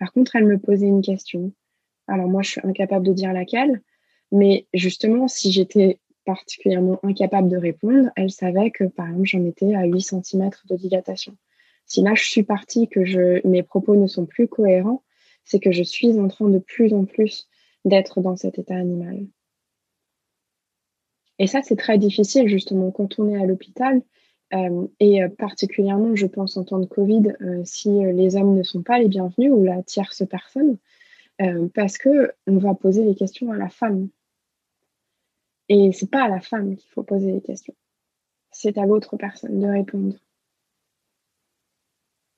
Par 0.00 0.12
contre, 0.12 0.34
elle 0.34 0.46
me 0.46 0.58
posait 0.58 0.86
une 0.86 1.02
question. 1.02 1.52
Alors 2.08 2.26
moi, 2.26 2.42
je 2.42 2.50
suis 2.50 2.60
incapable 2.64 3.06
de 3.06 3.12
dire 3.12 3.32
laquelle, 3.32 3.82
mais 4.32 4.66
justement, 4.74 5.28
si 5.28 5.52
j'étais 5.52 6.00
particulièrement 6.24 6.98
incapable 7.02 7.48
de 7.48 7.56
répondre, 7.56 8.10
elle 8.16 8.30
savait 8.30 8.70
que, 8.70 8.84
par 8.84 9.06
exemple, 9.08 9.26
j'en 9.26 9.44
étais 9.44 9.74
à 9.74 9.84
8 9.84 10.00
cm 10.00 10.50
de 10.68 10.76
dilatation. 10.76 11.36
Si 11.86 12.02
là, 12.02 12.14
je 12.14 12.24
suis 12.24 12.42
partie, 12.42 12.88
que 12.88 13.46
mes 13.46 13.62
propos 13.62 13.94
ne 13.94 14.06
sont 14.06 14.26
plus 14.26 14.48
cohérents, 14.48 15.04
c'est 15.44 15.60
que 15.60 15.72
je 15.72 15.82
suis 15.82 16.18
en 16.18 16.28
train 16.28 16.48
de 16.48 16.58
plus 16.58 16.94
en 16.94 17.04
plus 17.04 17.48
d'être 17.84 18.20
dans 18.20 18.36
cet 18.36 18.58
état 18.58 18.76
animal. 18.76 19.26
Et 21.38 21.46
ça, 21.46 21.62
c'est 21.62 21.76
très 21.76 21.98
difficile 21.98 22.48
justement 22.48 22.90
quand 22.90 23.18
on 23.18 23.28
est 23.28 23.40
à 23.40 23.46
l'hôpital. 23.46 24.02
Euh, 24.52 24.86
et 24.98 25.22
euh, 25.22 25.28
particulièrement, 25.28 26.16
je 26.16 26.26
pense 26.26 26.56
en 26.56 26.64
temps 26.64 26.80
de 26.80 26.86
Covid, 26.86 27.34
euh, 27.40 27.62
si 27.64 27.88
les 27.88 28.36
hommes 28.36 28.56
ne 28.56 28.62
sont 28.62 28.82
pas 28.82 28.98
les 28.98 29.08
bienvenus 29.08 29.52
ou 29.52 29.64
la 29.64 29.82
tierce 29.82 30.22
personne, 30.28 30.76
parce 31.74 31.96
que 31.96 32.32
on 32.46 32.58
va 32.58 32.74
poser 32.74 33.02
les 33.02 33.14
questions 33.14 33.50
à 33.50 33.56
la 33.56 33.70
femme. 33.70 34.10
Et 35.70 35.90
c'est 35.92 36.10
pas 36.10 36.24
à 36.24 36.28
la 36.28 36.40
femme 36.40 36.76
qu'il 36.76 36.90
faut 36.90 37.02
poser 37.02 37.32
les 37.32 37.40
questions. 37.40 37.72
C'est 38.50 38.76
à 38.76 38.84
l'autre 38.84 39.16
personne 39.16 39.58
de 39.58 39.66
répondre. 39.66 40.16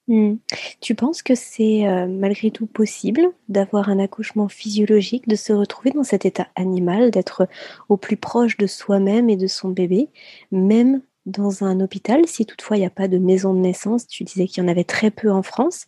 Hmm. 0.06 0.36
Tu 0.80 0.94
penses 0.94 1.20
que 1.20 1.34
c'est 1.34 1.82
malgré 2.06 2.52
tout 2.52 2.66
possible 2.66 3.22
d'avoir 3.48 3.88
un 3.88 3.98
accouchement 3.98 4.48
physiologique, 4.48 5.26
de 5.26 5.34
se 5.34 5.52
retrouver 5.52 5.90
dans 5.90 6.04
cet 6.04 6.24
état 6.24 6.46
animal, 6.54 7.10
d'être 7.10 7.48
au 7.88 7.96
plus 7.96 8.16
proche 8.16 8.56
de 8.56 8.68
soi-même 8.68 9.28
et 9.28 9.36
de 9.36 9.48
son 9.48 9.70
bébé, 9.70 10.10
même 10.52 11.02
dans 11.26 11.64
un 11.64 11.80
hôpital, 11.80 12.26
si 12.26 12.46
toutefois 12.46 12.76
il 12.76 12.80
n'y 12.80 12.86
a 12.86 12.90
pas 12.90 13.08
de 13.08 13.18
maison 13.18 13.54
de 13.54 13.60
naissance, 13.60 14.06
tu 14.06 14.24
disais 14.24 14.46
qu'il 14.46 14.62
y 14.62 14.66
en 14.66 14.68
avait 14.68 14.84
très 14.84 15.10
peu 15.10 15.30
en 15.30 15.42
France. 15.42 15.86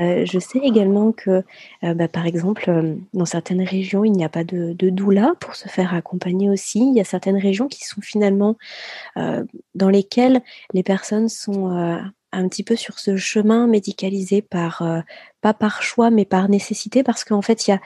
Euh, 0.00 0.24
je 0.26 0.38
sais 0.38 0.58
également 0.58 1.12
que, 1.12 1.44
euh, 1.84 1.94
bah, 1.94 2.08
par 2.08 2.26
exemple, 2.26 2.96
dans 3.14 3.24
certaines 3.24 3.62
régions, 3.62 4.04
il 4.04 4.12
n'y 4.12 4.24
a 4.24 4.28
pas 4.28 4.44
de, 4.44 4.72
de, 4.72 4.90
doula 4.90 5.34
pour 5.40 5.54
se 5.54 5.68
faire 5.68 5.94
accompagner 5.94 6.50
aussi. 6.50 6.80
Il 6.80 6.96
y 6.96 7.00
a 7.00 7.04
certaines 7.04 7.38
régions 7.38 7.68
qui 7.68 7.84
sont 7.84 8.00
finalement 8.00 8.56
dans 9.74 9.88
lesquelles 9.88 10.42
les 10.72 10.82
personnes 10.82 11.28
sont 11.28 11.70
un 12.36 12.48
petit 12.48 12.62
peu 12.62 12.76
sur 12.76 12.98
ce 12.98 13.16
chemin 13.16 13.66
médicalisé 13.66 14.42
par 14.42 14.82
euh, 14.82 15.00
pas 15.40 15.54
par 15.54 15.82
choix 15.82 16.10
mais 16.10 16.24
par 16.24 16.48
nécessité 16.48 17.02
parce 17.02 17.24
qu'en 17.24 17.42
fait 17.42 17.66
il 17.66 17.70
y 17.70 17.74
a 17.74 17.80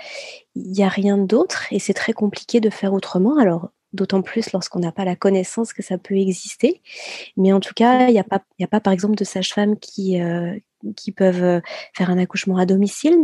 y 0.56 0.82
a 0.82 0.88
rien 0.88 1.18
d'autre 1.18 1.66
et 1.70 1.78
c'est 1.78 1.94
très 1.94 2.12
compliqué 2.12 2.60
de 2.60 2.70
faire 2.70 2.92
autrement 2.92 3.38
alors 3.38 3.70
d'autant 3.92 4.22
plus 4.22 4.52
lorsqu'on 4.52 4.80
n'a 4.80 4.92
pas 4.92 5.04
la 5.04 5.16
connaissance 5.16 5.72
que 5.72 5.82
ça 5.82 5.98
peut 5.98 6.16
exister 6.16 6.80
mais 7.36 7.52
en 7.52 7.60
tout 7.60 7.74
cas 7.74 8.08
il 8.08 8.12
n'y 8.12 8.20
a 8.20 8.24
pas 8.24 8.42
y 8.58 8.64
a 8.64 8.68
pas 8.68 8.80
par 8.80 8.92
exemple 8.92 9.16
de 9.16 9.24
sage-femme 9.24 9.78
qui 9.78 10.20
euh, 10.20 10.56
qui 10.96 11.12
peuvent 11.12 11.42
euh, 11.42 11.60
faire 11.94 12.10
un 12.10 12.18
accouchement 12.18 12.56
à 12.56 12.66
domicile. 12.66 13.16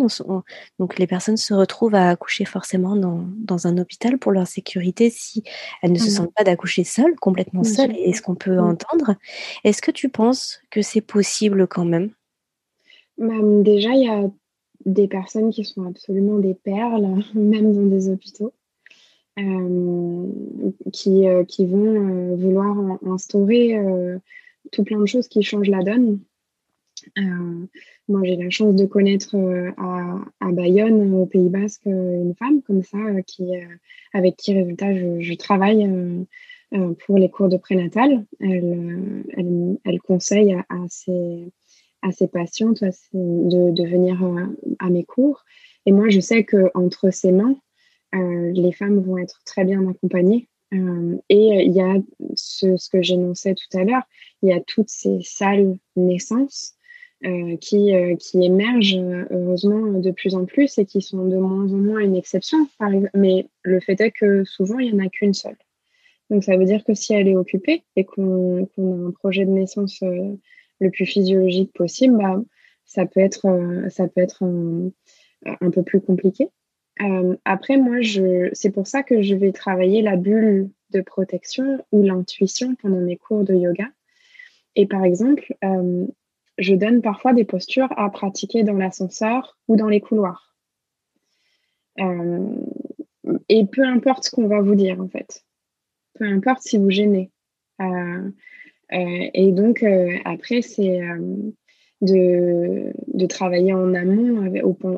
Donc, 0.79 0.99
les 0.99 1.07
personnes 1.07 1.37
se 1.37 1.55
retrouvent 1.55 1.95
à 1.95 2.11
accoucher 2.11 2.45
forcément 2.45 2.97
dans, 2.97 3.67
un 3.67 3.79
hôpital 3.79 4.19
pour 4.19 4.33
leur 4.33 4.47
sécurité 4.47 5.11
si 5.11 5.43
elles 5.83 5.93
ne 5.93 5.99
se 5.99 6.07
mmh. 6.07 6.11
sentent 6.11 6.35
pas 6.35 6.45
d'accoucher 6.45 6.85
seules, 6.85 7.17
complètement 7.17 7.65
seules, 7.65 7.97
et 7.97 8.13
ce 8.13 8.21
qu'on 8.21 8.35
peut 8.35 8.57
mmh. 8.57 8.65
entendre. 8.65 9.15
Est-ce 9.65 9.81
que 9.81 9.91
tu 9.91 10.09
penses 10.09 10.61
que 10.71 10.83
c'est 10.83 11.01
possible 11.01 11.67
quand 11.67 11.85
même 11.85 12.11
Déjà, 13.19 13.91
il 13.91 14.05
y 14.05 14.09
a 14.09 14.29
des 14.85 15.09
personnes 15.09 15.51
qui 15.51 15.65
sont 15.65 15.85
absolument 15.85 16.39
des 16.39 16.55
perles, 16.55 17.09
même 17.35 17.75
dans 17.75 17.87
des 17.87 18.09
hôpitaux. 18.09 18.53
Euh, 19.39 20.27
qui, 20.93 21.29
euh, 21.29 21.45
qui 21.45 21.67
vont 21.67 22.37
vouloir 22.37 22.99
instaurer 23.07 23.79
tout 24.73 24.85
plein 24.85 24.99
de 24.99 25.07
choses 25.07 25.29
qui 25.29 25.43
changent 25.43 25.69
la 25.69 25.83
donne. 25.83 26.21
Euh, 27.19 27.67
moi, 28.09 28.21
j'ai 28.25 28.37
la 28.37 28.51
chance 28.51 28.75
de 28.75 28.85
connaître 28.87 29.37
euh, 29.37 29.71
à, 29.77 30.21
à, 30.41 30.53
Bayonne, 30.53 31.15
au 31.15 31.27
Pays 31.27 31.49
Basque, 31.49 31.87
une 31.87 32.35
femme 32.39 32.63
comme 32.63 32.83
ça, 32.83 32.99
euh, 32.99 33.23
qui, 33.23 33.45
avec 34.13 34.37
qui, 34.37 34.55
résultat, 34.55 34.95
je, 34.95 35.35
travaille 35.35 35.89
pour 37.07 37.19
les 37.19 37.31
cours 37.31 37.49
de 37.49 37.57
prénatal. 37.57 38.25
Elle, 38.41 39.25
elle, 39.37 39.79
elle 39.85 40.01
conseille 40.01 40.53
à, 40.55 40.65
à, 40.69 40.85
ses, 40.89 41.53
à 42.03 42.13
ses 42.13 42.29
patientes 42.29 42.83
de, 42.83 43.71
de 43.71 43.89
venir 43.89 44.23
à 44.79 44.91
mes 44.91 45.05
cours. 45.05 45.45
Et 45.85 45.93
moi, 45.93 46.09
je 46.09 46.21
sais 46.21 46.45
qu'entre 46.45 47.11
ses 47.13 47.33
mains, 47.33 47.57
les 48.13 48.73
femmes 48.73 49.01
vont 49.01 49.19
être 49.19 49.41
très 49.45 49.65
bien 49.65 49.87
accompagnées. 49.89 50.49
Euh, 50.75 51.17
et 51.29 51.65
il 51.65 51.73
y 51.73 51.81
a 51.81 51.97
ce, 52.35 52.91
que 52.91 53.03
j'énonçais 53.03 53.55
tout 53.55 53.79
à 53.79 53.85
l'heure, 53.85 54.03
il 54.43 54.49
y 54.49 54.53
a 54.53 54.61
toutes 54.61 54.89
ces 54.89 55.21
salles 55.23 55.77
naissances 55.95 56.75
euh, 57.25 57.57
qui, 57.59 57.95
euh, 57.95 58.17
émergent 58.35 59.01
heureusement 59.31 59.99
de 60.01 60.11
plus 60.11 60.35
en 60.35 60.45
plus 60.45 60.79
et 60.79 60.85
qui 60.85 61.01
sont 61.03 61.27
de 61.27 61.37
moins 61.37 61.73
en 61.73 61.77
moins 61.77 62.01
une 62.01 62.17
exception. 62.17 62.69
Mais 63.15 63.47
le 63.63 63.81
fait 63.81 64.01
est 64.01 64.11
que 64.11 64.45
souvent, 64.45 64.79
il 64.79 64.93
n'y 64.93 65.01
en 65.01 65.07
a 65.07 65.09
qu'une 65.09 65.35
seule. 65.35 65.57
Donc 66.31 66.43
ça 66.43 66.57
veut 66.57 66.65
dire 66.65 66.83
que 66.85 66.95
si 66.95 67.15
elle 67.15 67.29
est 67.29 67.37
occupée 67.37 67.85
et 67.95 68.05
qu'on 68.05 68.65
a 68.65 68.81
un 68.81 69.13
projet 69.13 69.45
de 69.45 69.51
naissance 69.51 70.03
euh, 70.03 70.35
le 70.81 70.91
plus 70.91 71.07
physiologique 71.07 71.73
possible, 71.73 72.19
bah, 72.19 72.43
ça 72.85 73.07
peut 73.07 73.21
être, 73.21 73.47
ça 73.89 74.07
peut 74.09 74.21
être 74.21 74.45
un 74.45 75.71
peu 75.71 75.83
plus 75.83 76.01
compliqué. 76.01 76.49
Après, 77.45 77.77
moi, 77.77 77.97
c'est 78.53 78.71
pour 78.71 78.87
ça 78.87 79.03
que 79.03 79.23
je 79.23 79.35
vais 79.35 79.53
travailler 79.53 80.03
la 80.03 80.17
bulle 80.17 80.71
de 80.91 81.01
protection 81.01 81.85
ou 81.93 82.03
l'intuition 82.03 82.75
pendant 82.77 83.01
mes 83.01 83.17
cours 83.17 83.45
de 83.45 83.55
yoga. 83.55 83.89
Et 84.77 84.87
par 84.87 85.05
exemple, 85.05 85.55
je 86.59 86.75
donne 86.75 87.03
parfois 87.03 87.33
des 87.33 87.45
postures 87.45 87.93
à 87.99 88.11
pratiquer 88.11 88.63
dans 88.63 88.75
l'ascenseur 88.77 89.59
ou 89.69 89.77
dans 89.77 89.89
les 89.89 90.01
couloirs. 90.01 90.57
Euh, 92.01 92.57
et 93.49 93.67
peu 93.67 93.83
importe 93.85 94.25
ce 94.25 94.31
qu'on 94.31 94.49
va 94.49 94.61
vous 94.61 94.75
dire, 94.75 95.01
en 95.01 95.09
fait. 95.09 95.45
Peu 96.15 96.25
importe 96.25 96.63
si 96.63 96.79
vous 96.79 96.91
gênez. 96.91 97.31
Euh, 97.81 98.31
euh, 98.93 99.31
et 99.35 99.53
donc, 99.53 99.85
après, 100.25 100.63
c'est 100.63 101.01
de, 102.01 102.93
de, 103.07 103.27
travailler 103.27 103.73
en 103.73 103.95
amont 103.95 104.53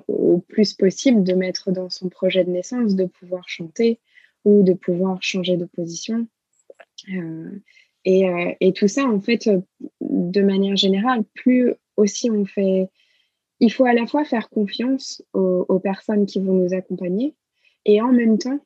au, 0.08 0.38
plus 0.48 0.74
possible, 0.74 1.22
de 1.22 1.34
mettre 1.34 1.70
dans 1.70 1.90
son 1.90 2.08
projet 2.08 2.44
de 2.44 2.50
naissance, 2.50 2.96
de 2.96 3.04
pouvoir 3.04 3.48
chanter 3.48 4.00
ou 4.44 4.62
de 4.62 4.72
pouvoir 4.72 5.22
changer 5.22 5.56
de 5.56 5.64
position. 5.64 6.26
Et, 8.04 8.26
et, 8.60 8.72
tout 8.72 8.88
ça, 8.88 9.04
en 9.04 9.20
fait, 9.20 9.48
de 10.00 10.42
manière 10.42 10.76
générale, 10.76 11.22
plus 11.34 11.74
aussi 11.96 12.30
on 12.30 12.44
fait 12.44 12.88
il 13.60 13.72
faut 13.72 13.84
à 13.84 13.92
la 13.92 14.06
fois 14.06 14.24
faire 14.24 14.48
confiance 14.50 15.22
aux, 15.32 15.80
personnes 15.80 16.26
qui 16.26 16.40
vont 16.40 16.54
nous 16.54 16.74
accompagner 16.74 17.34
et 17.84 18.00
en 18.00 18.12
même 18.12 18.38
temps, 18.38 18.60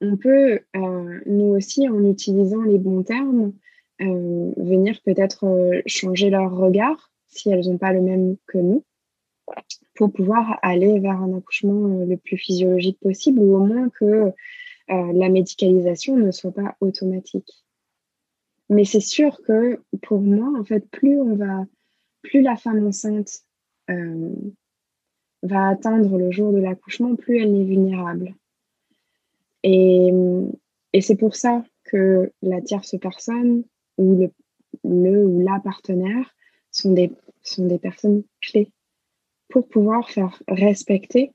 on 0.00 0.16
peut, 0.16 0.60
euh, 0.76 1.20
nous 1.26 1.54
aussi, 1.56 1.88
en 1.88 2.04
utilisant 2.04 2.62
les 2.62 2.78
bons 2.78 3.02
termes, 3.04 3.52
euh, 4.00 4.52
venir 4.56 5.00
peut-être 5.04 5.46
euh, 5.46 5.80
changer 5.86 6.28
leur 6.28 6.54
regard 6.54 7.12
si 7.34 7.50
elles 7.50 7.68
n'ont 7.68 7.78
pas 7.78 7.92
le 7.92 8.00
même 8.00 8.36
que 8.46 8.58
nous 8.58 8.84
pour 9.94 10.12
pouvoir 10.12 10.58
aller 10.62 10.98
vers 10.98 11.20
un 11.20 11.36
accouchement 11.36 12.04
le 12.04 12.16
plus 12.16 12.38
physiologique 12.38 12.98
possible 13.00 13.38
ou 13.38 13.56
au 13.56 13.64
moins 13.64 13.88
que 13.90 14.32
la 14.88 15.28
médicalisation 15.28 16.16
ne 16.16 16.30
soit 16.30 16.52
pas 16.52 16.76
automatique. 16.80 17.64
Mais 18.68 18.84
c'est 18.84 19.00
sûr 19.00 19.40
que 19.42 19.80
pour 20.02 20.20
moi, 20.20 20.52
en 20.58 20.64
fait, 20.64 20.88
plus 20.90 21.20
on 21.20 21.36
va, 21.36 21.64
plus 22.22 22.42
la 22.42 22.56
femme 22.56 22.86
enceinte 22.86 23.42
euh, 23.90 24.32
va 25.42 25.68
atteindre 25.68 26.16
le 26.16 26.30
jour 26.30 26.52
de 26.52 26.58
l'accouchement, 26.58 27.14
plus 27.14 27.38
elle 27.38 27.54
est 27.54 27.64
vulnérable. 27.64 28.34
Et, 29.62 30.10
et 30.92 31.00
c'est 31.00 31.16
pour 31.16 31.36
ça 31.36 31.64
que 31.84 32.32
la 32.42 32.60
tierce 32.62 32.96
personne 33.00 33.64
ou 33.98 34.16
le, 34.16 34.30
le 34.84 35.26
ou 35.26 35.40
la 35.40 35.60
partenaire 35.60 36.34
sont 36.70 36.92
des, 36.92 37.12
sont 37.44 37.66
des 37.66 37.78
personnes 37.78 38.24
clés 38.40 38.72
pour 39.48 39.68
pouvoir 39.68 40.10
faire 40.10 40.42
respecter 40.48 41.32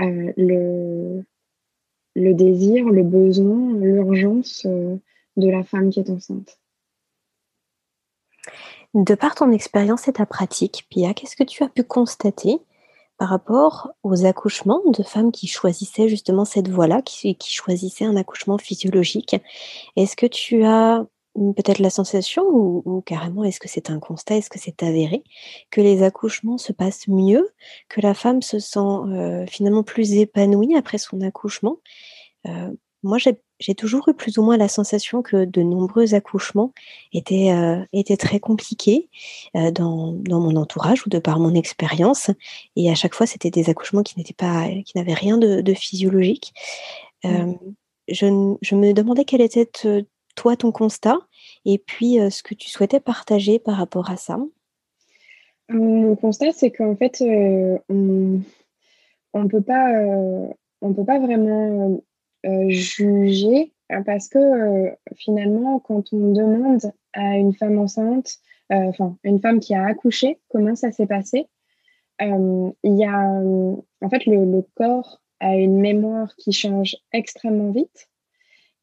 euh, 0.00 0.32
le, 0.36 2.34
désir, 2.34 2.86
le 2.86 3.02
besoin, 3.02 3.74
l'urgence 3.74 4.66
euh, 4.66 4.96
de 5.36 5.48
la 5.48 5.62
femme 5.62 5.90
qui 5.90 6.00
est 6.00 6.10
enceinte. 6.10 6.58
De 8.94 9.14
par 9.14 9.36
ton 9.36 9.52
expérience 9.52 10.08
et 10.08 10.14
ta 10.14 10.26
pratique, 10.26 10.86
Pia, 10.90 11.14
qu'est-ce 11.14 11.36
que 11.36 11.44
tu 11.44 11.62
as 11.62 11.68
pu 11.68 11.84
constater 11.84 12.58
par 13.18 13.28
rapport 13.28 13.92
aux 14.02 14.24
accouchements 14.24 14.82
de 14.86 15.02
femmes 15.02 15.30
qui 15.30 15.46
choisissaient 15.46 16.08
justement 16.08 16.44
cette 16.44 16.68
voie-là, 16.68 17.02
qui 17.02 17.36
choisissaient 17.40 18.06
un 18.06 18.16
accouchement 18.16 18.58
physiologique? 18.58 19.36
Est-ce 19.94 20.16
que 20.16 20.26
tu 20.26 20.64
as 20.64 21.06
peut-être 21.34 21.78
la 21.78 21.90
sensation 21.90 22.44
ou, 22.44 23.02
carrément 23.06 23.44
est-ce 23.44 23.60
que 23.60 23.68
c'est 23.68 23.90
un 23.90 24.00
constat, 24.00 24.36
est-ce 24.36 24.50
que 24.50 24.58
c'est 24.58 24.82
avéré 24.82 25.22
que 25.70 25.80
les 25.80 26.02
accouchements 26.02 26.58
se 26.58 26.72
passent 26.72 27.08
mieux, 27.08 27.50
que 27.88 28.00
la 28.00 28.14
femme 28.14 28.42
se 28.42 28.58
sent 28.58 28.78
euh, 28.80 29.46
finalement 29.46 29.82
plus 29.82 30.14
épanouie 30.14 30.76
après 30.76 30.98
son 30.98 31.20
accouchement? 31.20 31.78
Euh, 32.46 32.70
Moi, 33.02 33.18
j'ai 33.18 33.74
toujours 33.74 34.08
eu 34.08 34.14
plus 34.14 34.38
ou 34.38 34.42
moins 34.42 34.56
la 34.56 34.68
sensation 34.68 35.22
que 35.22 35.44
de 35.44 35.62
nombreux 35.62 36.14
accouchements 36.14 36.72
étaient, 37.12 37.52
euh, 37.52 37.84
étaient 37.92 38.16
très 38.16 38.40
compliqués 38.40 39.08
euh, 39.56 39.70
dans, 39.70 40.12
dans, 40.12 40.40
mon 40.40 40.56
entourage 40.56 41.06
ou 41.06 41.10
de 41.10 41.18
par 41.18 41.38
mon 41.38 41.54
expérience. 41.54 42.30
Et 42.76 42.90
à 42.90 42.94
chaque 42.94 43.14
fois, 43.14 43.26
c'était 43.26 43.50
des 43.50 43.70
accouchements 43.70 44.02
qui 44.02 44.18
n'étaient 44.18 44.34
pas, 44.34 44.68
qui 44.84 44.96
n'avaient 44.96 45.14
rien 45.14 45.38
de, 45.38 45.60
de 45.60 45.74
physiologique. 45.74 46.52
Euh, 47.24 47.28
mmh. 47.28 47.58
je, 48.08 48.56
je, 48.62 48.74
me 48.74 48.92
demandais 48.92 49.24
quel 49.24 49.42
était 49.42 49.70
toi 50.34 50.56
ton 50.56 50.72
constat 50.72 51.18
et 51.64 51.78
puis 51.78 52.18
ce 52.30 52.42
que 52.42 52.54
tu 52.54 52.68
souhaitais 52.68 53.00
partager 53.00 53.58
par 53.58 53.76
rapport 53.76 54.10
à 54.10 54.16
ça. 54.16 54.38
Mon 55.68 56.16
constat, 56.16 56.52
c'est 56.52 56.70
qu'en 56.70 56.96
fait, 56.96 57.20
on 57.20 58.42
ne 59.34 59.48
peut 59.48 59.62
pas, 59.62 59.92
on 60.80 60.94
peut 60.94 61.04
pas 61.04 61.18
vraiment 61.18 62.00
euh, 62.46 62.70
juger 62.70 63.74
hein, 63.90 64.02
parce 64.02 64.28
que 64.28 64.38
euh, 64.38 64.90
finalement, 65.16 65.78
quand 65.78 66.10
on 66.14 66.32
demande 66.32 66.90
à 67.12 67.36
une 67.36 67.52
femme 67.52 67.78
enceinte, 67.78 68.38
euh, 68.72 68.76
enfin 68.76 69.18
une 69.24 69.40
femme 69.40 69.60
qui 69.60 69.74
a 69.74 69.84
accouché, 69.84 70.38
comment 70.48 70.74
ça 70.74 70.90
s'est 70.90 71.06
passé, 71.06 71.48
il 72.20 72.72
y 72.82 73.04
a 73.04 73.18
en 74.02 74.10
fait 74.10 74.26
le, 74.26 74.44
le, 74.44 74.62
corps 74.74 75.22
a 75.40 75.56
une 75.56 75.80
mémoire 75.80 76.34
qui 76.36 76.52
change 76.52 76.96
extrêmement 77.12 77.70
vite 77.70 78.09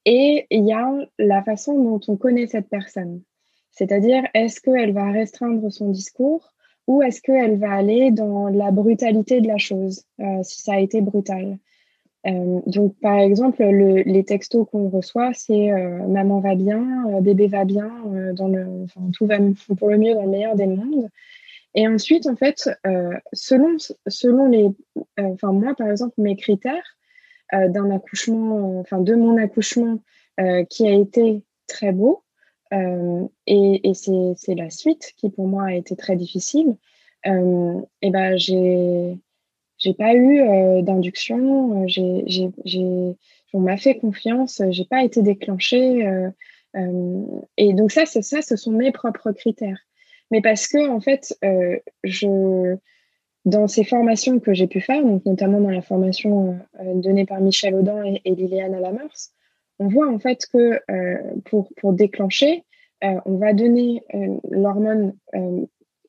et 0.09 0.47
il 0.49 0.65
y 0.65 0.71
a 0.71 0.89
la 1.19 1.43
façon 1.43 1.83
dont 1.83 1.99
on 2.07 2.15
connaît 2.15 2.47
cette 2.47 2.69
personne. 2.69 3.21
C'est-à-dire, 3.71 4.23
est-ce 4.33 4.61
qu'elle 4.61 4.93
va 4.93 5.11
restreindre 5.11 5.69
son 5.69 5.89
discours 5.89 6.53
ou 6.87 7.01
est-ce 7.01 7.21
qu'elle 7.21 7.57
va 7.57 7.73
aller 7.73 8.11
dans 8.11 8.47
la 8.47 8.71
brutalité 8.71 9.41
de 9.41 9.47
la 9.47 9.57
chose, 9.57 10.05
si 10.43 10.61
ça 10.61 10.75
a 10.75 10.79
été 10.79 11.01
brutal? 11.01 11.59
Euh, 12.25 12.61
donc, 12.65 12.95
par 13.01 13.17
exemple, 13.19 13.61
les 13.63 14.23
textos 14.23 14.65
qu'on 14.71 14.87
reçoit, 14.87 15.31
c'est 15.33 15.73
euh, 15.73 16.07
maman 16.07 16.39
va 16.39 16.55
bien, 16.55 17.05
euh, 17.09 17.19
bébé 17.19 17.47
va 17.47 17.65
bien, 17.65 17.91
dans 18.33 18.47
le, 18.47 18.85
tout 19.13 19.25
va 19.25 19.37
pour 19.77 19.89
le 19.89 19.97
mieux 19.97 20.13
dans 20.13 20.23
le 20.23 20.29
meilleur 20.29 20.55
des 20.55 20.67
mondes. 20.67 21.09
Et 21.75 21.85
ensuite, 21.85 22.27
en 22.27 22.37
fait, 22.37 22.69
selon, 23.33 23.75
selon 24.07 24.47
les, 24.47 24.69
enfin 25.17 25.51
moi, 25.51 25.75
par 25.75 25.89
exemple, 25.89 26.15
mes 26.17 26.37
critères 26.37 26.96
d'un 27.51 27.91
accouchement, 27.91 28.79
enfin 28.79 28.99
de 28.99 29.15
mon 29.15 29.37
accouchement 29.37 29.99
qui 30.69 30.87
a 30.87 30.93
été 30.93 31.43
très 31.67 31.91
beau, 31.91 32.23
et, 32.71 33.89
et 33.89 33.93
c'est 33.93 34.55
la 34.55 34.69
suite 34.69 35.13
qui 35.17 35.29
pour 35.29 35.47
moi 35.47 35.65
a 35.65 35.73
été 35.73 35.95
très 35.95 36.15
difficile. 36.15 36.75
et 37.25 38.09
ben 38.11 38.37
j'ai 38.37 39.17
j'ai 39.77 39.93
pas 39.93 40.13
eu 40.13 40.41
euh, 40.41 40.81
d'induction, 40.81 41.83
euh, 41.83 41.85
j'ai, 41.87 42.49
on 43.53 43.59
m'a 43.59 43.77
fait 43.77 43.97
confiance, 43.97 44.61
j'ai 44.69 44.85
pas 44.85 45.03
été 45.03 45.21
déclenchée. 45.21 46.05
Euh, 46.05 46.29
euh, 46.75 47.23
et 47.57 47.73
donc 47.73 47.91
ça, 47.91 48.05
c'est 48.05 48.21
ça, 48.21 48.41
ce 48.41 48.55
sont 48.55 48.71
mes 48.71 48.91
propres 48.91 49.31
critères. 49.31 49.79
Mais 50.31 50.41
parce 50.41 50.67
que 50.67 50.89
en 50.89 50.99
fait, 50.99 51.37
euh, 51.43 51.77
je, 52.03 52.75
dans 53.47 53.67
ces 53.67 53.83
formations 53.83 54.39
que 54.39 54.53
j'ai 54.53 54.67
pu 54.67 54.81
faire, 54.81 55.03
donc 55.03 55.25
notamment 55.25 55.59
dans 55.59 55.71
la 55.71 55.81
formation 55.81 56.59
donnée 56.95 57.25
par 57.25 57.41
Michel 57.41 57.73
Audin 57.73 58.03
et, 58.03 58.35
Liliane 58.35 58.75
Alamers, 58.75 59.31
on 59.79 59.87
voit 59.87 60.07
en 60.07 60.19
fait 60.19 60.45
que 60.51 60.79
pour, 61.45 61.69
pour 61.77 61.93
déclencher, 61.93 62.65
on 63.01 63.37
va 63.37 63.53
donner 63.53 64.03
l'hormone 64.51 65.13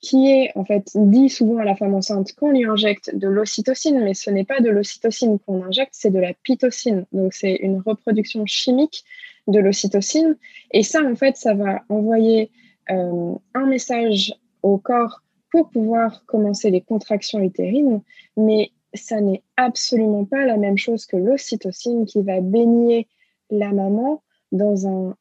qui 0.01 0.30
est 0.30 0.53
en 0.55 0.64
fait 0.64 0.91
dit 0.95 1.28
souvent 1.28 1.59
à 1.59 1.64
la 1.64 1.74
femme 1.74 1.95
enceinte 1.95 2.32
qu'on 2.34 2.51
lui 2.51 2.64
injecte 2.64 3.14
de 3.14 3.28
l'ocytocine, 3.28 4.01
mais 4.03 4.14
ce 4.14 4.30
n'est 4.30 4.45
pas 4.45 4.61
de 4.61 4.70
l'ocytocine 4.70 5.39
qu'on 5.39 5.64
injecte, 5.64 5.93
c'est 5.93 6.11
de 6.11 6.18
la 6.18 6.34
pitocine. 6.34 7.07
Donc 7.12 7.34
c'est 7.34 7.55
une 7.55 7.80
reproduction 7.80 8.47
chimique 8.47 9.05
de 9.47 9.59
l'ocytocine. 9.59 10.36
Et 10.72 10.82
ça, 10.82 11.03
en 11.03 11.16
fait, 11.16 11.36
ça 11.36 11.55
va 11.55 11.82
envoyer 11.89 12.51
euh, 12.91 13.34
un 13.55 13.66
message 13.66 14.34
au 14.62 14.78
corps 14.78 15.22
pour 15.51 15.70
pouvoir 15.70 16.24
commencer 16.26 16.70
les 16.70 16.80
contractions 16.80 17.40
utérines, 17.40 18.03
mais 18.36 18.70
ça 18.94 19.20
n'est 19.20 19.42
absolument 19.57 20.24
pas 20.24 20.44
la 20.44 20.57
même 20.57 20.78
chose 20.78 21.07
que 21.07 21.16
l'ocytocine 21.16 22.07
qui 22.07 22.22
va 22.22 22.40
baigner 22.40 23.09
la 23.51 23.72
maman 23.72 24.22
dans 24.53 24.86
un, 24.86 25.16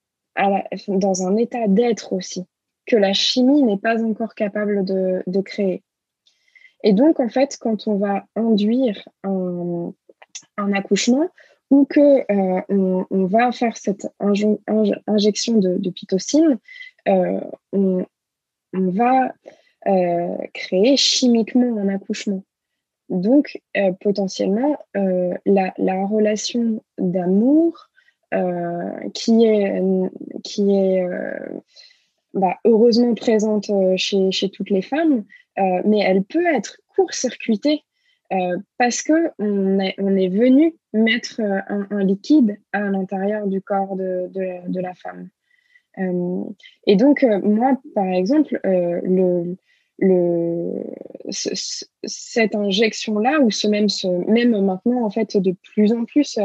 dans 0.87 1.27
un 1.27 1.35
état 1.37 1.67
d'être 1.67 2.13
aussi 2.13 2.45
que 2.87 2.95
la 2.95 3.13
chimie 3.13 3.61
n'est 3.61 3.77
pas 3.77 4.03
encore 4.03 4.33
capable 4.33 4.83
de, 4.83 5.41
créer. 5.41 5.83
Et 6.83 6.93
donc, 6.93 7.19
en 7.19 7.29
fait, 7.29 7.57
quand 7.59 7.87
on 7.87 7.97
va 7.97 8.25
induire 8.35 9.07
un, 9.23 9.93
accouchement 10.73 11.29
ou 11.69 11.85
que 11.85 11.99
euh, 12.31 13.05
on, 13.09 13.25
va 13.25 13.51
faire 13.51 13.75
cette 13.75 14.07
injection 14.19 15.57
de, 15.57 15.89
pitocine, 15.89 16.57
euh, 17.09 17.41
on, 17.73 18.05
va 18.73 19.33
euh, 19.87 20.35
créer 20.53 20.97
chimiquement 20.97 21.77
un 21.77 21.89
accouchement. 21.89 22.43
Donc, 23.09 23.61
potentiellement, 24.01 24.77
la, 24.93 25.73
la, 25.77 26.05
relation 26.05 26.83
d'amour 26.97 27.89
qui 29.13 29.45
est, 29.45 29.81
qui 30.43 30.75
est 30.75 31.07
bah, 32.37 32.57
heureusement 32.65 33.15
présente 33.15 33.69
euh, 33.69 33.95
chez, 33.97 34.49
toutes 34.53 34.69
les 34.69 34.83
femmes, 34.83 35.25
euh, 35.57 35.81
mais 35.85 35.99
elle 35.99 36.23
peut 36.23 36.45
être 36.45 36.77
court-circuitée 36.95 37.83
euh, 38.31 38.57
parce 38.77 39.01
que 39.01 39.31
on 39.39 39.79
est, 39.79 39.95
on 39.97 40.15
est 40.15 40.27
venu 40.27 40.75
mettre 40.93 41.41
un, 41.41 42.03
liquide 42.03 42.59
à 42.73 42.81
l'intérieur 42.81 43.47
du 43.47 43.61
corps 43.61 43.95
de, 43.95 44.29
de 44.31 44.79
la 44.79 44.93
femme. 44.93 45.29
et 46.85 46.95
donc, 46.95 47.25
moi, 47.43 47.79
par 47.95 48.05
exemple, 48.05 48.59
le, 48.63 49.55
cette 51.31 52.55
injection-là, 52.55 53.39
ou 53.41 53.51
ce 53.51 53.67
même, 53.67 53.87
maintenant, 54.65 55.03
en 55.03 55.09
fait, 55.09 55.37
de 55.37 55.55
plus 55.63 55.91
en 55.93 56.05
plus, 56.05 56.37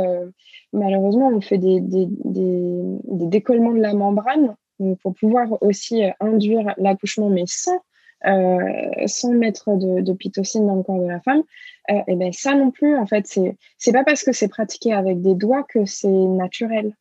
malheureusement, 0.72 1.28
on 1.28 1.40
fait 1.40 1.58
des, 1.58 1.80
décollements 1.82 3.72
de 3.72 3.80
la 3.80 3.94
membrane 3.94 4.56
pour 5.02 5.14
pouvoir 5.14 5.62
aussi 5.62 6.04
euh, 6.04 6.10
induire 6.20 6.74
l'accouchement, 6.76 7.28
mais 7.28 7.44
sans, 7.46 7.80
euh, 8.26 9.06
sans 9.06 9.32
mettre 9.32 9.76
de, 9.76 10.00
de, 10.00 10.12
pitocine 10.12 10.66
dans 10.66 10.76
le 10.76 10.82
corps 10.82 11.00
de 11.00 11.08
la 11.08 11.20
femme, 11.20 11.42
euh, 11.90 12.00
et 12.06 12.16
ben 12.16 12.32
ça 12.32 12.54
non 12.54 12.70
plus, 12.70 12.96
en 12.96 13.06
fait, 13.06 13.26
c'est 13.26 13.56
c'est 13.78 13.92
pas 13.92 14.04
parce 14.04 14.22
que 14.22 14.32
c'est 14.32 14.48
pratiqué 14.48 14.92
avec 14.92 15.20
des 15.20 15.34
doigts 15.34 15.64
que 15.64 15.84
c'est 15.84 16.08
naturel. 16.08 16.94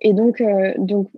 et 0.00 0.12
donc, 0.12 0.42
donc, 0.78 1.08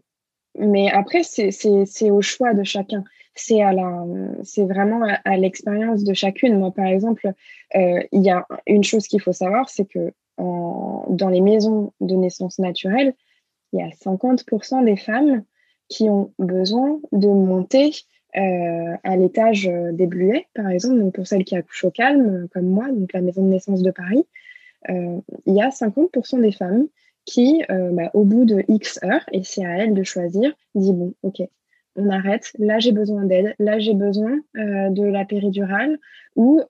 mais 0.58 0.90
après, 0.90 1.22
c'est 1.22 2.10
au 2.10 2.20
choix 2.20 2.52
de 2.52 2.62
chacun. 2.62 3.04
C'est 3.34 4.64
vraiment 4.64 5.02
à, 5.24 5.36
l'expérience 5.36 6.04
de 6.04 6.14
chacune. 6.14 6.58
Moi, 6.58 6.70
par 6.70 6.86
exemple, 6.86 7.32
il 7.74 8.22
y 8.22 8.30
a 8.30 8.46
une 8.66 8.84
chose 8.84 9.06
qu'il 9.06 9.20
faut 9.20 9.32
savoir, 9.32 9.68
c'est 9.68 9.86
que 9.86 10.12
dans 10.38 11.28
les 11.30 11.40
maisons 11.40 11.92
de 12.00 12.14
naissance 12.14 12.58
naturelle, 12.58 13.14
il 13.72 13.80
y 13.80 13.82
a 13.82 13.88
50% 13.88 14.84
des 14.84 14.96
femmes 14.96 15.44
qui 15.88 16.08
ont 16.08 16.32
besoin 16.38 17.00
de 17.12 17.28
monter 17.28 17.92
euh, 18.36 18.96
à 19.04 19.16
l'étage 19.16 19.68
euh, 19.68 19.92
des 19.92 20.06
Bluets, 20.06 20.46
par 20.54 20.68
exemple, 20.70 20.98
donc 20.98 21.14
pour 21.14 21.26
celles 21.26 21.44
qui 21.44 21.54
accouchent 21.54 21.84
au 21.84 21.90
calme, 21.90 22.48
comme 22.52 22.66
moi, 22.66 22.88
donc 22.90 23.12
la 23.12 23.20
maison 23.20 23.44
de 23.44 23.48
naissance 23.48 23.82
de 23.82 23.90
Paris, 23.90 24.24
euh, 24.88 25.20
il 25.44 25.54
y 25.54 25.60
a 25.60 25.68
50% 25.68 26.40
des 26.40 26.52
femmes 26.52 26.86
qui, 27.24 27.62
bah, 27.68 28.10
au 28.14 28.24
bout 28.24 28.44
de 28.44 28.64
X 28.66 28.98
heures, 29.04 29.24
et 29.30 29.44
c'est 29.44 29.64
à 29.64 29.76
elles 29.78 29.94
de 29.94 30.02
choisir, 30.02 30.52
disent 30.74 30.90
bon, 30.90 31.14
ok, 31.22 31.42
on 31.96 32.08
arrête, 32.10 32.50
là 32.58 32.78
j'ai 32.78 32.92
besoin 32.92 33.24
d'aide, 33.24 33.54
là 33.58 33.78
j'ai 33.78 33.94
besoin 33.94 34.40
de 34.54 35.02
la 35.04 35.24
péridurale 35.24 35.98
ou 36.36 36.62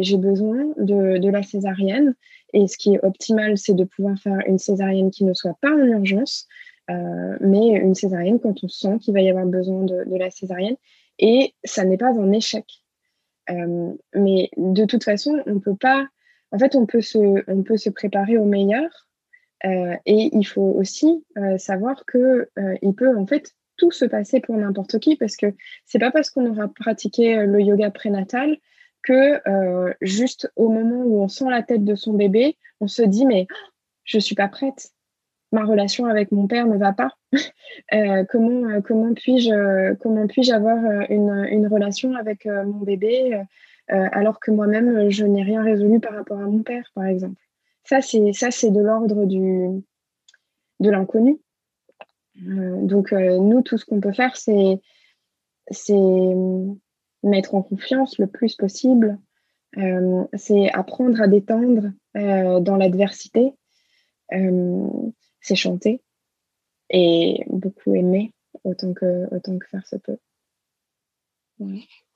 j'ai 0.00 0.16
besoin 0.16 0.72
de, 0.78 1.28
la 1.28 1.42
césarienne. 1.42 2.14
Et 2.52 2.66
ce 2.66 2.78
qui 2.78 2.94
est 2.94 3.04
optimal, 3.04 3.58
c'est 3.58 3.74
de 3.74 3.84
pouvoir 3.84 4.18
faire 4.18 4.38
une 4.46 4.58
césarienne 4.58 5.10
qui 5.10 5.24
ne 5.24 5.34
soit 5.34 5.56
pas 5.60 5.70
en 5.70 5.86
urgence, 5.86 6.48
mais 6.88 7.68
une 7.76 7.94
césarienne 7.94 8.40
quand 8.40 8.64
on 8.64 8.68
sent 8.68 8.98
qu'il 9.00 9.12
va 9.12 9.20
y 9.20 9.28
avoir 9.28 9.46
besoin 9.46 9.84
de, 9.84 10.04
de 10.04 10.16
la 10.16 10.30
césarienne 10.30 10.76
et 11.20 11.54
ça 11.64 11.84
n'est 11.84 11.98
pas 11.98 12.08
un 12.08 12.32
échec. 12.32 12.64
Euh, 13.50 13.92
mais 14.14 14.50
de 14.56 14.84
toute 14.86 15.04
façon, 15.04 15.42
on 15.46 15.60
peut 15.60 15.76
pas. 15.76 16.06
En 16.50 16.58
fait, 16.58 16.74
on 16.74 16.86
peut 16.86 17.02
se, 17.02 17.18
on 17.48 17.62
peut 17.62 17.76
se 17.76 17.90
préparer 17.90 18.38
au 18.38 18.44
meilleur. 18.44 19.08
Euh, 19.66 19.94
et 20.06 20.30
il 20.32 20.46
faut 20.46 20.72
aussi 20.78 21.24
euh, 21.36 21.58
savoir 21.58 22.06
que 22.06 22.48
il 22.80 22.94
peut 22.94 23.14
en 23.14 23.26
fait 23.26 23.54
tout 23.80 23.90
se 23.90 24.04
passer 24.04 24.40
pour 24.40 24.56
n'importe 24.56 24.98
qui 25.00 25.16
parce 25.16 25.36
que 25.36 25.46
c'est 25.86 25.98
pas 25.98 26.12
parce 26.12 26.30
qu'on 26.30 26.46
aura 26.46 26.68
pratiqué 26.68 27.44
le 27.46 27.60
yoga 27.60 27.90
prénatal 27.90 28.56
que 29.02 29.40
juste 30.02 30.52
au 30.56 30.68
moment 30.68 31.02
où 31.04 31.22
on 31.22 31.28
sent 31.28 31.48
la 31.48 31.62
tête 31.62 31.84
de 31.84 31.94
son 31.94 32.12
bébé, 32.12 32.58
on 32.80 32.86
se 32.86 33.02
dit 33.02 33.24
mais 33.24 33.46
je 34.04 34.18
suis 34.18 34.34
pas 34.34 34.48
prête 34.48 34.92
ma 35.52 35.64
relation 35.64 36.06
avec 36.06 36.32
mon 36.32 36.46
père 36.46 36.66
ne 36.66 36.76
va 36.76 36.92
pas. 36.92 37.10
Euh, 37.94 38.24
comment 38.28 38.68
euh, 38.68 38.80
comment 38.80 39.14
puis-je 39.14 39.94
comment 39.94 40.26
puis-je 40.26 40.52
avoir 40.52 40.76
euh, 40.76 41.04
une, 41.08 41.46
une, 41.50 41.68
relation 41.68 42.14
avec 42.16 42.46
mon 42.46 42.80
bébé 42.80 43.40
alors 43.86 44.40
que 44.40 44.50
moi-même 44.50 45.08
je 45.08 45.24
n'ai 45.24 45.42
rien 45.42 45.62
résolu 45.62 46.00
par 46.00 46.14
rapport 46.14 46.38
à 46.38 46.46
mon 46.46 46.62
père, 46.64 46.90
par 46.94 47.04
exemple? 47.04 47.40
Ça 47.84 48.00
c'est 48.00 48.32
ça 48.32 48.50
c'est 48.50 48.70
de 48.70 48.80
l'ordre 48.80 49.24
du 49.24 49.82
de 50.80 50.90
l'inconnu. 50.90 51.38
Donc 52.40 53.12
nous 53.12 53.62
tout 53.62 53.78
ce 53.78 53.84
qu'on 53.84 54.00
peut 54.00 54.12
faire 54.12 54.36
c'est 54.36 54.80
c'est 55.70 55.94
mettre 57.22 57.54
en 57.54 57.62
confiance 57.62 58.18
le 58.18 58.26
plus 58.26 58.56
possible. 58.56 59.18
c'est 60.34 60.72
apprendre 60.72 61.20
à 61.20 61.28
détendre 61.28 61.90
dans 62.14 62.76
l'adversité 62.76 63.52
c'est 64.30 65.54
chanter 65.54 66.02
et 66.90 67.44
beaucoup 67.48 67.94
aimer 67.94 68.32
autant 68.64 68.92
que 68.94 69.28
faire 69.70 69.86
se 69.86 69.96
peut. 69.96 70.18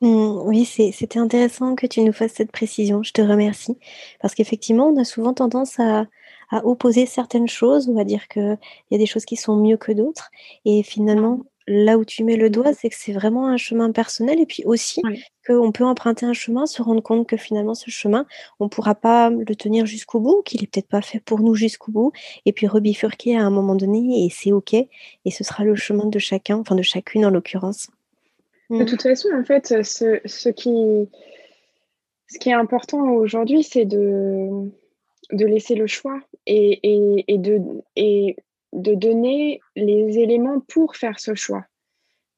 Mmh, 0.01 0.40
oui, 0.47 0.64
c'était 0.64 1.18
intéressant 1.18 1.74
que 1.74 1.86
tu 1.86 2.01
nous 2.01 2.12
fasses 2.12 2.32
cette 2.34 2.53
précision. 2.53 3.03
Je 3.03 3.12
te 3.12 3.22
remercie. 3.22 3.76
Parce 4.20 4.34
qu'effectivement, 4.34 4.88
on 4.88 5.01
a 5.01 5.05
souvent 5.05 5.34
tendance 5.34 5.78
à, 5.78 6.07
à, 6.51 6.64
opposer 6.66 7.07
certaines 7.07 7.49
choses 7.49 7.88
ou 7.88 7.99
à 7.99 8.05
dire 8.05 8.28
qu'il 8.28 8.59
y 8.90 8.95
a 8.95 8.99
des 8.99 9.07
choses 9.07 9.24
qui 9.24 9.36
sont 9.36 9.57
mieux 9.57 9.76
que 9.76 9.92
d'autres. 9.92 10.30
Et 10.64 10.82
finalement, 10.82 11.40
là 11.66 11.99
où 11.99 12.05
tu 12.05 12.24
mets 12.24 12.36
le 12.36 12.51
doigt, 12.51 12.72
c'est 12.74 12.90
que 12.90 12.97
c'est 12.97 13.12
vraiment 13.12 13.47
un 13.49 13.57
chemin 13.57 13.90
personnel 13.92 14.40
et 14.40 14.47
puis 14.47 14.64
aussi 14.64 15.03
qu'on 15.47 15.72
peut 15.72 15.84
emprunter 15.84 16.26
un 16.26 16.32
chemin, 16.32 16.66
se 16.66 16.82
rendre 16.82 17.03
compte 17.03 17.26
que 17.26 17.36
finalement 17.36 17.74
ce 17.74 17.90
chemin, 17.90 18.26
on 18.61 18.64
ne 18.64 18.68
pourra 18.68 18.95
pas 18.95 19.30
le 19.30 19.55
tenir 19.57 19.86
jusqu'au 19.86 20.20
bout, 20.20 20.42
qu'il 20.45 20.62
est 20.62 20.66
peut-être 20.66 20.88
pas 20.88 21.03
fait 21.03 21.20
pour 21.20 21.40
nous 21.40 21.55
jusqu'au 21.55 21.92
bout, 21.92 22.12
et 22.47 22.53
puis 22.53 22.66
rebifurquer 22.66 23.36
à 23.36 23.45
un 23.45 23.51
moment 23.51 23.74
donné 23.74 24.24
et 24.24 24.30
c'est 24.30 24.53
ok, 24.53 24.74
et 24.74 25.30
ce 25.30 25.45
sera 25.45 25.64
le 25.64 25.74
chemin 25.74 26.07
de 26.07 26.18
chacun, 26.18 26.59
enfin 26.59 26.74
de 26.74 26.82
chacune 26.82 27.24
en 27.26 27.30
l'occurrence. 27.30 27.88
De 28.70 28.82
mmh. 28.82 28.86
toute 28.86 29.02
façon, 29.02 29.28
en 29.34 29.44
fait, 29.44 29.82
ce, 29.82 30.20
ce, 30.24 30.48
qui, 30.48 31.08
ce 32.28 32.38
qui 32.38 32.48
est 32.48 32.54
important 32.54 33.10
aujourd'hui, 33.12 33.62
c'est 33.62 33.84
de, 33.84 34.70
de 35.32 35.46
laisser 35.46 35.74
le 35.74 35.86
choix 35.86 36.20
et, 36.46 36.80
et, 36.82 37.24
et 37.28 37.38
de, 37.38 37.60
et 37.96 38.36
de 38.72 38.94
donner 38.94 39.60
les 39.76 40.18
éléments 40.18 40.60
pour 40.60 40.96
faire 40.96 41.20
ce 41.20 41.34
choix. 41.34 41.64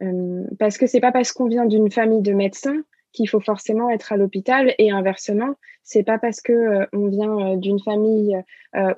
Euh, 0.03 0.45
parce 0.59 0.77
que 0.77 0.87
c'est 0.87 1.01
pas 1.01 1.13
parce 1.13 1.33
qu'on 1.33 1.47
vient 1.47 1.65
d'une 1.65 1.91
famille 1.91 2.23
de 2.23 2.33
médecins 2.33 2.83
qu'il 3.13 3.29
faut 3.29 3.41
forcément 3.41 3.89
être 3.89 4.13
à 4.13 4.19
l'hôpital 4.19 4.75
et 4.77 4.91
inversement, 4.91 5.55
c'est 5.83 6.03
pas 6.03 6.19
parce 6.19 6.43
que 6.43 6.53
euh, 6.53 6.87
on 6.93 7.09
vient 7.09 7.39
euh, 7.39 7.57
d'une 7.57 7.81
famille 7.81 8.37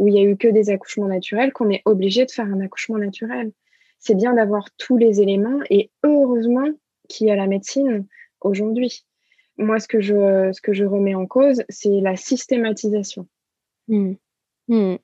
où 0.01 0.09
il 0.09 0.15
y 0.15 0.19
a 0.19 0.23
eu 0.23 0.37
que 0.37 0.49
des 0.49 0.71
accouchements 0.71 1.07
naturels 1.07 1.53
qu'on 1.53 1.71
est 1.71 1.83
obligé 1.85 2.27
de 2.27 2.33
faire 2.33 2.47
un 2.47 2.61
accouchement 2.61 2.99
naturel. 2.99 3.53
C'est 4.01 4.17
bien 4.17 4.33
d'avoir 4.33 4.75
tous 4.77 4.97
les 4.97 5.21
éléments 5.21 5.61
et 5.71 5.93
heureusement 6.03 6.67
qu'il 7.09 7.29
y 7.29 7.31
a 7.31 7.37
la 7.37 7.47
médecine 7.47 8.07
aujourd'hui. 8.41 9.05
Moi, 9.57 9.81
ce 9.81 9.89
que 9.89 10.01
je, 10.01 10.53
ce 10.53 10.61
que 10.61 10.73
je 10.73 10.85
remets 10.85 11.15
en 11.15 11.27
cause, 11.27 11.65
c'est 11.69 12.01
la 12.01 12.17
systématisation. 12.17 13.27
Mmh. 13.89 14.13
Mmh. 14.69 14.97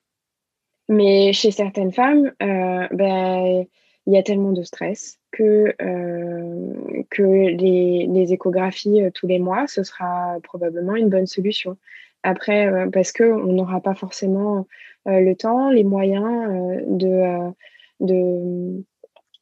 Mais 0.89 1.33
chez 1.33 1.51
certaines 1.51 1.93
femmes, 1.93 2.33
euh, 2.43 2.87
ben, 2.93 3.67
il 4.07 4.13
y 4.13 4.19
a 4.19 4.23
tellement 4.23 4.53
de 4.53 4.63
stress 4.63 5.19
que, 5.31 5.75
euh, 5.81 7.03
que 7.11 7.23
les, 7.23 8.07
les, 8.07 8.33
échographies 8.33 9.03
euh, 9.03 9.11
tous 9.13 9.27
les 9.27 9.39
mois, 9.39 9.67
ce 9.67 9.83
sera 9.83 10.39
probablement 10.43 10.95
une 10.95 11.09
bonne 11.09 11.27
solution. 11.27 11.77
Après, 12.23 12.67
euh, 12.67 12.91
parce 12.91 13.13
qu'on 13.13 13.53
n'aura 13.53 13.81
pas 13.81 13.95
forcément 13.95 14.67
le 15.07 15.35
temps, 15.35 15.69
les 15.69 15.85
moyens 15.85 16.83
de, 16.87 17.53
de, 18.01 18.83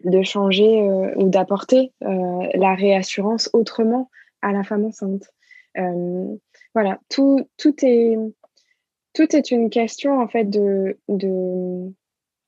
de 0.05 0.23
changer 0.23 0.83
ou 1.17 1.29
d'apporter 1.29 1.93
la 2.01 2.75
réassurance 2.75 3.51
autrement 3.53 4.11
à 4.43 4.53
la 4.53 4.65
femme 4.65 4.85
enceinte. 4.85 5.33
voilà, 6.75 6.99
tout, 7.09 7.47
tout 7.57 7.75
est 7.85 8.17
tout 9.13 9.37
est 9.37 9.51
une 9.51 9.71
question 9.71 10.21
en 10.21 10.29
fait 10.29 10.45
de, 10.45 10.99
de, 11.09 11.93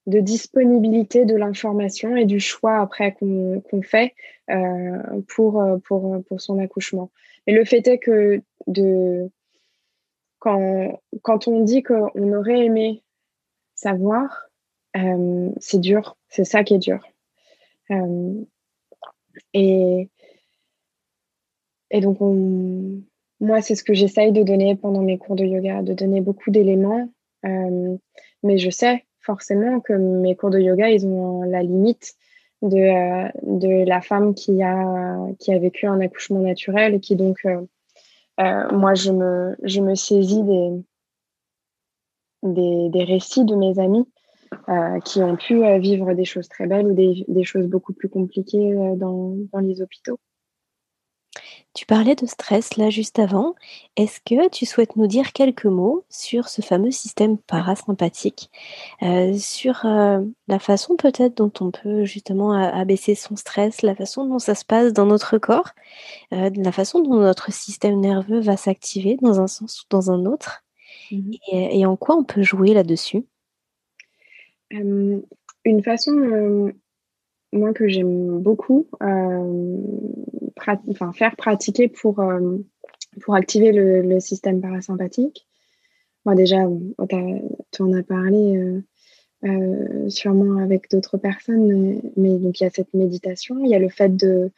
disponibilité 0.06 1.24
de 1.24 1.36
l'information 1.36 2.16
et 2.16 2.24
du 2.24 2.40
choix 2.40 2.78
après 2.78 3.14
qu'on 3.14 3.82
fait 3.82 4.14
euh, 4.50 5.20
pour, 5.28 5.62
pour, 5.84 6.22
pour 6.24 6.40
son 6.40 6.58
accouchement. 6.58 7.10
Mais 7.46 7.52
le 7.52 7.64
fait 7.64 7.86
est 7.86 7.98
que 7.98 8.40
de, 8.66 9.30
quand, 10.38 11.00
quand 11.22 11.48
on 11.48 11.60
dit 11.60 11.82
qu'on 11.82 12.32
aurait 12.32 12.64
aimé 12.64 13.02
savoir, 13.74 14.46
euh, 14.96 15.50
c'est 15.58 15.80
dur, 15.80 16.16
c'est 16.28 16.44
ça 16.44 16.64
qui 16.64 16.74
est 16.74 16.78
dur. 16.78 17.06
Euh, 17.90 18.44
et, 19.52 20.08
et 21.90 22.00
donc 22.00 22.20
on, 22.20 23.02
moi, 23.40 23.60
c'est 23.60 23.74
ce 23.74 23.84
que 23.84 23.94
j'essaye 23.94 24.32
de 24.32 24.42
donner 24.42 24.76
pendant 24.76 25.02
mes 25.02 25.18
cours 25.18 25.36
de 25.36 25.44
yoga, 25.44 25.82
de 25.82 25.92
donner 25.92 26.20
beaucoup 26.20 26.50
d'éléments. 26.50 27.08
Euh, 27.44 27.96
mais 28.42 28.58
je 28.58 28.70
sais 28.70 29.04
forcément 29.20 29.80
que 29.80 29.92
mes 29.92 30.36
cours 30.36 30.50
de 30.50 30.58
yoga, 30.58 30.90
ils 30.90 31.06
ont 31.06 31.42
la 31.42 31.62
limite 31.62 32.14
de, 32.62 32.76
euh, 32.76 33.28
de 33.42 33.84
la 33.86 34.00
femme 34.00 34.34
qui 34.34 34.62
a, 34.62 35.16
qui 35.38 35.52
a 35.52 35.58
vécu 35.58 35.86
un 35.86 36.00
accouchement 36.00 36.40
naturel 36.40 36.94
et 36.94 37.00
qui 37.00 37.16
donc, 37.16 37.46
moi, 38.38 38.94
je 38.94 39.12
me, 39.12 39.56
je 39.62 39.80
me 39.80 39.94
saisis 39.94 40.42
des, 40.42 40.70
des, 42.42 42.88
des 42.90 43.04
récits 43.04 43.44
de 43.44 43.54
mes 43.54 43.78
amis 43.78 44.06
qui 45.04 45.22
ont 45.22 45.36
pu 45.36 45.62
vivre 45.78 46.14
des 46.14 46.24
choses 46.24 46.48
très 46.48 46.66
belles 46.66 46.86
ou 46.86 46.94
des, 46.94 47.24
des 47.28 47.44
choses 47.44 47.66
beaucoup 47.66 47.92
plus 47.92 48.08
compliquées 48.08 48.74
dans, 48.96 49.36
dans 49.52 49.60
les 49.60 49.82
hôpitaux. 49.82 50.18
Tu 51.74 51.86
parlais 51.86 52.14
de 52.14 52.24
stress 52.24 52.76
là 52.76 52.88
juste 52.88 53.18
avant. 53.18 53.56
Est-ce 53.96 54.20
que 54.20 54.48
tu 54.48 54.64
souhaites 54.64 54.94
nous 54.94 55.08
dire 55.08 55.32
quelques 55.32 55.64
mots 55.64 56.04
sur 56.08 56.48
ce 56.48 56.62
fameux 56.62 56.92
système 56.92 57.36
parasympathique, 57.36 58.48
euh, 59.02 59.36
sur 59.36 59.84
euh, 59.84 60.20
la 60.46 60.60
façon 60.60 60.94
peut-être 60.94 61.36
dont 61.36 61.50
on 61.60 61.72
peut 61.72 62.04
justement 62.04 62.52
abaisser 62.52 63.16
son 63.16 63.34
stress, 63.34 63.82
la 63.82 63.96
façon 63.96 64.24
dont 64.24 64.38
ça 64.38 64.54
se 64.54 64.64
passe 64.64 64.92
dans 64.92 65.06
notre 65.06 65.38
corps, 65.38 65.70
euh, 66.32 66.48
la 66.54 66.70
façon 66.70 67.00
dont 67.00 67.16
notre 67.16 67.52
système 67.52 67.98
nerveux 67.98 68.40
va 68.40 68.56
s'activer 68.56 69.16
dans 69.20 69.40
un 69.40 69.48
sens 69.48 69.82
ou 69.82 69.86
dans 69.90 70.12
un 70.12 70.26
autre, 70.26 70.62
mmh 71.10 71.32
et, 71.50 71.84
en 71.86 71.96
quoi 71.96 72.16
on 72.16 72.24
peut 72.24 72.42
jouer 72.42 72.72
là-dessus? 72.72 73.26
Une 74.70 75.82
façon 75.82 76.72
moi 77.52 77.72
que 77.72 77.88
j'aime 77.88 78.40
beaucoup 78.40 78.86
faire 81.12 81.36
pratiquer 81.36 81.88
pour, 81.88 82.22
pour 83.20 83.34
activer 83.34 83.72
le, 83.72 84.20
système 84.20 84.60
parasympathique. 84.60 85.46
Moi 86.24 86.34
déjà, 86.34 86.66
tu 87.72 87.82
en 87.82 87.92
as 87.92 88.02
parlé 88.02 88.82
sûrement 90.08 90.58
avec 90.58 90.90
d'autres 90.90 91.18
personnes, 91.18 92.00
mais 92.16 92.38
donc 92.38 92.60
il 92.60 92.64
y 92.64 92.66
a 92.66 92.70
cette 92.70 92.92
méditation, 92.94 93.60
il 93.62 93.70
y 93.70 93.74
a 93.74 93.78
le 93.78 93.88
fait 93.88 94.16
de, 94.16 94.50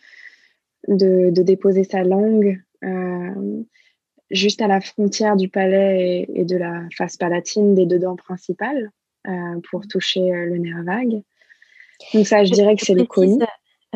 de, 0.89 1.43
déposer 1.43 1.85
sa 1.85 2.03
langue 2.03 2.61
juste 4.31 4.61
à 4.63 4.67
la 4.67 4.81
frontière 4.81 5.37
du 5.37 5.49
palais 5.49 6.27
et, 6.35 6.45
de 6.45 6.57
la 6.57 6.85
face 6.97 7.17
palatine 7.17 7.75
des 7.75 7.87
deux 7.87 7.99
dents 7.99 8.17
principales 8.17 8.91
pour 9.71 9.87
toucher 9.87 10.21
le 10.21 10.59
nerf 10.59 10.83
vague. 10.85 11.23
Donc 12.13 12.27
ça, 12.27 12.45
je 12.45 12.53
dirais 12.53 12.77
que 12.77 12.85
c'est 12.85 12.95
le 12.95 13.05
connu. 13.05 13.39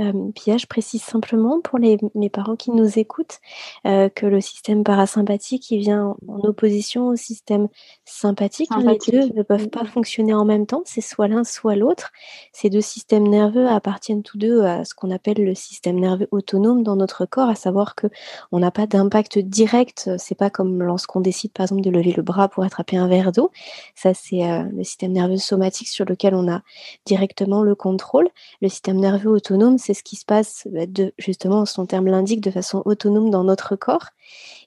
Euh, 0.01 0.31
Pia, 0.35 0.57
je 0.57 0.67
précise 0.67 1.03
simplement 1.03 1.61
pour 1.61 1.79
les, 1.79 1.99
parents 2.31 2.57
qui 2.57 2.71
nous 2.71 2.99
écoutent 2.99 3.39
euh, 3.87 4.09
que 4.09 4.25
le 4.27 4.41
système 4.41 4.85
parasympathique 4.85 5.71
il 5.71 5.81
vient 5.81 6.17
en 6.29 6.39
opposition 6.41 7.09
au 7.09 7.17
système 7.17 7.69
sympathique. 8.05 8.71
Les 8.79 8.99
deux 9.13 9.33
ne 9.35 9.43
peuvent 9.43 9.69
pas 9.69 9.85
fonctionner 9.85 10.33
en 10.33 10.45
même 10.45 10.67
temps, 10.67 10.83
c'est 10.85 11.01
soit 11.01 11.29
l'un 11.29 11.45
soit 11.45 11.77
l'autre. 11.77 12.11
Ces 12.53 12.71
deux 12.71 12.81
systèmes 12.81 13.27
nerveux 13.29 13.67
appartiennent 13.69 14.23
tous 14.23 14.39
deux 14.39 14.63
à 14.63 14.85
ce 14.85 14.95
qu'on 14.95 15.11
appelle 15.11 15.45
le 15.45 15.55
système 15.55 15.99
nerveux 15.99 16.29
autonome 16.31 16.83
dans 16.83 16.97
notre 16.97 17.27
corps, 17.27 17.49
à 17.49 17.55
savoir 17.55 17.95
que 17.95 18.07
on 18.53 18.61
n'a 18.61 18.71
pas 18.71 18.87
d'impact 18.87 19.39
direct. 19.39 20.11
C'est 20.19 20.35
pas 20.35 20.51
comme 20.51 20.83
lorsqu'on 20.83 21.21
décide 21.21 21.53
par 21.53 21.65
exemple 21.65 21.83
de 21.83 21.91
lever 21.91 22.13
le 22.13 22.23
bras 22.23 22.49
pour 22.49 22.65
attraper 22.65 22.97
un 22.97 23.09
verre 23.09 23.33
d'eau. 23.33 23.51
Ça 23.95 24.15
c'est 24.15 24.49
euh, 24.49 24.65
le 24.73 24.85
système 24.85 25.13
nerveux 25.13 25.37
somatique 25.37 25.89
sur 25.89 26.05
lequel 26.05 26.35
on 26.35 26.49
a 26.49 26.63
directement 27.07 27.63
le 27.63 27.75
contrôle. 27.75 28.29
Le 28.63 28.69
système 28.69 28.99
nerveux 28.99 29.31
autonome 29.31 29.79
c'est 29.79 29.90
ce 29.95 30.03
qui 30.03 30.17
se 30.17 30.25
passe 30.25 30.67
bah, 30.71 30.87
de, 30.87 31.13
justement, 31.19 31.65
son 31.67 31.87
terme 31.87 32.07
l'indique, 32.07 32.41
de 32.41 32.51
façon 32.51 32.83
autonome 32.85 33.31
dans 33.31 33.45
notre 33.45 33.77
corps. 33.77 34.11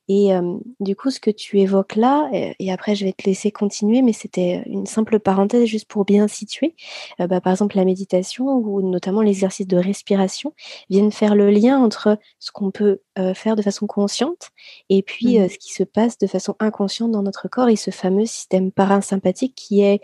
Et 0.09 0.33
euh, 0.33 0.57
du 0.79 0.95
coup, 0.95 1.11
ce 1.11 1.19
que 1.19 1.31
tu 1.31 1.59
évoques 1.59 1.95
là, 1.95 2.29
et, 2.33 2.71
après 2.71 2.93
je 2.95 3.05
vais 3.05 3.13
te 3.13 3.23
laisser 3.25 3.51
continuer, 3.51 4.01
mais 4.01 4.11
c'était 4.11 4.63
une 4.65 4.85
simple 4.85 5.19
parenthèse 5.19 5.65
juste 5.65 5.87
pour 5.87 6.03
bien 6.03 6.27
situer. 6.27 6.75
Euh, 7.21 7.27
bah, 7.27 7.39
par 7.39 7.53
exemple, 7.53 7.77
la 7.77 7.85
méditation 7.85 8.45
ou 8.47 8.81
notamment 8.81 9.21
l'exercice 9.21 9.67
de 9.67 9.77
respiration 9.77 10.53
viennent 10.89 11.11
faire 11.11 11.35
le 11.35 11.49
lien 11.49 11.79
entre 11.79 12.17
ce 12.39 12.51
qu'on 12.51 12.71
peut 12.71 12.99
euh, 13.17 13.33
faire 13.33 13.55
de 13.55 13.61
façon 13.61 13.87
consciente 13.87 14.49
et 14.89 15.03
puis 15.03 15.39
mmh 15.39 15.49
ce 15.49 15.57
qui 15.57 15.73
se 15.73 15.83
passe 15.83 16.17
de 16.17 16.27
façon 16.27 16.55
inconsciente 16.59 17.11
dans 17.11 17.21
notre 17.21 17.47
corps 17.47 17.69
et 17.69 17.75
ce 17.75 17.91
fameux 17.91 18.25
système 18.25 18.71
parasympathique 18.71 19.53
qui 19.55 19.81
est 19.81 20.01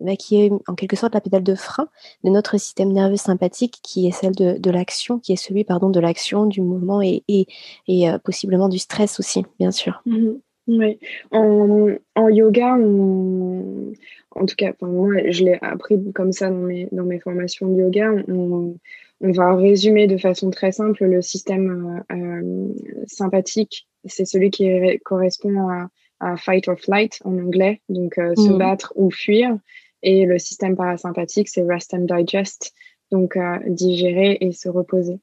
bah, 0.00 0.16
qui 0.16 0.40
est 0.40 0.50
en 0.66 0.74
quelque 0.74 0.96
sorte 0.96 1.14
la 1.14 1.20
pédale 1.20 1.42
de 1.42 1.54
frein 1.54 1.88
de 2.24 2.30
notre 2.30 2.58
système 2.58 2.90
nerveux 2.92 3.16
sympathique, 3.16 3.80
qui 3.82 4.06
est 4.06 4.12
celle 4.12 4.34
de, 4.34 4.70
l'action, 4.70 5.18
qui 5.18 5.32
est 5.32 5.36
celui 5.36 5.64
pardon, 5.64 5.90
de 5.90 6.00
l'action, 6.00 6.46
du 6.46 6.62
mouvement 6.62 7.02
et, 7.02 7.22
et, 7.28 7.46
euh, 8.08 8.18
possiblement 8.18 8.68
du 8.68 8.78
stress 8.78 9.20
aussi, 9.20 9.44
bien 9.58 9.70
sûr. 9.70 10.00
Mhm. 10.06 10.40
oui, 10.68 10.98
en, 11.32 12.28
yoga, 12.28 12.76
en 12.76 14.46
tout 14.46 14.56
cas, 14.56 14.72
moi 14.80 15.14
je 15.28 15.44
l'ai 15.44 15.58
appris 15.60 15.98
comme 16.14 16.32
ça 16.32 16.48
dans 16.48 16.56
mes, 16.56 16.88
dans 16.92 17.04
mes 17.04 17.20
formations 17.20 17.68
de 17.68 17.80
yoga, 17.80 18.10
on, 18.28 18.76
va 19.20 19.54
résumer 19.54 20.06
de 20.06 20.16
façon 20.16 20.50
très 20.50 20.72
simple 20.72 21.04
le 21.04 21.20
système 21.20 22.02
euh, 22.10 22.16
euh, 22.16 23.04
sympathique, 23.06 23.86
c'est 24.06 24.24
celui 24.24 24.50
qui 24.50 24.98
correspond 25.04 25.68
à, 25.68 26.36
fight 26.36 26.68
or 26.68 26.78
flight 26.78 27.18
en 27.24 27.38
anglais, 27.38 27.80
donc 27.88 28.14
se 28.16 28.50
mhm. 28.50 28.58
battre 28.58 28.92
ou 28.96 29.10
fuir. 29.10 29.58
Et 30.02 30.24
le 30.24 30.38
système 30.38 30.76
parasympathique, 30.76 31.48
c'est 31.48 31.62
rest 31.62 31.94
and 31.94 32.06
digest, 32.06 32.72
donc 33.10 33.36
euh, 33.36 33.58
digérer 33.66 34.38
et 34.40 34.52
se 34.52 34.68
reposer. 34.68 35.18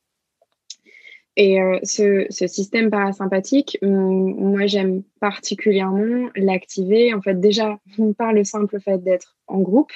Et 1.36 1.62
euh, 1.62 1.80
ce, 1.84 2.26
ce, 2.30 2.48
système 2.48 2.90
parasympathique, 2.90 3.78
moi 3.84 4.66
j'aime 4.66 5.04
particulièrement 5.20 6.30
l'activer, 6.36 7.14
en 7.14 7.22
fait 7.22 7.40
déjà 7.40 7.80
par 8.18 8.34
le 8.34 8.44
simple 8.44 8.80
fait 8.80 9.04
d'être 9.04 9.38
en 9.48 9.60
groupe, 9.60 9.92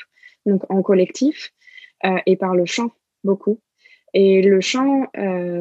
donc 0.46 0.64
en 0.70 0.82
collectif, 0.82 1.52
euh, 2.06 2.18
et 2.26 2.36
par 2.36 2.56
le 2.56 2.66
chant 2.66 2.92
beaucoup. 3.24 3.60
Et 4.14 4.42
le 4.42 4.60
chant, 4.60 5.08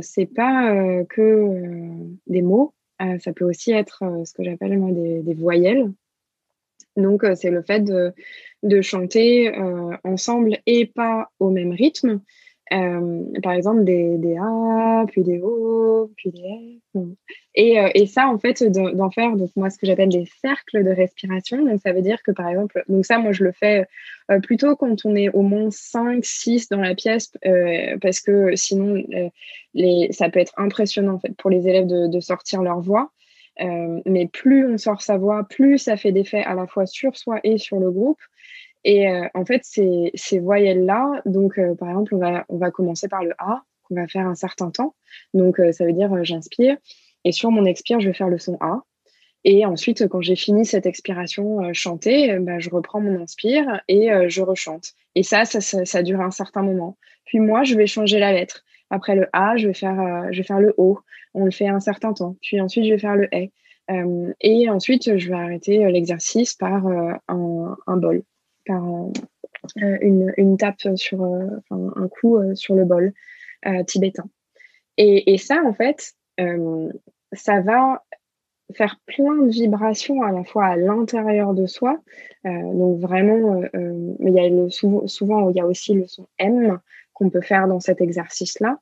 c'est 0.01 0.27
pas 0.27 1.05
que 1.05 1.47
des 2.27 2.43
mots, 2.43 2.75
ça 2.99 3.33
peut 3.33 3.45
aussi 3.45 3.71
être 3.71 4.03
ce 4.25 4.33
que 4.35 4.43
j'appelle 4.43 4.77
moi 4.77 4.91
des, 4.91 5.23
des 5.23 5.35
voyelles. 5.35 5.93
Donc 6.97 7.25
c'est 7.37 7.53
le 7.53 7.63
fait 7.63 7.79
de 7.79 8.13
de 8.63 8.81
chanter 8.83 9.57
euh, 9.57 9.97
ensemble 10.05 10.59
et 10.67 10.87
pas 10.87 11.31
au 11.39 11.51
même 11.51 11.73
rythme. 11.73 12.21
Euh, 12.73 13.25
par 13.43 13.53
exemple, 13.55 13.83
des, 13.83 14.17
des 14.19 14.37
A, 14.37 15.05
puis 15.09 15.25
des 15.25 15.41
O, 15.43 16.13
puis 16.17 16.31
des 16.31 16.79
F. 16.95 16.99
Et, 17.57 17.81
euh, 17.81 17.89
et 17.97 18.07
ça, 18.07 18.29
en 18.29 18.39
fait, 18.39 18.63
d'en 18.63 19.11
faire, 19.11 19.35
donc 19.35 19.51
moi, 19.57 19.71
ce 19.71 19.79
que 19.79 19.87
j'appelle 19.89 20.11
des 20.11 20.27
cercles 20.41 20.85
de 20.85 20.91
respiration. 20.91 21.65
Donc, 21.65 21.81
ça 21.81 21.93
veut 21.93 22.03
dire 22.03 22.23
que, 22.23 22.31
par 22.31 22.49
exemple, 22.49 22.85
donc 22.89 23.05
ça, 23.05 23.19
moi, 23.19 23.33
je 23.33 23.43
le 23.43 23.51
fais 23.51 23.87
plutôt 24.45 24.77
quand 24.77 25.05
on 25.05 25.17
est 25.17 25.31
au 25.31 25.43
moins 25.43 25.69
5, 25.73 26.25
6 26.25 26.69
dans 26.69 26.81
la 26.81 26.95
pièce, 26.95 27.33
parce 28.01 28.21
que 28.21 28.55
sinon, 28.55 29.03
les, 29.75 30.13
ça 30.13 30.31
peut 30.31 30.39
être 30.39 30.55
impressionnant, 30.57 31.15
en 31.15 31.19
fait, 31.19 31.35
pour 31.37 31.51
les 31.51 31.67
élèves 31.67 31.89
de, 31.89 32.07
de 32.07 32.21
sortir 32.21 32.63
leur 32.63 32.81
voix. 32.81 33.11
mais 33.59 34.29
plus 34.29 34.65
on 34.73 34.79
sort 34.79 35.03
sa 35.03 35.17
voix, 35.17 35.43
plus 35.43 35.79
ça 35.79 35.97
fait 35.97 36.13
d'effet 36.13 36.45
à 36.45 36.55
la 36.55 36.69
fois 36.69 36.87
sur 36.87 37.17
soi 37.17 37.41
et 37.43 37.59
sur 37.59 37.81
le 37.81 37.91
groupe. 37.91 38.21
Et 38.85 39.09
euh, 39.09 39.27
en 39.35 39.45
fait, 39.45 39.61
ces, 39.65 40.11
ces 40.15 40.39
voyelles-là, 40.39 41.23
donc 41.27 41.59
euh, 41.59 41.75
par 41.75 41.91
exemple, 41.91 42.15
on 42.15 42.19
va, 42.19 42.45
on 42.49 42.57
va 42.57 42.71
commencer 42.71 43.09
par 43.09 43.23
le 43.23 43.33
A, 43.39 43.63
qu'on 43.83 43.95
va 43.95 44.07
faire 44.07 44.27
un 44.27 44.35
certain 44.35 44.71
temps. 44.71 44.95
Donc 45.35 45.61
euh, 45.61 45.73
ça 45.73 45.85
veut 45.85 45.93
dire 45.93 46.25
j'inspire. 46.25 46.77
Et 47.25 47.33
sur 47.33 47.51
mon 47.51 47.67
expire, 47.67 48.01
je 48.01 48.09
vais 48.09 48.15
faire 48.15 48.29
le 48.29 48.39
son 48.39 48.57
A. 48.61 48.83
Et 49.45 49.65
ensuite, 49.65 50.07
quand 50.09 50.21
j'ai 50.21 50.37
fini 50.37 50.67
cette 50.67 50.87
expiration 50.87 51.73
chantée, 51.73 52.39
bah, 52.41 52.59
je 52.59 52.69
reprends 52.69 53.01
mon 53.01 53.23
inspire 53.23 53.81
et 53.89 54.11
je 54.29 54.43
rechante. 54.43 54.93
Et 55.15 55.23
ça 55.23 55.47
ça, 55.47 55.63
ça, 55.63 55.87
ça, 55.87 56.03
dure 56.03 56.21
un 56.21 56.31
certain 56.31 56.63
moment. 56.63 56.99
Puis 57.25 57.39
moi, 57.39 57.63
je 57.65 57.75
vais 57.75 57.87
changer 57.87 58.19
la 58.19 58.33
lettre. 58.33 58.65
Après 58.91 59.15
le 59.15 59.29
A, 59.33 59.57
je 59.57 59.69
vais 59.69 59.75
faire, 59.75 60.27
je 60.31 60.39
vais 60.39 60.47
faire 60.47 60.61
le 60.61 60.75
O. 60.77 60.99
On 61.33 61.47
le 61.47 61.51
fait 61.51 61.69
un 61.69 61.81
certain 61.81 62.13
temps. 62.13 62.37
Puis 62.43 62.61
ensuite, 62.61 62.85
je 62.85 62.91
vais 62.91 62.99
faire 62.99 63.17
le 63.17 63.29
E. 63.35 64.35
et 64.41 64.69
ensuite, 64.69 65.17
je 65.17 65.29
vais 65.29 65.37
arrêter 65.37 65.91
l'exercice 65.91 66.53
par 66.53 66.87
un, 66.87 67.77
un 67.87 67.97
bol 67.97 68.23
par 68.71 68.85
euh, 69.83 70.33
une, 70.37 70.57
tape 70.57 70.97
sur 70.97 71.23
euh, 71.25 71.47
un 71.71 72.09
coup 72.09 72.39
euh, 72.39 72.55
sur 72.55 72.75
le 72.75 72.85
bol 72.85 73.13
tibétain. 73.87 74.25
Et, 74.97 75.39
ça, 75.39 75.63
en 75.65 75.75
fait, 75.75 76.15
ça 77.33 77.61
va 77.61 78.03
faire 78.75 78.99
plein 79.07 79.35
de 79.35 79.51
vibrations 79.51 80.23
à 80.23 80.33
la 80.33 80.45
fois 80.45 80.67
à 80.67 80.77
l'intérieur 80.77 81.53
de 81.53 81.67
soi. 81.67 81.99
donc 82.45 83.01
vraiment, 83.01 83.63
mais 83.75 84.31
il 84.31 84.35
y 84.35 84.41
a 84.41 84.49
le, 84.49 84.71
souvent, 84.71 85.07
souvent, 85.07 85.51
il 85.51 85.57
y 85.57 85.61
a 85.61 85.67
aussi 85.67 85.93
le 85.95 86.07
son 86.07 86.27
M 86.39 86.79
qu'on 87.13 87.29
peut 87.29 87.43
faire 87.43 87.69
dans 87.69 87.81
cet 87.81 88.01
exercice-là. 88.01 88.79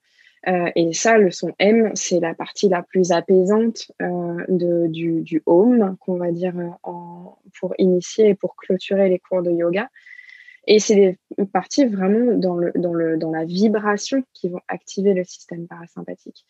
Et 0.46 0.92
ça, 0.92 1.18
le 1.18 1.30
son 1.30 1.52
M, 1.58 1.90
c'est 1.94 2.20
la 2.20 2.34
partie 2.34 2.68
la 2.68 2.82
plus 2.82 3.12
apaisante 3.12 3.90
de, 4.00 4.86
du, 4.86 5.42
home, 5.46 5.96
qu'on 6.00 6.16
va 6.16 6.30
dire 6.30 6.54
en, 6.84 7.36
pour 7.58 7.74
initier 7.78 8.28
et 8.28 8.34
pour 8.34 8.56
clôturer 8.56 9.08
les 9.08 9.18
cours 9.18 9.42
de 9.42 9.50
yoga. 9.50 9.88
Et 10.68 10.80
c'est 10.80 10.94
des 10.94 11.46
parties 11.46 11.86
vraiment 11.86 12.36
dans, 12.36 13.30
la 13.32 13.44
vibration 13.46 14.22
qui 14.34 14.50
vont 14.50 14.60
activer 14.68 15.14
le 15.14 15.24
système 15.24 15.66
parasympathique. 15.66 16.44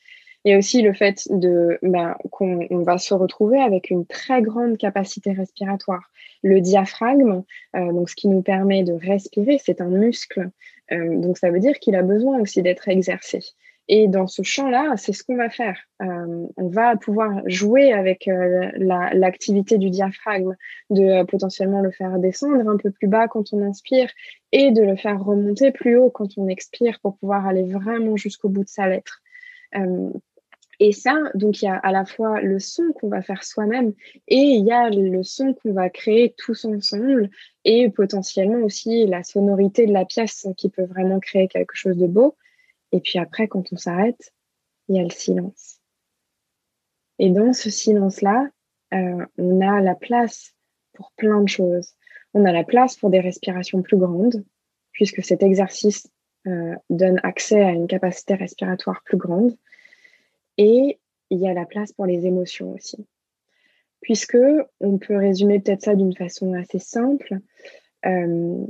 Et 0.45 0.57
aussi 0.57 0.83
le 0.83 0.93
fait 0.93 1.29
de 1.31 1.79
ben, 1.83 2.17
qu'on 2.31 2.83
va 2.83 2.99
se 2.99 3.15
retrouver 3.15 3.61
avec 3.61 3.91
une 3.91 4.07
très 4.07 4.43
grande 4.43 4.77
capacité 4.77 5.33
respiratoire. 5.33 6.11
Le 6.43 6.61
diaphragme, 6.61 7.45
euh, 7.77 7.93
donc 7.93 8.11
ce 8.11 8.17
qui 8.17 8.27
nous 8.27 8.43
permet 8.43 8.83
de 8.83 8.93
respirer, 8.93 9.59
c'est 9.65 9.81
un 9.81 9.89
muscle. 9.89 10.51
Euh, 10.91 11.17
donc 11.21 11.39
ça 11.39 11.51
veut 11.51 11.61
dire 11.61 11.79
qu'il 11.79 11.95
a 11.95 12.03
besoin 12.03 12.41
aussi 12.41 12.61
d'être 12.63 12.89
exercé. 12.89 13.41
Et 13.89 14.07
dans 14.07 14.27
ce 14.27 14.43
champ-là, 14.43 14.97
c'est 14.97 15.15
ce 15.15 15.25
qu'on 15.25 15.37
va 15.37 15.49
faire. 15.49 15.79
Euh, 16.03 16.47
on 16.59 16.69
va 16.69 16.97
pouvoir 16.97 17.41
jouer 17.47 17.93
avec 17.93 18.29
euh, 18.29 18.71
l'activité 18.77 19.79
du 19.79 19.89
diaphragme, 19.89 20.57
de 20.91 21.03
euh, 21.03 21.25
potentiellement 21.25 21.81
le 21.81 21.91
faire 21.91 22.19
descendre 22.19 22.69
un 22.69 22.77
peu 22.77 22.91
plus 22.91 23.09
bas 23.09 23.29
quand 23.29 23.53
on 23.55 23.63
inspire 23.63 24.11
et 24.53 24.73
de 24.73 24.83
le 24.83 24.97
faire 24.97 25.25
remonter 25.25 25.73
plus 25.73 25.97
haut 25.97 26.11
quand 26.11 26.37
on 26.37 26.49
expire 26.49 27.01
pour 27.01 27.17
pouvoir 27.17 27.47
aller 27.47 27.65
vraiment 27.65 28.17
jusqu'au 28.17 28.51
bout 28.51 28.65
de 28.65 28.69
sa 28.69 28.89
lettre. 28.89 29.23
et 30.81 30.93
ça, 30.93 31.15
donc 31.35 31.61
il 31.61 31.65
y 31.65 31.69
a 31.69 31.77
à 31.77 31.91
la 31.91 32.05
fois 32.05 32.41
le 32.41 32.59
son 32.59 32.93
qu'on 32.95 33.09
va 33.09 33.21
faire 33.21 33.43
soi-même 33.43 33.93
et 34.29 34.37
il 34.37 34.65
y 34.65 34.73
a 34.73 34.91
le 34.91 35.23
son 35.23 35.55
qu'on 35.55 35.73
va 35.73 35.91
créer 35.91 36.35
tous 36.39 36.65
ensemble 36.65 37.31
et 37.65 37.91
potentiellement 37.91 38.65
aussi 38.65 39.07
la 39.07 39.23
sonorité 39.23 39.87
de 39.87 39.93
la 39.93 40.05
pièce 40.05 40.47
qui 40.57 40.69
peut 40.69 40.85
vraiment 40.85 41.21
créer 41.21 41.49
quelque 41.49 41.75
chose 41.75 41.97
de 41.97 42.07
beau. 42.07 42.37
Et 42.93 43.01
puis 43.01 43.19
après, 43.19 43.49
quand 43.49 43.73
on 43.73 43.77
s'arrête, 43.77 44.33
il 44.89 44.97
y 44.97 45.01
a 45.01 45.03
le 45.03 45.11
silence. 45.11 45.81
Et 47.19 47.31
dans 47.31 47.53
ce 47.53 47.71
silence-là, 47.71 48.49
euh, 48.95 49.27
on 49.37 49.61
a 49.61 49.81
la 49.81 49.95
place 49.95 50.55
pour 50.93 51.13
plein 51.13 51.41
de 51.43 51.49
choses. 51.49 51.95
On 52.35 52.45
a 52.45 52.53
la 52.53 52.65
place 52.65 52.97
pour 52.97 53.11
des 53.11 53.21
respirations 53.21 53.83
plus 53.83 53.97
grandes, 53.97 54.45
puisque 54.93 55.23
cet 55.23 55.43
exercice 55.43 56.09
euh, 56.47 56.75
donne 56.91 57.21
accès 57.23 57.63
à 57.63 57.71
une 57.71 57.87
capacité 57.87 58.35
respiratoire 58.35 59.03
plus 59.05 59.17
grande. 59.17 59.57
Et 60.57 60.99
il 61.31 61.39
y 61.39 61.49
a 61.49 61.55
la 61.55 61.67
place 61.67 61.93
pour 61.93 62.07
les 62.07 62.27
émotions 62.27 62.73
aussi. 62.73 63.07
Puisque 64.01 64.39
on 64.81 64.99
peut 64.99 65.17
résumer 65.17 65.61
peut-être 65.61 65.83
ça 65.83 65.95
d'une 65.95 66.15
façon 66.15 66.55
assez 66.55 66.79
simple. 66.79 67.39
Euh, 68.07 68.65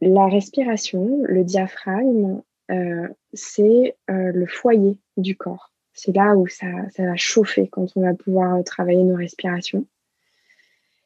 la 0.00 0.26
respiration, 0.26 1.22
le 1.24 1.44
diaphragme, 1.44 2.42
c'est 3.32 3.96
euh, 4.10 4.32
le 4.32 4.46
foyer 4.46 4.98
du 5.16 5.36
corps. 5.36 5.72
C'est 5.92 6.14
là 6.14 6.34
où 6.36 6.46
ça, 6.46 6.66
va 6.98 7.16
chauffer 7.16 7.68
quand 7.68 7.86
on 7.96 8.02
va 8.02 8.14
pouvoir 8.14 8.62
travailler 8.64 9.02
nos 9.02 9.16
respirations. 9.16 9.86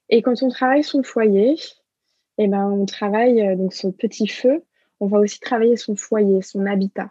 Et 0.09 0.23
quand 0.23 0.43
on 0.43 0.49
travaille 0.49 0.85
son 0.85 1.03
foyer, 1.03 1.57
eh 2.39 2.49
ben, 2.49 2.71
on 2.71 2.87
travaille 2.87 3.41
euh, 3.41 3.57
donc 3.57 3.73
ce 3.73 3.89
petit 3.89 4.29
feu. 4.29 4.63
On 5.01 5.07
va 5.07 5.19
aussi 5.19 5.41
travailler 5.41 5.77
son 5.77 5.97
foyer, 5.97 6.43
son 6.43 6.67
habitat, 6.67 7.11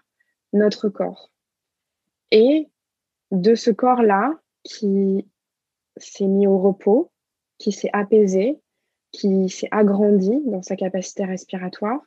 notre 0.53 0.89
corps. 0.89 1.31
Et 2.31 2.69
de 3.31 3.55
ce 3.55 3.71
corps-là 3.71 4.39
qui 4.63 5.27
s'est 5.97 6.27
mis 6.27 6.47
au 6.47 6.57
repos, 6.59 7.11
qui 7.57 7.71
s'est 7.71 7.89
apaisé, 7.93 8.59
qui 9.11 9.49
s'est 9.49 9.67
agrandi 9.71 10.41
dans 10.45 10.61
sa 10.61 10.75
capacité 10.75 11.25
respiratoire, 11.25 12.01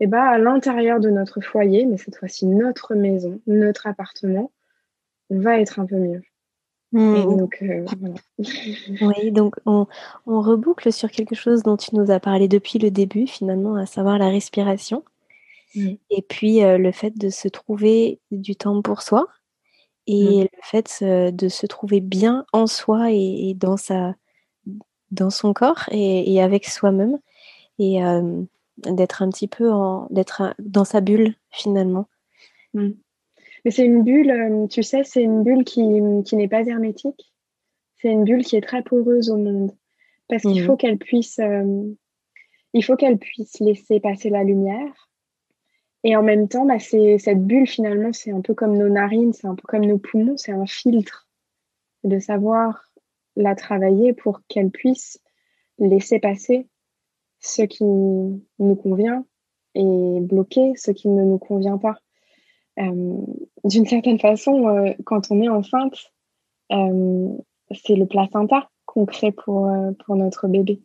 et 0.00 0.04
eh 0.04 0.06
ben, 0.06 0.22
à 0.22 0.38
l'intérieur 0.38 0.98
de 0.98 1.10
notre 1.10 1.42
foyer, 1.42 1.84
mais 1.84 1.98
cette 1.98 2.16
fois-ci 2.16 2.46
notre 2.46 2.94
maison, 2.94 3.38
notre 3.46 3.86
appartement, 3.86 4.50
on 5.28 5.38
va 5.40 5.60
être 5.60 5.78
un 5.78 5.84
peu 5.84 5.96
mieux. 5.96 6.22
Mmh. 6.92 7.36
donc, 7.36 7.58
euh, 7.62 7.84
oui, 9.02 9.30
donc 9.30 9.56
on, 9.66 9.86
reboucle 10.26 10.90
sur 10.90 11.10
quelque 11.10 11.34
chose 11.34 11.62
dont 11.62 11.76
tu 11.76 11.94
nous 11.94 12.10
as 12.10 12.18
parlé 12.18 12.48
depuis 12.48 12.78
le 12.78 12.90
début, 12.90 13.26
finalement, 13.26 13.76
à 13.76 13.84
savoir 13.84 14.18
la 14.18 14.28
respiration. 14.28 15.04
Mmh. 15.76 15.90
Et 16.08 16.22
puis 16.22 16.64
euh, 16.64 16.78
le 16.78 16.92
fait 16.92 17.16
de 17.16 17.28
se 17.28 17.46
trouver 17.46 18.20
du 18.30 18.56
temps 18.56 18.80
pour 18.80 19.02
soi 19.02 19.28
et 20.06 20.44
mmh. 20.44 20.48
le 20.52 20.62
fait 20.62 21.04
de 21.04 21.48
se 21.48 21.66
trouver 21.66 22.00
bien 22.00 22.46
en 22.52 22.66
soi 22.66 23.12
et, 23.12 23.54
dans, 23.54 23.76
sa, 23.76 24.14
dans 25.10 25.30
son 25.30 25.52
corps 25.52 25.84
et, 25.92 26.42
avec 26.42 26.66
soi-même 26.66 27.18
et 27.78 28.02
euh, 28.02 28.42
d'être 28.86 29.22
un 29.22 29.30
petit 29.30 29.48
peu 29.48 29.70
en, 29.70 30.06
d'être 30.10 30.54
dans 30.58 30.84
sa 30.84 31.00
bulle 31.00 31.34
finalement. 31.50 32.06
Mais 32.74 33.70
c'est 33.70 33.84
une 33.84 34.02
bulle, 34.02 34.30
euh, 34.30 34.66
tu 34.68 34.82
sais, 34.82 35.04
c'est 35.04 35.22
une 35.22 35.42
bulle 35.42 35.64
qui, 35.64 35.82
qui 36.24 36.36
n'est 36.36 36.48
pas 36.48 36.66
hermétique. 36.66 37.32
C'est 37.96 38.10
une 38.10 38.24
bulle 38.24 38.44
qui 38.44 38.56
est 38.56 38.62
très 38.62 38.82
poreuse 38.82 39.30
au 39.30 39.36
monde. 39.36 39.72
Parce 40.28 40.42
qu'il 40.42 40.60
mhm. 40.60 40.66
faut 40.66 40.76
qu'elle 40.76 40.98
puisse, 40.98 41.38
euh, 41.40 41.92
il 42.72 42.84
faut 42.84 42.96
qu'elle 42.96 43.18
puisse 43.18 43.58
laisser 43.60 44.00
passer 44.00 44.30
la 44.30 44.44
lumière. 44.44 45.10
Et 46.04 46.16
en 46.16 46.22
même 46.22 46.48
temps, 46.48 46.64
bah, 46.64 46.78
cette 46.78 47.44
bulle, 47.44 47.66
finalement, 47.66 48.12
c'est 48.12 48.30
un 48.30 48.40
peu 48.40 48.54
comme 48.54 48.78
nos 48.78 48.88
narines, 48.88 49.34
c'est 49.34 49.48
un 49.48 49.54
peu 49.54 49.64
comme 49.66 49.84
nos 49.84 49.98
poumons, 49.98 50.36
c'est 50.36 50.52
un 50.52 50.66
filtre. 50.66 51.28
De 52.04 52.18
savoir 52.18 52.90
la 53.36 53.54
travailler 53.54 54.14
pour 54.14 54.40
qu'elle 54.48 54.70
puisse 54.70 55.20
laisser 55.78 56.18
passer 56.18 56.69
ce 57.40 57.62
qui 57.62 57.84
nous 57.84 58.76
convient 58.76 59.24
et 59.74 60.20
bloquer 60.20 60.72
ce 60.76 60.90
qui 60.90 61.08
ne 61.08 61.24
nous 61.24 61.38
convient 61.38 61.78
pas. 61.78 61.96
Euh, 62.78 63.16
d'une 63.64 63.86
certaine 63.86 64.18
façon, 64.18 64.68
euh, 64.68 64.92
quand 65.04 65.30
on 65.30 65.40
est 65.42 65.48
enceinte, 65.48 66.12
euh, 66.72 67.28
c'est 67.70 67.96
le 67.96 68.06
placenta 68.06 68.68
qu'on 68.86 69.06
crée 69.06 69.32
pour, 69.32 69.70
pour 70.04 70.16
notre 70.16 70.48
bébé. 70.48 70.80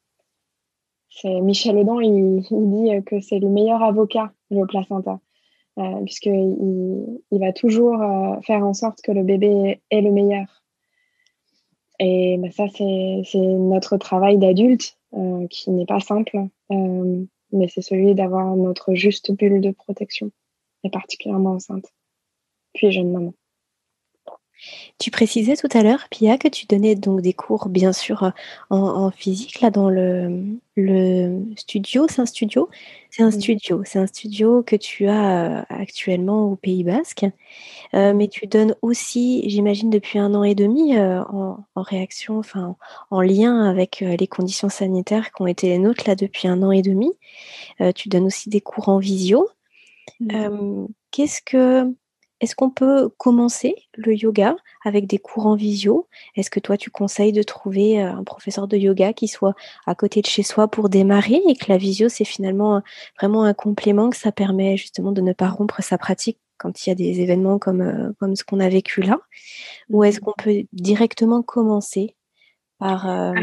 Michel 1.23 1.77
Audin, 1.77 2.01
il, 2.01 2.41
dit 2.41 3.03
que 3.05 3.21
c'est 3.21 3.39
le 3.39 3.47
meilleur 3.47 3.81
avocat, 3.81 4.33
le 4.51 4.65
placenta, 4.65 5.19
puisqu'il 6.03 7.21
il 7.31 7.39
va 7.39 7.53
toujours 7.53 7.97
faire 8.43 8.65
en 8.65 8.73
sorte 8.73 9.01
que 9.01 9.13
le 9.13 9.23
bébé 9.23 9.81
est 9.89 10.01
le 10.01 10.11
meilleur. 10.11 10.65
Et 11.99 12.37
bah, 12.37 12.51
ça, 12.51 12.65
c'est 12.67 13.39
notre 13.39 13.95
travail 13.97 14.37
d'adulte, 14.37 14.99
qui 15.49 15.71
n'est 15.71 15.85
pas 15.85 15.99
simple, 15.99 16.37
mais 16.69 17.67
c'est 17.67 17.81
celui 17.81 18.15
d'avoir 18.15 18.55
notre 18.55 18.93
juste 18.95 19.31
bulle 19.31 19.61
de 19.61 19.71
protection 19.71 20.31
particulièrement 20.89 21.51
enceinte, 21.51 21.85
puis 22.73 22.91
jeune 22.91 23.11
maman. 23.11 23.33
Tu 24.97 25.11
précisais 25.11 25.55
tout 25.55 25.67
à 25.73 25.83
l'heure, 25.83 26.07
Pia, 26.09 26.37
que 26.37 26.47
tu 26.47 26.65
donnais 26.65 26.95
donc 26.95 27.21
des 27.21 27.33
cours, 27.33 27.67
bien 27.69 27.91
sûr, 27.93 28.23
euh, 28.23 28.31
en, 28.69 29.11
physique, 29.11 29.59
là, 29.61 29.69
dans 29.69 29.89
le, 29.89 30.57
le 30.75 31.43
studio. 31.57 32.07
C'est 32.09 32.21
un 32.21 32.25
studio? 32.25 32.69
C'est 33.09 33.23
un 33.23 33.31
studio. 33.31 33.81
C'est 33.85 33.99
un 33.99 34.07
studio 34.07 34.63
que 34.63 34.75
tu 34.75 35.07
as 35.07 35.59
euh, 35.59 35.63
actuellement 35.69 36.45
au 36.45 36.55
Pays 36.55 36.83
Basque. 36.83 37.25
Euh, 37.93 38.13
mais 38.13 38.27
tu 38.27 38.47
donnes 38.47 38.75
aussi, 38.81 39.47
j'imagine, 39.49 39.89
depuis 39.89 40.17
un 40.19 40.33
an 40.33 40.43
et 40.43 40.55
demi, 40.55 40.97
en, 40.97 41.57
réaction, 41.75 42.39
enfin, 42.39 42.75
en 43.11 43.21
lien 43.21 43.65
avec 43.65 43.99
les 43.99 44.27
conditions 44.27 44.69
sanitaires 44.69 45.31
qui 45.31 45.41
ont 45.41 45.47
été 45.47 45.67
les 45.67 45.79
nôtres, 45.79 46.05
là, 46.07 46.15
depuis 46.15 46.47
un 46.47 46.63
an 46.63 46.71
et 46.71 46.81
demi. 46.81 47.11
tu 47.95 48.09
donnes 48.09 48.25
aussi 48.25 48.49
des 48.49 48.61
cours 48.61 48.89
en 48.89 48.99
visio. 48.99 49.49
Mmh. 50.19 50.85
Qu'est-ce 51.11 51.41
que 51.41 51.93
est-ce 52.41 52.55
qu'on 52.55 52.69
peut 52.69 53.09
commencer 53.17 53.75
le 53.95 54.13
yoga 54.13 54.55
avec 54.83 55.07
des 55.07 55.17
cours 55.17 55.47
en 55.47 55.55
visio? 55.55 56.07
Est-ce 56.35 56.49
que 56.49 56.59
toi 56.59 56.77
tu 56.77 56.89
conseilles 56.89 57.31
de 57.31 57.43
trouver 57.43 58.01
un 58.01 58.23
professeur 58.23 58.67
de 58.67 58.77
yoga 58.77 59.13
qui 59.13 59.27
soit 59.27 59.55
à 59.85 59.95
côté 59.95 60.21
de 60.21 60.27
chez 60.27 60.43
soi 60.43 60.67
pour 60.67 60.89
démarrer 60.89 61.41
et 61.47 61.55
que 61.55 61.65
la 61.69 61.77
visio 61.77 62.09
c'est 62.09 62.25
finalement 62.25 62.81
vraiment 63.19 63.43
un 63.43 63.53
complément 63.53 64.09
que 64.09 64.17
ça 64.17 64.31
permet 64.31 64.75
justement 64.75 65.11
de 65.11 65.21
ne 65.21 65.33
pas 65.33 65.49
rompre 65.49 65.81
sa 65.81 65.97
pratique 65.97 66.39
quand 66.57 66.85
il 66.85 66.89
y 66.89 66.91
a 66.91 66.95
des 66.95 67.21
événements 67.21 67.59
comme, 67.59 68.13
comme 68.19 68.35
ce 68.35 68.43
qu'on 68.43 68.59
a 68.59 68.69
vécu 68.69 69.01
là? 69.01 69.19
Ou 69.89 70.03
est-ce 70.03 70.19
mmh. 70.19 70.23
qu'on 70.23 70.33
peut 70.37 70.63
directement 70.73 71.41
commencer 71.41 72.15
par 72.79 73.33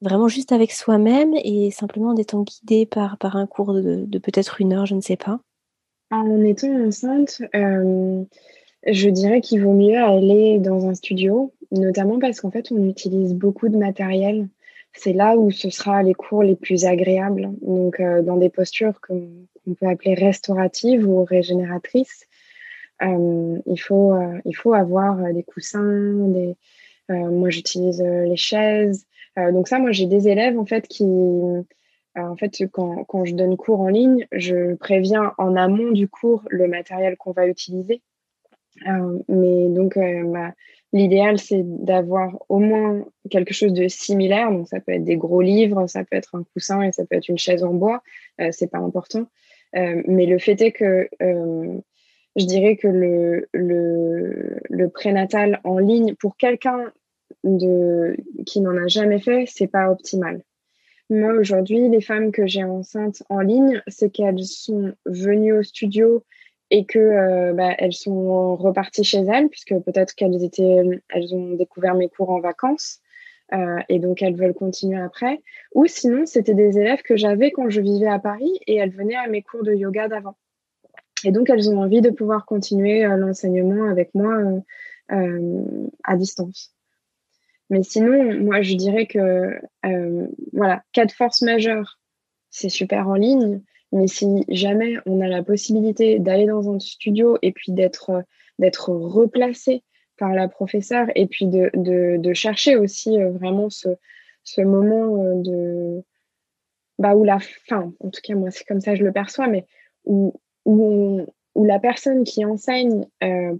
vraiment 0.00 0.28
juste 0.28 0.52
avec 0.52 0.72
soi-même 0.72 1.34
et 1.42 1.70
simplement 1.70 2.10
en 2.10 2.16
étant 2.16 2.42
guidé 2.42 2.86
par, 2.86 3.18
par 3.18 3.36
un 3.36 3.46
cours 3.46 3.74
de 3.74 4.18
peut-être 4.18 4.60
une 4.60 4.72
heure, 4.72 4.86
je 4.86 4.94
ne 4.94 5.00
sais 5.00 5.16
pas? 5.16 5.40
En 6.18 6.44
étant 6.44 6.72
enceinte, 6.86 7.42
euh, 7.54 8.24
je 8.86 9.08
dirais 9.08 9.40
qu'il 9.40 9.62
vaut 9.62 9.72
mieux 9.72 9.96
aller 9.96 10.58
dans 10.58 10.86
un 10.86 10.94
studio, 10.94 11.52
notamment 11.70 12.18
parce 12.18 12.40
qu'en 12.40 12.50
fait, 12.50 12.70
on 12.72 12.88
utilise 12.88 13.34
beaucoup 13.34 13.68
de 13.68 13.76
matériel. 13.76 14.48
C'est 14.92 15.12
là 15.12 15.36
où 15.36 15.50
ce 15.50 15.70
sera 15.70 16.02
les 16.02 16.14
cours 16.14 16.42
les 16.42 16.56
plus 16.56 16.84
agréables. 16.84 17.50
Donc, 17.62 18.00
euh, 18.00 18.22
dans 18.22 18.36
des 18.36 18.50
postures 18.50 19.00
qu'on 19.00 19.74
peut 19.78 19.86
appeler 19.86 20.14
restauratives 20.14 21.08
ou 21.08 21.24
régénératrices, 21.24 22.26
euh, 23.02 23.58
il, 23.66 23.80
faut, 23.80 24.14
il 24.44 24.54
faut 24.54 24.74
avoir 24.74 25.16
des 25.32 25.42
coussins, 25.42 26.28
des, 26.28 26.54
moi 27.08 27.50
j'utilise 27.50 28.00
les 28.00 28.36
chaises. 28.36 29.04
donc 29.36 29.66
ça, 29.66 29.78
moi 29.80 29.90
j'ai 29.90 30.06
des 30.06 30.28
élèves 30.28 30.58
en 30.58 30.64
fait 30.64 30.86
qui, 30.86 31.04
en 32.16 32.36
fait, 32.36 32.62
quand, 32.70 33.04
quand, 33.04 33.24
je 33.24 33.34
donne 33.34 33.56
cours 33.56 33.80
en 33.80 33.88
ligne, 33.88 34.26
je 34.32 34.74
préviens 34.74 35.32
en 35.38 35.56
amont 35.56 35.90
du 35.90 36.08
cours 36.08 36.42
le 36.50 36.68
matériel 36.68 37.16
qu'on 37.16 37.32
va 37.32 37.46
utiliser. 37.48 38.02
Euh, 38.86 39.18
mais 39.28 39.68
donc, 39.68 39.96
euh, 39.96 40.50
l'idéal, 40.92 41.38
c'est 41.38 41.62
d'avoir 41.62 42.36
au 42.48 42.58
moins 42.58 43.04
quelque 43.30 43.54
chose 43.54 43.72
de 43.72 43.88
similaire. 43.88 44.50
Donc, 44.50 44.68
ça 44.68 44.80
peut 44.80 44.92
être 44.92 45.04
des 45.04 45.16
gros 45.16 45.40
livres, 45.40 45.86
ça 45.86 46.04
peut 46.04 46.16
être 46.16 46.34
un 46.34 46.44
coussin 46.52 46.82
et 46.82 46.92
ça 46.92 47.04
peut 47.04 47.16
être 47.16 47.28
une 47.28 47.38
chaise 47.38 47.64
en 47.64 47.74
bois. 47.74 48.02
Euh, 48.40 48.48
c'est 48.52 48.70
pas 48.70 48.78
important. 48.78 49.26
Euh, 49.76 50.02
mais 50.06 50.26
le 50.26 50.38
fait 50.38 50.60
est 50.60 50.72
que 50.72 51.08
je 52.36 52.46
dirais 52.46 52.76
que 52.76 52.88
le, 52.88 53.48
le, 53.52 54.88
prénatal 54.88 55.60
en 55.62 55.78
ligne, 55.78 56.14
pour 56.16 56.36
quelqu'un 56.36 56.92
qui 57.42 58.60
n'en 58.60 58.76
a 58.76 58.88
jamais 58.88 59.20
fait, 59.20 59.44
c'est 59.46 59.68
pas 59.68 59.88
optimal. 59.88 60.42
Moi, 61.10 61.32
aujourd'hui, 61.34 61.88
les 61.88 62.00
femmes 62.00 62.32
que 62.32 62.46
j'ai 62.46 62.64
enceintes 62.64 63.22
en 63.28 63.40
ligne, 63.40 63.82
c'est 63.88 64.10
qu'elles 64.10 64.42
sont 64.44 64.94
venues 65.04 65.52
au 65.52 65.62
studio 65.62 66.24
et 66.70 66.86
que 66.86 66.98
euh, 66.98 67.52
bah, 67.52 67.76
sont 67.90 68.56
reparties 68.56 69.04
chez 69.04 69.20
elles, 69.20 69.48
puisque 69.48 69.74
peut-être 69.80 70.14
qu'elles 70.14 70.42
étaient, 70.42 70.82
elles 71.10 71.34
ont 71.34 71.54
découvert 71.54 71.94
mes 71.94 72.08
cours 72.08 72.30
en 72.30 72.40
vacances. 72.40 73.00
Euh, 73.52 73.78
et 73.90 73.98
donc 73.98 74.22
elles 74.22 74.34
veulent 74.34 74.54
continuer 74.54 74.98
après. 74.98 75.42
Ou 75.74 75.86
sinon, 75.86 76.24
c'était 76.24 76.54
des 76.54 76.78
élèves 76.78 77.02
que 77.02 77.16
j'avais 77.16 77.50
quand 77.50 77.68
je 77.68 77.82
vivais 77.82 78.08
à 78.08 78.18
Paris 78.18 78.58
et 78.66 78.76
elles 78.76 78.90
venaient 78.90 79.16
à 79.16 79.28
mes 79.28 79.42
cours 79.42 79.62
de 79.62 79.74
yoga 79.74 80.08
d'avant. 80.08 80.36
Et 81.24 81.30
donc 81.30 81.50
elles 81.50 81.68
ont 81.68 81.78
envie 81.82 82.00
de 82.00 82.10
pouvoir 82.10 82.46
continuer 82.46 83.04
euh, 83.04 83.16
l'enseignement 83.16 83.84
avec 83.90 84.14
moi 84.14 84.38
à 86.02 86.16
distance. 86.16 86.74
Mais 87.74 87.82
sinon, 87.82 88.34
moi, 88.40 88.62
je 88.62 88.76
dirais 88.76 89.06
que, 89.06 89.58
euh, 89.84 90.28
voilà, 90.52 90.84
cas 90.92 91.06
de 91.06 91.10
force 91.10 91.42
majeure, 91.42 91.98
c'est 92.50 92.68
super 92.68 93.08
en 93.08 93.14
ligne. 93.14 93.62
Mais 93.90 94.06
si 94.06 94.44
jamais 94.48 94.94
on 95.06 95.20
a 95.20 95.26
la 95.26 95.42
possibilité 95.42 96.20
d'aller 96.20 96.46
dans 96.46 96.72
un 96.72 96.78
studio 96.78 97.36
et 97.42 97.50
puis 97.50 97.72
d'être 97.72 98.22
d'être 98.60 98.90
replacé 98.90 99.82
par 100.18 100.34
la 100.34 100.46
professeure 100.46 101.08
et 101.16 101.26
puis 101.26 101.46
de, 101.46 101.72
de, 101.74 102.16
de 102.16 102.32
chercher 102.32 102.76
aussi 102.76 103.20
euh, 103.20 103.30
vraiment 103.30 103.70
ce, 103.70 103.88
ce 104.44 104.60
moment 104.60 105.24
euh, 105.24 105.42
de 105.42 106.04
bah 107.00 107.16
où 107.16 107.24
la 107.24 107.40
fin 107.40 107.92
en 107.98 108.10
tout 108.10 108.20
cas 108.22 108.36
moi 108.36 108.52
c'est 108.52 108.62
comme 108.62 108.80
ça 108.80 108.92
que 108.92 108.98
je 108.98 109.04
le 109.04 109.10
perçois 109.10 109.48
mais 109.48 109.66
où 110.04 110.32
où, 110.64 111.26
où 111.56 111.64
la 111.64 111.80
personne 111.80 112.22
qui 112.22 112.44
enseigne 112.44 113.08
euh, 113.24 113.56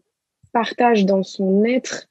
partage 0.52 1.04
dans 1.04 1.24
son 1.24 1.64
être 1.64 2.06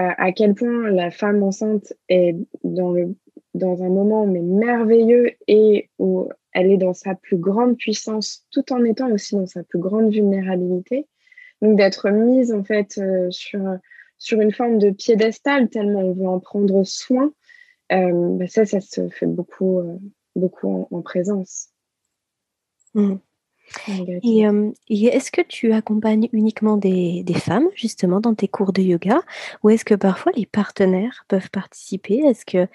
à 0.00 0.32
quel 0.32 0.54
point 0.54 0.90
la 0.90 1.10
femme 1.10 1.42
enceinte 1.42 1.92
est 2.08 2.36
dans, 2.62 2.92
le, 2.92 3.16
dans 3.54 3.82
un 3.82 3.88
moment 3.88 4.26
mais 4.26 4.40
merveilleux 4.40 5.32
et 5.48 5.90
où 5.98 6.28
elle 6.52 6.70
est 6.70 6.76
dans 6.76 6.94
sa 6.94 7.14
plus 7.16 7.36
grande 7.36 7.76
puissance 7.76 8.46
tout 8.52 8.72
en 8.72 8.84
étant 8.84 9.10
aussi 9.10 9.34
dans 9.34 9.46
sa 9.46 9.64
plus 9.64 9.80
grande 9.80 10.12
vulnérabilité. 10.12 11.06
Donc 11.62 11.76
d'être 11.76 12.10
mise 12.10 12.52
en 12.52 12.62
fait 12.62 12.98
euh, 12.98 13.28
sur 13.30 13.60
sur 14.18 14.40
une 14.40 14.52
forme 14.52 14.78
de 14.78 14.90
piédestal, 14.90 15.68
tellement 15.68 16.00
on 16.00 16.12
veut 16.12 16.28
en 16.28 16.40
prendre 16.40 16.84
soin. 16.84 17.32
Bah, 17.90 18.46
ça, 18.48 18.66
ça 18.66 18.80
se 18.80 19.08
fait 19.08 19.26
beaucoup, 19.26 19.80
beaucoup 20.36 20.88
en, 20.90 21.02
présence. 21.02 21.68
Mmh. 22.94 23.16
Et, 23.88 24.44
est-ce 25.06 25.30
que 25.30 25.42
tu 25.42 25.72
accompagnes 25.72 26.28
uniquement 26.32 26.76
des, 26.76 27.24
femmes 27.34 27.68
justement 27.74 28.20
dans 28.20 28.34
tes 28.34 28.48
cours 28.48 28.72
de 28.72 28.82
yoga? 28.82 29.20
Ou 29.62 29.70
est-ce 29.70 29.84
que 29.84 29.94
parfois 29.94 30.32
les 30.34 30.46
partenaires 30.46 31.24
peuvent 31.28 31.50
participer? 31.50 32.18
Est-ce 32.18 32.44
que 32.44 32.66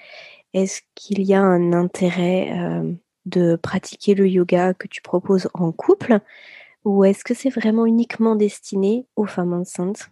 est-ce 0.53 0.81
qu'il 0.93 1.23
y 1.23 1.33
a 1.33 1.41
un 1.41 1.73
intérêt 1.73 2.51
de 3.25 3.55
pratiquer 3.55 4.13
le 4.13 4.27
yoga 4.27 4.73
que 4.73 4.87
tu 4.87 5.01
proposes 5.01 5.49
en 5.53 5.71
couple? 5.71 6.19
Ou 6.85 7.05
est-ce 7.05 7.23
que 7.23 7.33
c'est 7.33 7.49
vraiment 7.49 7.85
uniquement 7.85 8.35
destiné 8.35 9.05
aux 9.15 9.25
femmes 9.25 9.53
enceintes? 9.53 10.09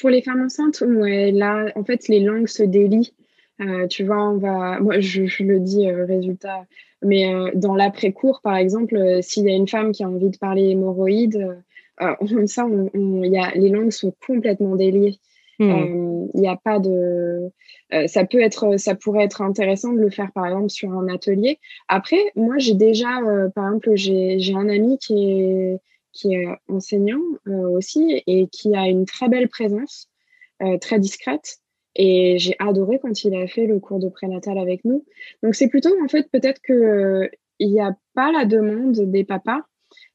Pour 0.00 0.10
les 0.10 0.22
femmes 0.22 0.42
enceintes, 0.42 0.82
ouais, 0.86 1.32
là, 1.32 1.66
en 1.74 1.84
fait, 1.84 2.08
les 2.08 2.20
langues 2.20 2.46
se 2.46 2.62
délient. 2.62 3.12
Euh, 3.60 3.86
tu 3.88 4.04
vois, 4.04 4.28
on 4.28 4.38
va, 4.38 4.78
moi, 4.80 5.00
je, 5.00 5.42
le 5.42 5.58
dis 5.58 5.88
euh, 5.88 6.04
résultat, 6.04 6.64
mais 7.02 7.32
euh, 7.32 7.50
dans 7.54 7.74
l'après-cours, 7.74 8.40
par 8.42 8.56
exemple, 8.56 9.18
s'il 9.22 9.44
y 9.44 9.50
a 9.50 9.56
une 9.56 9.68
femme 9.68 9.92
qui 9.92 10.04
a 10.04 10.08
envie 10.08 10.30
de 10.30 10.38
parler 10.38 10.70
hémorroïdes, 10.70 11.62
ça, 12.46 12.64
on, 12.66 13.24
y 13.24 13.36
a, 13.36 13.50
les 13.54 13.70
langues 13.70 13.90
sont 13.90 14.14
complètement 14.24 14.76
déliées. 14.76 15.18
Hmm. 15.58 16.28
Il 16.34 16.40
n'y 16.40 16.46
a 16.46 16.54
pas 16.54 16.78
de. 16.78 17.50
ça 18.06 18.24
peut 18.24 18.40
être, 18.40 18.76
ça 18.76 18.94
pourrait 18.94 19.24
être 19.24 19.42
intéressant 19.42 19.92
de 19.92 19.98
le 19.98 20.10
faire 20.10 20.30
par 20.30 20.46
exemple 20.46 20.70
sur 20.70 20.92
un 20.92 21.08
atelier. 21.08 21.58
Après, 21.88 22.30
moi 22.36 22.58
j'ai 22.58 22.74
déjà, 22.74 23.08
par 23.56 23.66
exemple, 23.66 23.90
j'ai 23.96 24.54
un 24.54 24.68
ami 24.68 24.98
qui 24.98 25.32
est 25.32 25.80
qui 26.12 26.34
est 26.34 26.46
enseignant 26.68 27.18
aussi 27.48 28.22
et 28.28 28.46
qui 28.46 28.76
a 28.76 28.86
une 28.86 29.04
très 29.04 29.28
belle 29.28 29.48
présence, 29.48 30.08
très 30.80 31.00
discrète. 31.00 31.58
Et 31.98 32.38
j'ai 32.38 32.54
adoré 32.60 33.00
quand 33.00 33.24
il 33.24 33.34
a 33.34 33.46
fait 33.48 33.66
le 33.66 33.80
cours 33.80 33.98
de 33.98 34.08
prénatal 34.08 34.56
avec 34.56 34.84
nous. 34.84 35.04
Donc 35.42 35.56
c'est 35.56 35.68
plutôt 35.68 35.90
en 36.02 36.08
fait 36.08 36.30
peut-être 36.30 36.62
que 36.62 37.28
il 37.58 37.72
n'y 37.72 37.80
a 37.80 37.96
pas 38.14 38.32
la 38.32 38.44
demande 38.44 39.10
des 39.10 39.24
papas. 39.24 39.62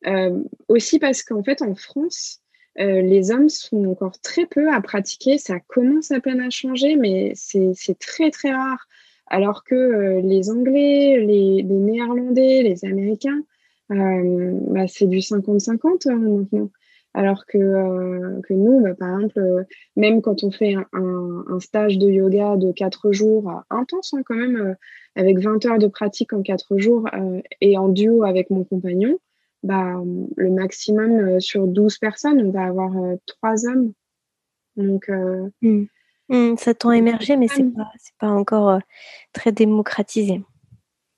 Euh, 0.08 0.44
aussi 0.68 1.00
parce 1.00 1.24
qu'en 1.24 1.44
fait 1.44 1.62
en 1.62 1.76
France, 1.76 2.40
euh, 2.80 3.02
les 3.02 3.32
hommes 3.32 3.50
sont 3.50 3.86
encore 3.86 4.20
très 4.22 4.46
peu 4.46 4.72
à 4.72 4.82
pratiquer. 4.82 5.38
Ça 5.38 5.60
commence 5.60 6.12
à 6.12 6.20
peine 6.20 6.42
à 6.42 6.50
changer, 6.50 6.96
mais 6.96 7.34
c'est 7.36 8.00
très 8.00 8.32
très 8.32 8.54
rare. 8.54 8.88
Alors 9.28 9.64
que 9.64 9.76
euh, 9.76 10.22
les 10.22 10.50
Anglais, 10.50 11.18
les, 11.20 11.64
les, 11.64 11.64
Néerlandais, 11.64 12.62
les 12.64 12.86
Américains, 12.86 13.44
bah, 13.90 14.88
c'est 14.88 15.08
du 15.08 15.20
50-50 15.20 16.10
hein, 16.10 16.16
maintenant. 16.16 16.70
Alors 17.16 17.46
que, 17.46 17.58
euh, 17.58 18.42
que 18.42 18.54
nous, 18.54 18.82
bah, 18.82 18.96
par 18.96 19.20
exemple, 19.20 19.40
euh, 19.40 19.64
même 19.96 20.22
quand 20.22 20.44
on 20.44 20.50
fait 20.50 20.74
un, 20.74 21.46
un, 21.48 21.60
stage 21.60 22.00
de 22.00 22.10
yoga 22.10 22.58
de 22.58 22.72
4 22.72 23.12
jours, 23.12 23.50
euh, 23.50 23.60
intense 23.70 24.14
hein, 24.16 24.24
quand 24.26 24.36
même, 24.36 24.76
avec 25.16 25.38
20 25.38 25.64
heures 25.66 25.78
de 25.78 25.88
pratique 25.88 26.34
en 26.34 26.42
4 26.42 26.78
jours 26.78 27.08
et 27.62 27.78
en 27.78 27.90
duo 27.90 28.24
avec 28.24 28.50
mon 28.50 28.64
compagnon, 28.64 29.20
bah, 29.62 29.94
le 30.38 30.50
maximum 30.50 31.40
sur 31.40 31.68
12 31.68 32.00
personnes, 32.00 32.42
on 32.42 32.52
va 32.52 32.64
avoir 32.64 32.92
3 33.28 33.68
hommes. 33.68 33.94
Donc, 34.76 35.08
mmh. 35.62 35.84
Mmh, 36.30 36.58
ça 36.58 36.74
tend 36.74 36.90
à 36.90 36.98
émerger, 36.98 37.38
mais 37.38 37.48
c'est 37.48 37.64
pas, 37.64 37.92
pas 38.20 38.30
encore 38.30 38.80
très 39.34 39.52
démocratisé. 39.52 40.42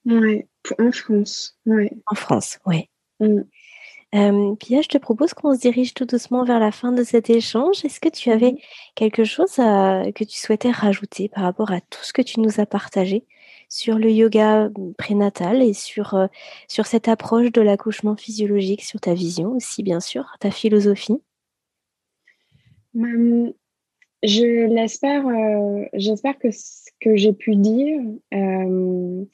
Ouais, 0.06 0.50
en 0.78 0.92
France. 0.92 1.58
Ouais. 1.66 1.92
En 2.06 2.16
France, 2.16 2.60
oui. 2.66 2.90
Mmh. 3.22 3.44
Euh, 4.16 4.56
Pia, 4.56 4.82
je 4.82 4.88
te 4.88 4.98
propose 4.98 5.34
qu'on 5.34 5.54
se 5.54 5.60
dirige 5.60 5.94
tout 5.94 6.06
doucement 6.06 6.46
vers 6.46 6.60
la 6.60 6.72
fin 6.72 6.94
de 6.94 7.04
cet 7.04 7.30
échange. 7.30 7.84
Est-ce 7.84 8.00
que 8.00 8.10
tu 8.10 8.32
avais 8.32 8.56
quelque 8.96 9.26
chose 9.26 9.56
que 9.56 10.24
tu 10.24 10.38
souhaitais 10.38 10.72
rajouter 10.72 11.28
par 11.28 11.44
rapport 11.44 11.72
à 11.72 11.82
tout 11.82 12.02
ce 12.02 12.14
que 12.14 12.22
tu 12.22 12.40
nous 12.40 12.62
as 12.62 12.66
partagé 12.66 13.26
sur 13.70 13.98
le 13.98 14.10
yoga 14.10 14.70
prénatal 14.98 15.62
et 15.62 15.74
sur, 15.74 16.14
euh, 16.14 16.28
sur 16.68 16.86
cette 16.86 17.08
approche 17.08 17.52
de 17.52 17.62
l'accouchement 17.62 18.16
physiologique, 18.16 18.84
sur 18.84 19.00
ta 19.00 19.14
vision 19.14 19.52
aussi, 19.52 19.84
bien 19.84 20.00
sûr, 20.00 20.36
ta 20.40 20.52
philosophie? 20.52 21.22
Hum, 22.96 23.52
Je 24.24 24.68
l'espère, 24.68 25.28
euh, 25.28 25.86
j'espère 25.94 26.38
que 26.40 26.52
ce 26.52 26.90
que 27.02 27.16
j'ai 27.16 27.34
pu 27.34 27.56
dire 27.56 28.02
euh, 28.34 29.26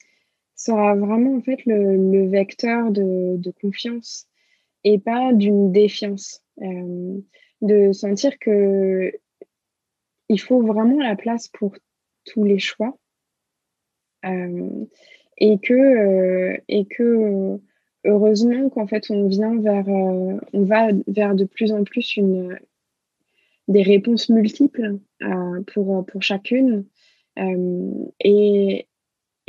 sera 0.56 0.96
vraiment 0.96 1.36
en 1.36 1.42
fait 1.42 1.60
le, 1.66 2.28
vecteur 2.30 2.92
de, 2.92 3.38
de 3.38 3.52
confiance 3.62 4.28
et 4.84 5.00
pas 5.00 5.34
d'une 5.34 5.72
défiance. 5.72 6.42
Euh, 6.62 7.22
de 7.62 7.92
sentir 7.92 8.40
que 8.40 9.12
il 10.30 10.40
faut 10.40 10.64
vraiment 10.64 11.00
la 11.00 11.16
place 11.16 11.48
pour 11.48 11.76
tous 12.26 12.44
les 12.44 12.58
choix 12.58 12.98
euh, 14.26 14.86
et 15.38 15.60
que 15.60 15.74
euh, 15.74 16.58
et 16.68 16.86
que 16.86 17.60
heureusement 18.04 18.70
qu'en 18.70 18.88
fait 18.88 19.12
on 19.12 19.28
vient 19.28 19.60
vers 19.60 19.88
on 19.88 20.40
va 20.54 20.88
vers 21.06 21.36
de 21.36 21.46
plus 21.46 21.72
en 21.72 21.84
plus 21.84 22.18
une 22.18 22.58
des 23.68 23.84
réponses 23.84 24.30
multiples 24.30 24.98
pour 25.68 26.04
pour 26.08 26.24
chacune 26.24 26.86
et 27.38 28.88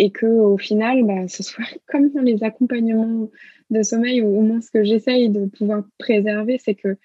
et 0.03 0.11
que 0.11 0.27
au 0.27 0.59
final 0.59 1.05
bah, 1.05 1.29
ce 1.29 1.45
soit 1.45 1.65
comme 1.87 2.11
dans 2.11 2.23
les 2.23 2.43
accompagnements 2.43 3.31
de 3.71 3.83
sommeil, 3.85 4.21
ou 4.21 4.37
au 4.37 4.41
moins 4.43 4.61
ce 4.61 4.71
que 4.71 4.83
j'essaye 4.83 5.31
de 5.31 5.47
pouvoir 5.47 5.85
préserver, 5.97 6.59
c'est 6.59 6.75
que, 6.75 6.97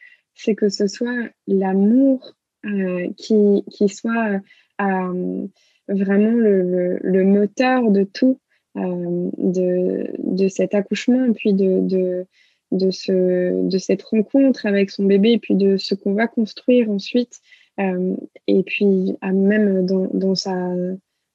que 0.55 0.69
ce 0.69 0.87
soit 0.87 1.29
l'amour 1.45 2.33
euh, 2.65 3.07
qui, 3.15 3.63
qui 3.71 3.87
soit 3.87 4.41
euh, 4.81 5.47
vraiment 5.87 6.31
le, 6.31 7.23
moteur 7.23 7.91
de 7.91 8.03
tout, 8.03 8.39
euh, 8.77 9.29
de, 9.37 10.09
de 10.17 10.47
cet 10.47 10.73
accouchement, 10.73 11.31
puis 11.33 11.53
de, 11.53 12.25
de, 12.71 12.89
ce, 12.89 13.63
de 13.69 13.77
cette 13.77 14.01
rencontre 14.01 14.65
avec 14.65 14.89
son 14.89 15.05
bébé, 15.05 15.33
et 15.33 15.39
puis 15.39 15.53
de 15.53 15.77
ce 15.77 15.93
qu'on 15.93 16.13
va 16.13 16.27
construire 16.27 16.89
ensuite, 16.89 17.39
et 17.77 18.63
puis 18.65 19.15
même 19.21 19.85
dans, 19.85 20.09
dans, 20.11 20.33
sa, 20.33 20.73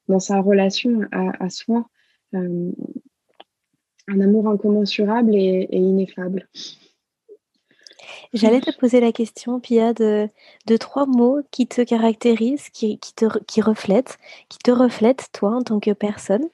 dans 0.09 0.21
sa 0.21 0.41
relation 0.41 1.03
à, 1.13 1.45
à 1.45 1.51
soi 1.51 1.87
un 4.09 4.21
amour 4.21 4.49
incommensurable 4.49 5.35
et, 5.35 5.69
ineffable. 5.71 6.49
J'allais 8.33 8.61
te 8.61 8.77
poser 8.77 9.01
la 9.01 9.13
question, 9.13 9.61
Pia, 9.61 9.93
de, 9.93 10.29
de 10.67 10.77
trois 10.77 11.07
mots 11.07 11.41
qui 11.51 11.67
te 11.67 11.83
caractérisent, 11.83 12.71
qui, 12.71 12.99
qui, 12.99 13.15
te, 13.15 13.27
qui 13.45 13.61
reflètent, 13.61 14.19
qui 14.49 14.59
te 14.59 14.71
reflètent, 14.71 15.29
toi, 15.33 15.57
en 15.57 15.63
tant 15.63 15.81
que 15.81 15.93
personne. 15.93 16.49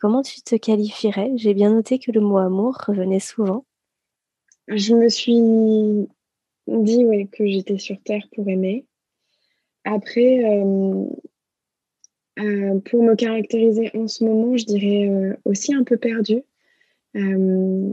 Comment 0.00 0.22
tu 0.22 0.40
te 0.40 0.56
qualifierais? 0.56 1.32
J'ai 1.36 1.54
bien 1.54 1.70
noté 1.70 1.98
que 1.98 2.10
le 2.12 2.20
mot 2.20 2.38
amour 2.38 2.76
revenait 2.86 3.20
souvent. 3.20 3.64
Je 4.68 4.94
me 4.94 5.08
suis 5.08 5.40
dit 6.66 7.04
ouais, 7.04 7.28
que 7.30 7.46
j'étais 7.46 7.78
sur 7.78 8.00
Terre 8.02 8.26
pour 8.34 8.48
aimer. 8.48 8.84
Après, 9.84 10.44
euh, 10.44 11.04
euh, 12.38 12.80
pour 12.80 13.02
me 13.02 13.14
caractériser 13.14 13.90
en 13.94 14.08
ce 14.08 14.24
moment, 14.24 14.56
je 14.56 14.64
dirais 14.64 15.08
euh, 15.08 15.36
aussi 15.44 15.74
un 15.74 15.84
peu 15.84 15.96
perdue. 15.96 16.42
Euh, 17.16 17.92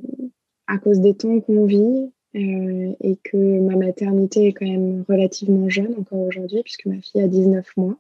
à 0.68 0.78
cause 0.78 0.99
des 0.99 1.14
temps 1.14 1.40
qu'on 1.40 1.65
vit 1.65 2.11
et 2.34 3.18
que 3.24 3.38
ma 3.38 3.76
maternité 3.76 4.48
est 4.48 4.53
quand 4.53 4.65
même 4.65 5.06
relativement 5.07 5.70
jeune 5.70 5.94
encore 5.99 6.22
aujourd'hui, 6.22 6.64
puisque 6.64 6.88
ma 6.88 6.99
fille 6.99 7.22
a 7.22 7.28
19 7.28 7.78
mois 7.78 7.98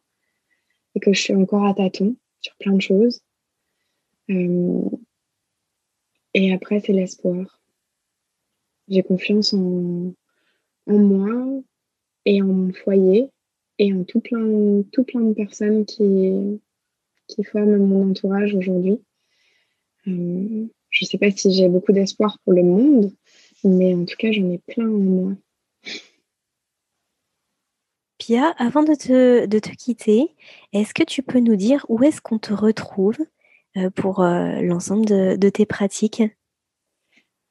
et 0.95 0.99
que 0.99 1.13
je 1.13 1.21
suis 1.21 1.35
encore 1.35 1.65
à 1.65 1.73
tâtons 1.73 2.15
sur 2.41 2.55
plein 2.55 2.73
de 2.73 2.81
choses. 2.81 3.21
Et 6.33 6.53
après, 6.53 6.79
c'est 6.79 6.93
l'espoir. 6.93 7.61
J'ai 8.87 9.03
confiance 9.03 9.53
en, 9.53 10.13
moi 10.87 11.61
et 12.25 12.41
en 12.41 12.47
mon 12.47 12.73
foyer 12.73 13.29
et 13.79 13.93
en 13.93 14.03
tout 14.03 14.19
plein, 14.19 14.83
tout 14.91 15.03
plein 15.03 15.21
de 15.21 15.33
personnes 15.33 15.85
qui, 15.85 16.61
qui 17.27 17.43
forment 17.43 17.77
mon 17.77 18.11
entourage 18.11 18.55
aujourd'hui. 18.55 18.99
Je 20.05 20.11
ne 20.11 21.07
sais 21.07 21.17
pas 21.17 21.31
si 21.31 21.51
j'ai 21.51 21.69
beaucoup 21.69 21.91
d'espoir 21.91 22.37
pour 22.43 22.53
le 22.53 22.63
monde, 22.63 23.11
mais 23.63 23.95
en 23.95 24.05
tout 24.05 24.15
cas, 24.17 24.31
j'en 24.31 24.49
ai 24.51 24.59
plein 24.59 24.87
en 24.87 24.99
moi. 24.99 25.31
Pia, 28.19 28.53
avant 28.57 28.83
de 28.83 28.93
te, 28.93 29.45
de 29.45 29.59
te 29.59 29.71
quitter, 29.71 30.29
est-ce 30.71 30.93
que 30.93 31.03
tu 31.03 31.23
peux 31.23 31.39
nous 31.39 31.55
dire 31.55 31.85
où 31.89 32.03
est-ce 32.03 32.21
qu'on 32.21 32.39
te 32.39 32.53
retrouve 32.53 33.17
euh, 33.75 33.89
pour 33.89 34.21
euh, 34.21 34.61
l'ensemble 34.61 35.05
de, 35.05 35.49
tes 35.49 35.65
pratiques? 35.65 36.23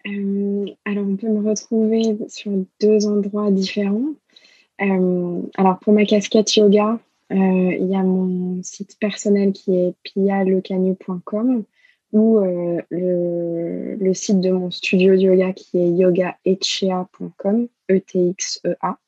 Euh, 0.07 0.67
Alors, 0.85 1.07
on 1.07 1.17
peut 1.17 1.29
me 1.29 1.47
retrouver 1.47 2.17
sur 2.29 2.53
deux 2.81 3.07
endroits 3.07 3.51
différents. 3.51 4.15
Alors, 4.79 5.79
pour 5.81 5.93
ma 5.93 6.05
casquette 6.05 6.57
yoga, 6.57 6.99
il 7.31 7.87
y 7.89 7.95
a 7.95 8.03
mon 8.03 8.63
site 8.63 8.99
personnel 8.99 9.53
qui 9.53 9.77
est 9.77 9.95
pialecanu.com 10.03 11.65
ou 12.13 12.39
euh, 12.39 12.83
le, 12.91 14.15
site 14.15 14.41
de 14.41 14.51
mon 14.51 14.71
studio 14.71 15.15
de 15.17 15.23
yoga 15.23 15.53
qui 15.53 15.79
est 15.79 15.91
yogaechea.com, 15.91 17.69
E-T-X-E-A. 17.91 18.99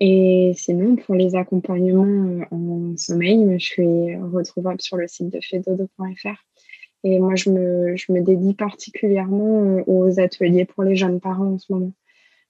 Et 0.00 0.52
sinon, 0.56 0.96
pour 0.96 1.14
les 1.14 1.36
accompagnements 1.36 2.44
en 2.50 2.96
sommeil, 2.96 3.56
je 3.58 3.64
suis 3.64 4.16
retrouvable 4.16 4.80
sur 4.80 4.96
le 4.96 5.06
site 5.08 5.30
de 5.30 5.40
fedodo.fr. 5.40 6.44
Et 7.04 7.18
moi, 7.18 7.34
je 7.34 7.50
me, 7.50 7.96
je 7.96 8.12
me 8.12 8.20
dédie 8.20 8.54
particulièrement 8.54 9.82
aux 9.86 10.20
ateliers 10.20 10.64
pour 10.64 10.82
les 10.82 10.96
jeunes 10.96 11.20
parents 11.20 11.54
en 11.54 11.58
ce 11.58 11.72
moment. 11.72 11.92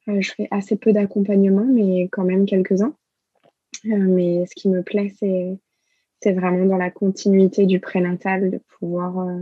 Je 0.06 0.32
fais 0.32 0.48
assez 0.50 0.76
peu 0.76 0.92
d'accompagnement, 0.92 1.64
mais 1.64 2.08
quand 2.10 2.24
même 2.24 2.46
quelques-uns. 2.46 2.94
mais 3.84 4.44
ce 4.46 4.54
qui 4.54 4.68
me 4.68 4.82
plaît, 4.82 5.12
c'est 5.18 5.56
c'est 6.22 6.32
vraiment 6.32 6.66
dans 6.66 6.76
la 6.76 6.90
continuité 6.90 7.66
du 7.66 7.80
prénatal 7.80 8.50
de 8.50 8.60
pouvoir 8.78 9.18
euh, 9.18 9.40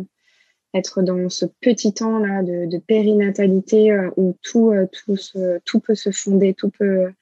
être 0.73 1.03
dans 1.03 1.29
ce 1.29 1.45
petit 1.45 1.93
temps 1.93 2.19
là 2.19 2.43
de, 2.43 2.79
périnatalité 2.79 3.93
euh, 3.93 4.11
où 4.17 4.35
tout, 4.43 4.71
euh, 4.71 4.87
tout, 4.91 5.17
tout 5.65 5.81
peut 5.81 5.95
se 5.95 6.11
fonder, 6.11 6.55
tout 6.55 6.71
peut, 6.71 7.13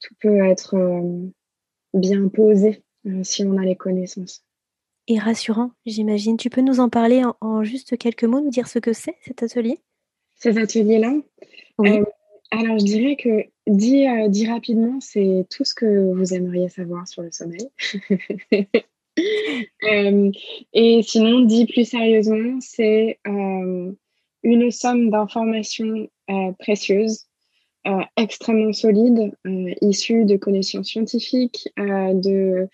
tout 0.00 0.14
peut 0.20 0.44
être 0.44 0.76
bien 1.94 2.28
posé 2.28 2.82
si 3.22 3.44
on 3.44 3.56
a 3.56 3.64
les 3.64 3.76
connaissances. 3.76 4.44
Et 5.08 5.18
rassurant, 5.18 5.72
j'imagine. 5.84 6.36
Tu 6.36 6.50
peux 6.50 6.60
nous 6.60 6.78
en 6.78 6.88
parler 6.88 7.22
en, 7.40 7.64
juste 7.64 7.96
quelques 7.98 8.24
mots, 8.24 8.40
nous 8.40 8.50
dire 8.50 8.68
ce 8.68 8.78
que 8.78 8.92
c'est 8.92 9.16
cet 9.22 9.42
atelier? 9.42 9.80
Ces 10.36 10.58
ateliers-là? 10.58 11.14
Oui. 11.78 12.00
Alors, 12.52 12.78
je 12.78 12.84
dirais 12.84 13.16
que 13.16 13.46
Dit, 13.68 14.08
euh, 14.08 14.28
rapidement, 14.50 14.98
c'est 15.00 15.46
tout 15.48 15.64
ce 15.64 15.72
que 15.74 16.12
vous 16.14 16.34
aimeriez 16.34 16.68
savoir 16.68 17.06
sur 17.06 17.22
le 17.22 17.30
sommeil. 17.30 17.68
Euh, 19.84 20.30
et 20.72 21.02
sinon, 21.02 21.40
dit 21.40 21.66
plus 21.66 21.84
sérieusement, 21.84 22.58
c'est 22.60 23.18
euh, 23.26 23.92
une 24.42 24.70
somme 24.70 25.10
d'informations 25.10 26.08
précieuses, 26.58 27.26
extrêmement 28.16 28.72
solides, 28.72 29.34
issues 29.82 30.24
de 30.24 30.38
connaissances 30.38 30.86
scientifiques, 30.86 31.68
de, 31.76 32.70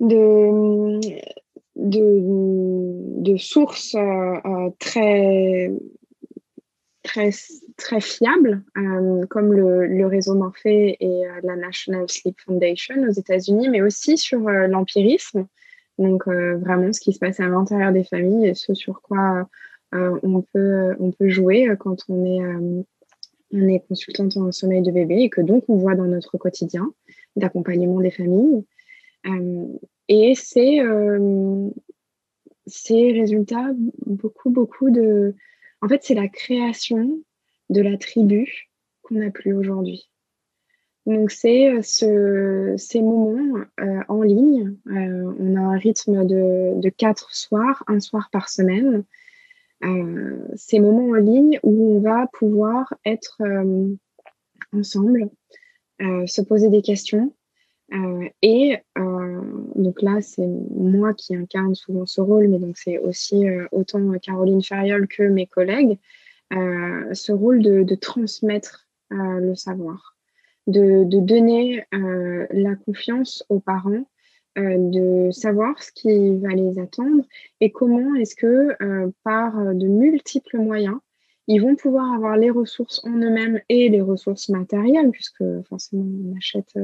de, 0.00 1.00
de 1.76 3.36
sources 3.38 3.96
très 4.78 5.70
très, 7.02 7.30
très 7.76 8.00
fiables, 8.00 8.62
euh, 8.76 9.26
comme 9.26 9.52
le, 9.52 10.06
réseau 10.06 10.34
Morphée 10.34 10.96
et 11.00 11.26
euh, 11.26 11.40
la 11.42 11.56
National 11.56 12.08
Sleep 12.08 12.40
Foundation 12.40 12.94
aux 13.02 13.12
États-Unis, 13.12 13.68
mais 13.68 13.82
aussi 13.82 14.16
sur 14.16 14.48
euh, 14.48 14.66
l'empirisme, 14.66 15.46
donc 15.98 16.26
vraiment 16.26 16.92
ce 16.92 17.00
qui 17.00 17.12
se 17.12 17.18
passe 17.18 17.38
à 17.38 17.46
l'intérieur 17.46 17.92
des 17.92 18.02
familles 18.02 18.48
et 18.48 18.54
ce 18.54 18.74
sur 18.74 19.02
quoi 19.02 19.46
on, 19.92 20.40
peut, 20.40 20.96
on 20.98 21.12
peut 21.12 21.28
jouer 21.28 21.68
quand 21.78 21.98
on 22.08 22.24
est, 22.24 22.84
on 23.52 23.68
est 23.68 23.86
consultante 23.86 24.36
en 24.38 24.50
sommeil 24.52 24.80
de 24.80 24.90
bébé 24.90 25.16
et 25.16 25.30
que 25.30 25.42
donc 25.42 25.64
on 25.68 25.76
voit 25.76 25.94
dans 25.94 26.06
notre 26.06 26.38
quotidien 26.38 26.92
d'accompagnement 27.36 28.00
des 28.00 28.10
familles. 28.10 28.64
et 30.08 30.32
c'est 30.34 30.80
ces 32.66 33.12
résultats, 33.12 33.70
beaucoup, 34.06 34.48
beaucoup 34.48 34.90
de 34.90 35.34
en 35.82 35.88
fait, 35.88 36.02
c'est 36.04 36.14
la 36.14 36.28
création 36.28 37.20
de 37.68 37.82
la 37.82 37.98
tribu 37.98 38.70
qu'on 39.02 39.16
n'a 39.16 39.30
plus 39.30 39.52
aujourd'hui. 39.52 40.08
Donc, 41.06 41.32
c'est 41.32 41.68
euh, 41.68 42.76
ces 42.76 43.02
moments 43.02 43.64
euh, 43.80 44.00
en 44.08 44.22
ligne. 44.22 44.76
Euh, 44.86 45.34
on 45.40 45.56
a 45.56 45.60
un 45.60 45.76
rythme 45.76 46.24
de, 46.24 46.88
quatre 46.90 47.34
soirs, 47.34 47.82
un 47.88 47.98
soir 47.98 48.28
par 48.30 48.48
semaine. 48.48 49.04
ces 50.54 50.78
moments 50.78 51.10
en 51.10 51.14
ligne 51.14 51.58
où 51.64 51.96
on 51.96 52.00
va 52.00 52.28
pouvoir 52.32 52.94
être 53.04 53.42
ensemble, 54.72 55.28
se 55.98 56.40
poser 56.40 56.68
des 56.70 56.82
questions. 56.82 57.34
Et 58.42 58.78
donc 58.96 60.02
là, 60.02 60.20
c'est 60.20 60.46
moi 60.46 61.14
qui 61.14 61.36
incarne 61.36 61.74
souvent 61.74 62.06
ce 62.06 62.20
rôle, 62.20 62.48
mais 62.48 62.58
donc 62.58 62.76
c'est 62.76 62.98
aussi 62.98 63.44
autant 63.70 64.00
Caroline 64.20 64.62
Ferriol 64.62 65.06
que 65.08 65.22
mes 65.22 65.46
collègues, 65.46 65.98
ce 66.50 67.32
rôle 67.32 67.62
de, 67.62 67.94
transmettre 67.94 68.88
le 69.10 69.54
savoir, 69.54 70.16
de, 70.66 71.04
donner 71.04 71.84
la 71.92 72.76
confiance 72.76 73.44
aux 73.48 73.60
parents, 73.60 74.06
de 74.56 75.30
savoir 75.30 75.82
ce 75.82 75.92
qui 75.92 76.36
va 76.38 76.50
les 76.50 76.78
attendre 76.78 77.24
et 77.60 77.70
comment 77.72 78.14
est-ce 78.14 78.36
que 78.36 79.12
par 79.22 79.74
de 79.74 79.86
multiples 79.86 80.58
moyens, 80.58 80.98
ils 81.52 81.60
vont 81.60 81.76
pouvoir 81.76 82.12
avoir 82.12 82.36
les 82.36 82.50
ressources 82.50 83.04
en 83.04 83.10
eux-mêmes 83.10 83.60
et 83.68 83.88
les 83.88 84.00
ressources 84.00 84.48
matérielles, 84.48 85.10
puisque 85.10 85.44
forcément 85.68 86.04
on 86.04 86.36
achète 86.36 86.78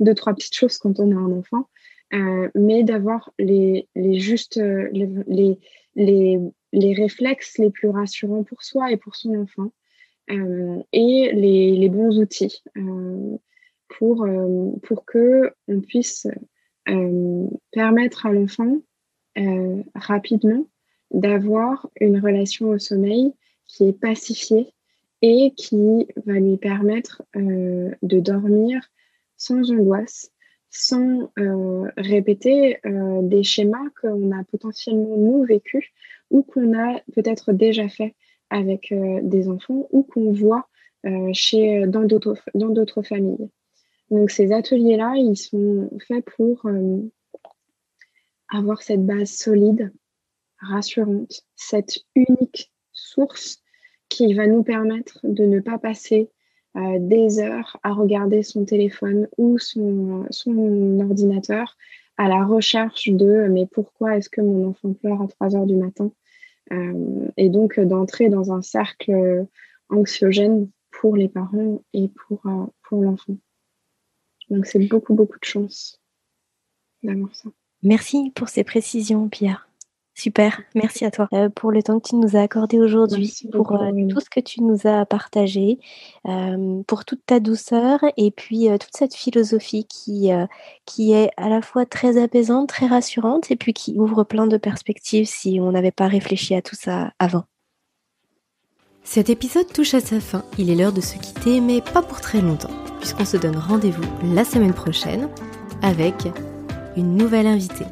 deux, 0.00 0.14
trois 0.14 0.34
petites 0.34 0.54
choses 0.54 0.78
quand 0.78 1.00
on 1.00 1.10
a 1.10 1.14
un 1.16 1.32
enfant, 1.32 1.68
euh, 2.12 2.48
mais 2.54 2.84
d'avoir 2.84 3.32
les, 3.38 3.88
les 3.96 4.20
justes, 4.20 4.56
les, 4.56 5.58
les, 5.96 6.38
les, 6.72 6.94
réflexes 6.94 7.58
les 7.58 7.70
plus 7.70 7.88
rassurants 7.88 8.44
pour 8.44 8.62
soi 8.62 8.92
et 8.92 8.96
pour 8.96 9.16
son 9.16 9.34
enfant, 9.34 9.72
euh, 10.30 10.80
et 10.92 11.32
les, 11.32 11.88
bons 11.88 12.18
outils 12.20 12.62
euh, 12.76 13.36
pour, 13.88 14.28
pour 14.84 15.04
que 15.04 15.52
on 15.66 15.80
puisse 15.80 16.28
permettre 17.72 18.26
à 18.26 18.32
l'enfant 18.32 18.76
rapidement 19.94 20.66
d'avoir 21.10 21.88
une 22.00 22.20
relation 22.20 22.68
au 22.68 22.78
sommeil 22.78 23.32
qui 23.66 23.88
est 23.88 23.98
pacifiée 23.98 24.72
et 25.22 25.52
qui 25.56 26.06
va 26.26 26.34
lui 26.34 26.56
permettre 26.56 27.22
de 27.34 28.20
dormir 28.20 28.80
sans 29.36 29.70
angoisse 29.70 30.30
sans 30.74 31.30
euh, 31.38 31.88
répéter 31.96 32.78
euh, 32.84 33.22
des 33.22 33.44
schémas 33.44 33.88
qu'on 34.00 34.32
a 34.32 34.42
potentiellement 34.42 35.16
nous 35.16 35.44
vécus 35.44 35.84
ou 36.30 36.42
qu'on 36.42 36.76
a 36.76 37.00
peut-être 37.14 37.52
déjà 37.52 37.88
fait 37.88 38.16
avec 38.50 38.90
euh, 38.90 39.20
des 39.22 39.48
enfants 39.48 39.86
ou 39.92 40.02
qu'on 40.02 40.32
voit 40.32 40.68
chez, 41.34 41.86
dans 41.86 42.04
d'autres 42.04 43.02
familles. 43.02 43.50
Donc 44.10 44.30
ces 44.30 44.52
ateliers-là, 44.52 45.12
ils 45.16 45.36
sont 45.36 45.90
faits 46.08 46.24
pour 46.34 46.66
avoir 48.48 48.80
cette 48.80 49.04
base 49.04 49.30
solide, 49.30 49.92
rassurante, 50.62 51.42
cette 51.56 51.98
unique 52.14 52.72
source 52.94 53.60
qui 54.08 54.32
va 54.34 54.46
nous 54.46 54.62
permettre 54.62 55.18
de 55.24 55.44
ne 55.44 55.60
pas 55.60 55.78
passer 55.78 56.30
euh, 56.76 56.98
des 56.98 57.40
heures 57.40 57.78
à 57.82 57.92
regarder 57.92 58.42
son 58.42 58.64
téléphone 58.64 59.28
ou 59.36 59.58
son, 59.58 60.26
ordinateur 61.00 61.76
à 62.16 62.28
la 62.28 62.44
recherche 62.44 63.08
de 63.08 63.48
mais 63.50 63.66
pourquoi 63.66 64.16
est-ce 64.16 64.30
que 64.30 64.40
mon 64.40 64.68
enfant 64.68 64.92
pleure 64.92 65.20
à 65.22 65.28
3 65.28 65.56
heures 65.56 65.66
du 65.66 65.76
matin? 65.76 66.10
Euh, 66.72 67.28
et 67.36 67.48
donc 67.48 67.78
d'entrer 67.78 68.28
dans 68.28 68.52
un 68.52 68.62
cercle 68.62 69.46
anxiogène 69.90 70.70
pour 70.90 71.16
les 71.16 71.28
parents 71.28 71.82
et 71.92 72.08
pour, 72.08 72.40
euh, 72.46 72.66
pour 72.88 73.02
l'enfant. 73.02 73.36
Donc 74.50 74.66
c'est 74.66 74.86
beaucoup, 74.86 75.14
beaucoup 75.14 75.38
de 75.38 75.44
chance 75.44 76.00
d'avoir 77.02 77.34
ça. 77.34 77.50
Merci 77.82 78.32
pour 78.34 78.48
ces 78.48 78.64
précisions, 78.64 79.28
Pierre. 79.28 79.68
Super, 80.16 80.62
merci 80.76 81.04
à 81.04 81.10
toi 81.10 81.28
euh, 81.32 81.48
pour 81.48 81.72
le 81.72 81.82
temps 81.82 81.98
que 81.98 82.10
tu 82.10 82.14
nous 82.14 82.36
as 82.36 82.40
accordé 82.42 82.78
aujourd'hui, 82.78 83.34
pour 83.52 83.72
euh, 83.72 83.90
tout 84.08 84.20
ce 84.20 84.30
que 84.30 84.38
tu 84.38 84.62
nous 84.62 84.86
as 84.86 85.04
partagé, 85.06 85.80
euh, 86.28 86.82
pour 86.86 87.04
toute 87.04 87.26
ta 87.26 87.40
douceur 87.40 87.98
et 88.16 88.30
puis 88.30 88.68
toute 88.78 88.96
cette 88.96 89.14
philosophie 89.14 89.84
qui, 89.86 90.30
qui 90.86 91.12
est 91.12 91.30
à 91.36 91.48
la 91.48 91.62
fois 91.62 91.84
très 91.84 92.22
apaisante, 92.22 92.68
très 92.68 92.86
rassurante 92.86 93.50
et 93.50 93.56
puis 93.56 93.72
qui 93.72 93.98
ouvre 93.98 94.22
plein 94.22 94.46
de 94.46 94.56
perspectives 94.56 95.26
si 95.26 95.58
on 95.60 95.72
n'avait 95.72 95.90
pas 95.90 96.06
réfléchi 96.06 96.54
à 96.54 96.62
tout 96.62 96.76
ça 96.76 97.12
avant. 97.18 97.44
Cet 99.02 99.30
épisode 99.30 99.70
touche 99.72 99.94
à 99.94 100.00
sa 100.00 100.20
fin, 100.20 100.44
il 100.58 100.70
est 100.70 100.76
l'heure 100.76 100.92
de 100.92 101.00
se 101.00 101.18
quitter 101.18 101.60
mais 101.60 101.80
pas 101.80 102.02
pour 102.02 102.20
très 102.20 102.40
longtemps, 102.40 102.70
puisqu'on 103.00 103.24
se 103.24 103.36
donne 103.36 103.56
rendez-vous 103.56 104.04
la 104.32 104.44
semaine 104.44 104.74
prochaine 104.74 105.28
avec 105.82 106.14
une 106.96 107.16
nouvelle 107.16 107.48
invitée. 107.48 107.86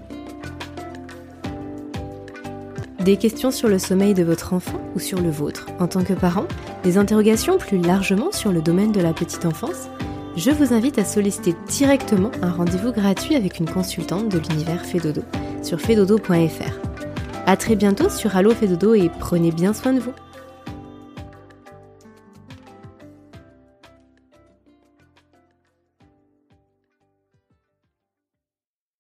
Des 3.05 3.17
questions 3.17 3.51
sur 3.51 3.69
le 3.69 3.81
sommeil 3.81 4.15
de 4.15 4.23
votre 4.23 4.53
enfant 4.53 4.81
ou 4.95 5.01
sur 5.01 5.21
le 5.21 5.29
vôtre 5.29 5.67
en 5.81 5.89
tant 5.89 6.05
que 6.05 6.13
parent 6.13 6.47
Des 6.85 6.99
interrogations 6.99 7.59
plus 7.59 7.79
largement 7.79 8.31
sur 8.31 8.53
le 8.53 8.63
domaine 8.63 8.93
de 8.93 9.01
la 9.01 9.13
petite 9.13 9.45
enfance 9.45 9.89
Je 10.37 10.53
vous 10.53 10.73
invite 10.73 10.99
à 10.99 11.05
solliciter 11.05 11.57
directement 11.69 12.31
un 12.43 12.53
rendez-vous 12.53 12.93
gratuit 12.93 13.35
avec 13.35 13.59
une 13.59 13.69
consultante 13.69 14.29
de 14.29 14.39
l'univers 14.39 14.87
Fedodo 14.87 15.23
sur 15.65 15.81
fedodo.fr. 15.81 16.79
A 17.47 17.57
très 17.57 17.75
bientôt 17.75 18.09
sur 18.09 18.37
Allo 18.37 18.53
Fedodo 18.53 18.95
et 18.95 19.11
prenez 19.19 19.51
bien 19.51 19.73
soin 19.73 19.95
de 19.95 19.99
vous 19.99 20.15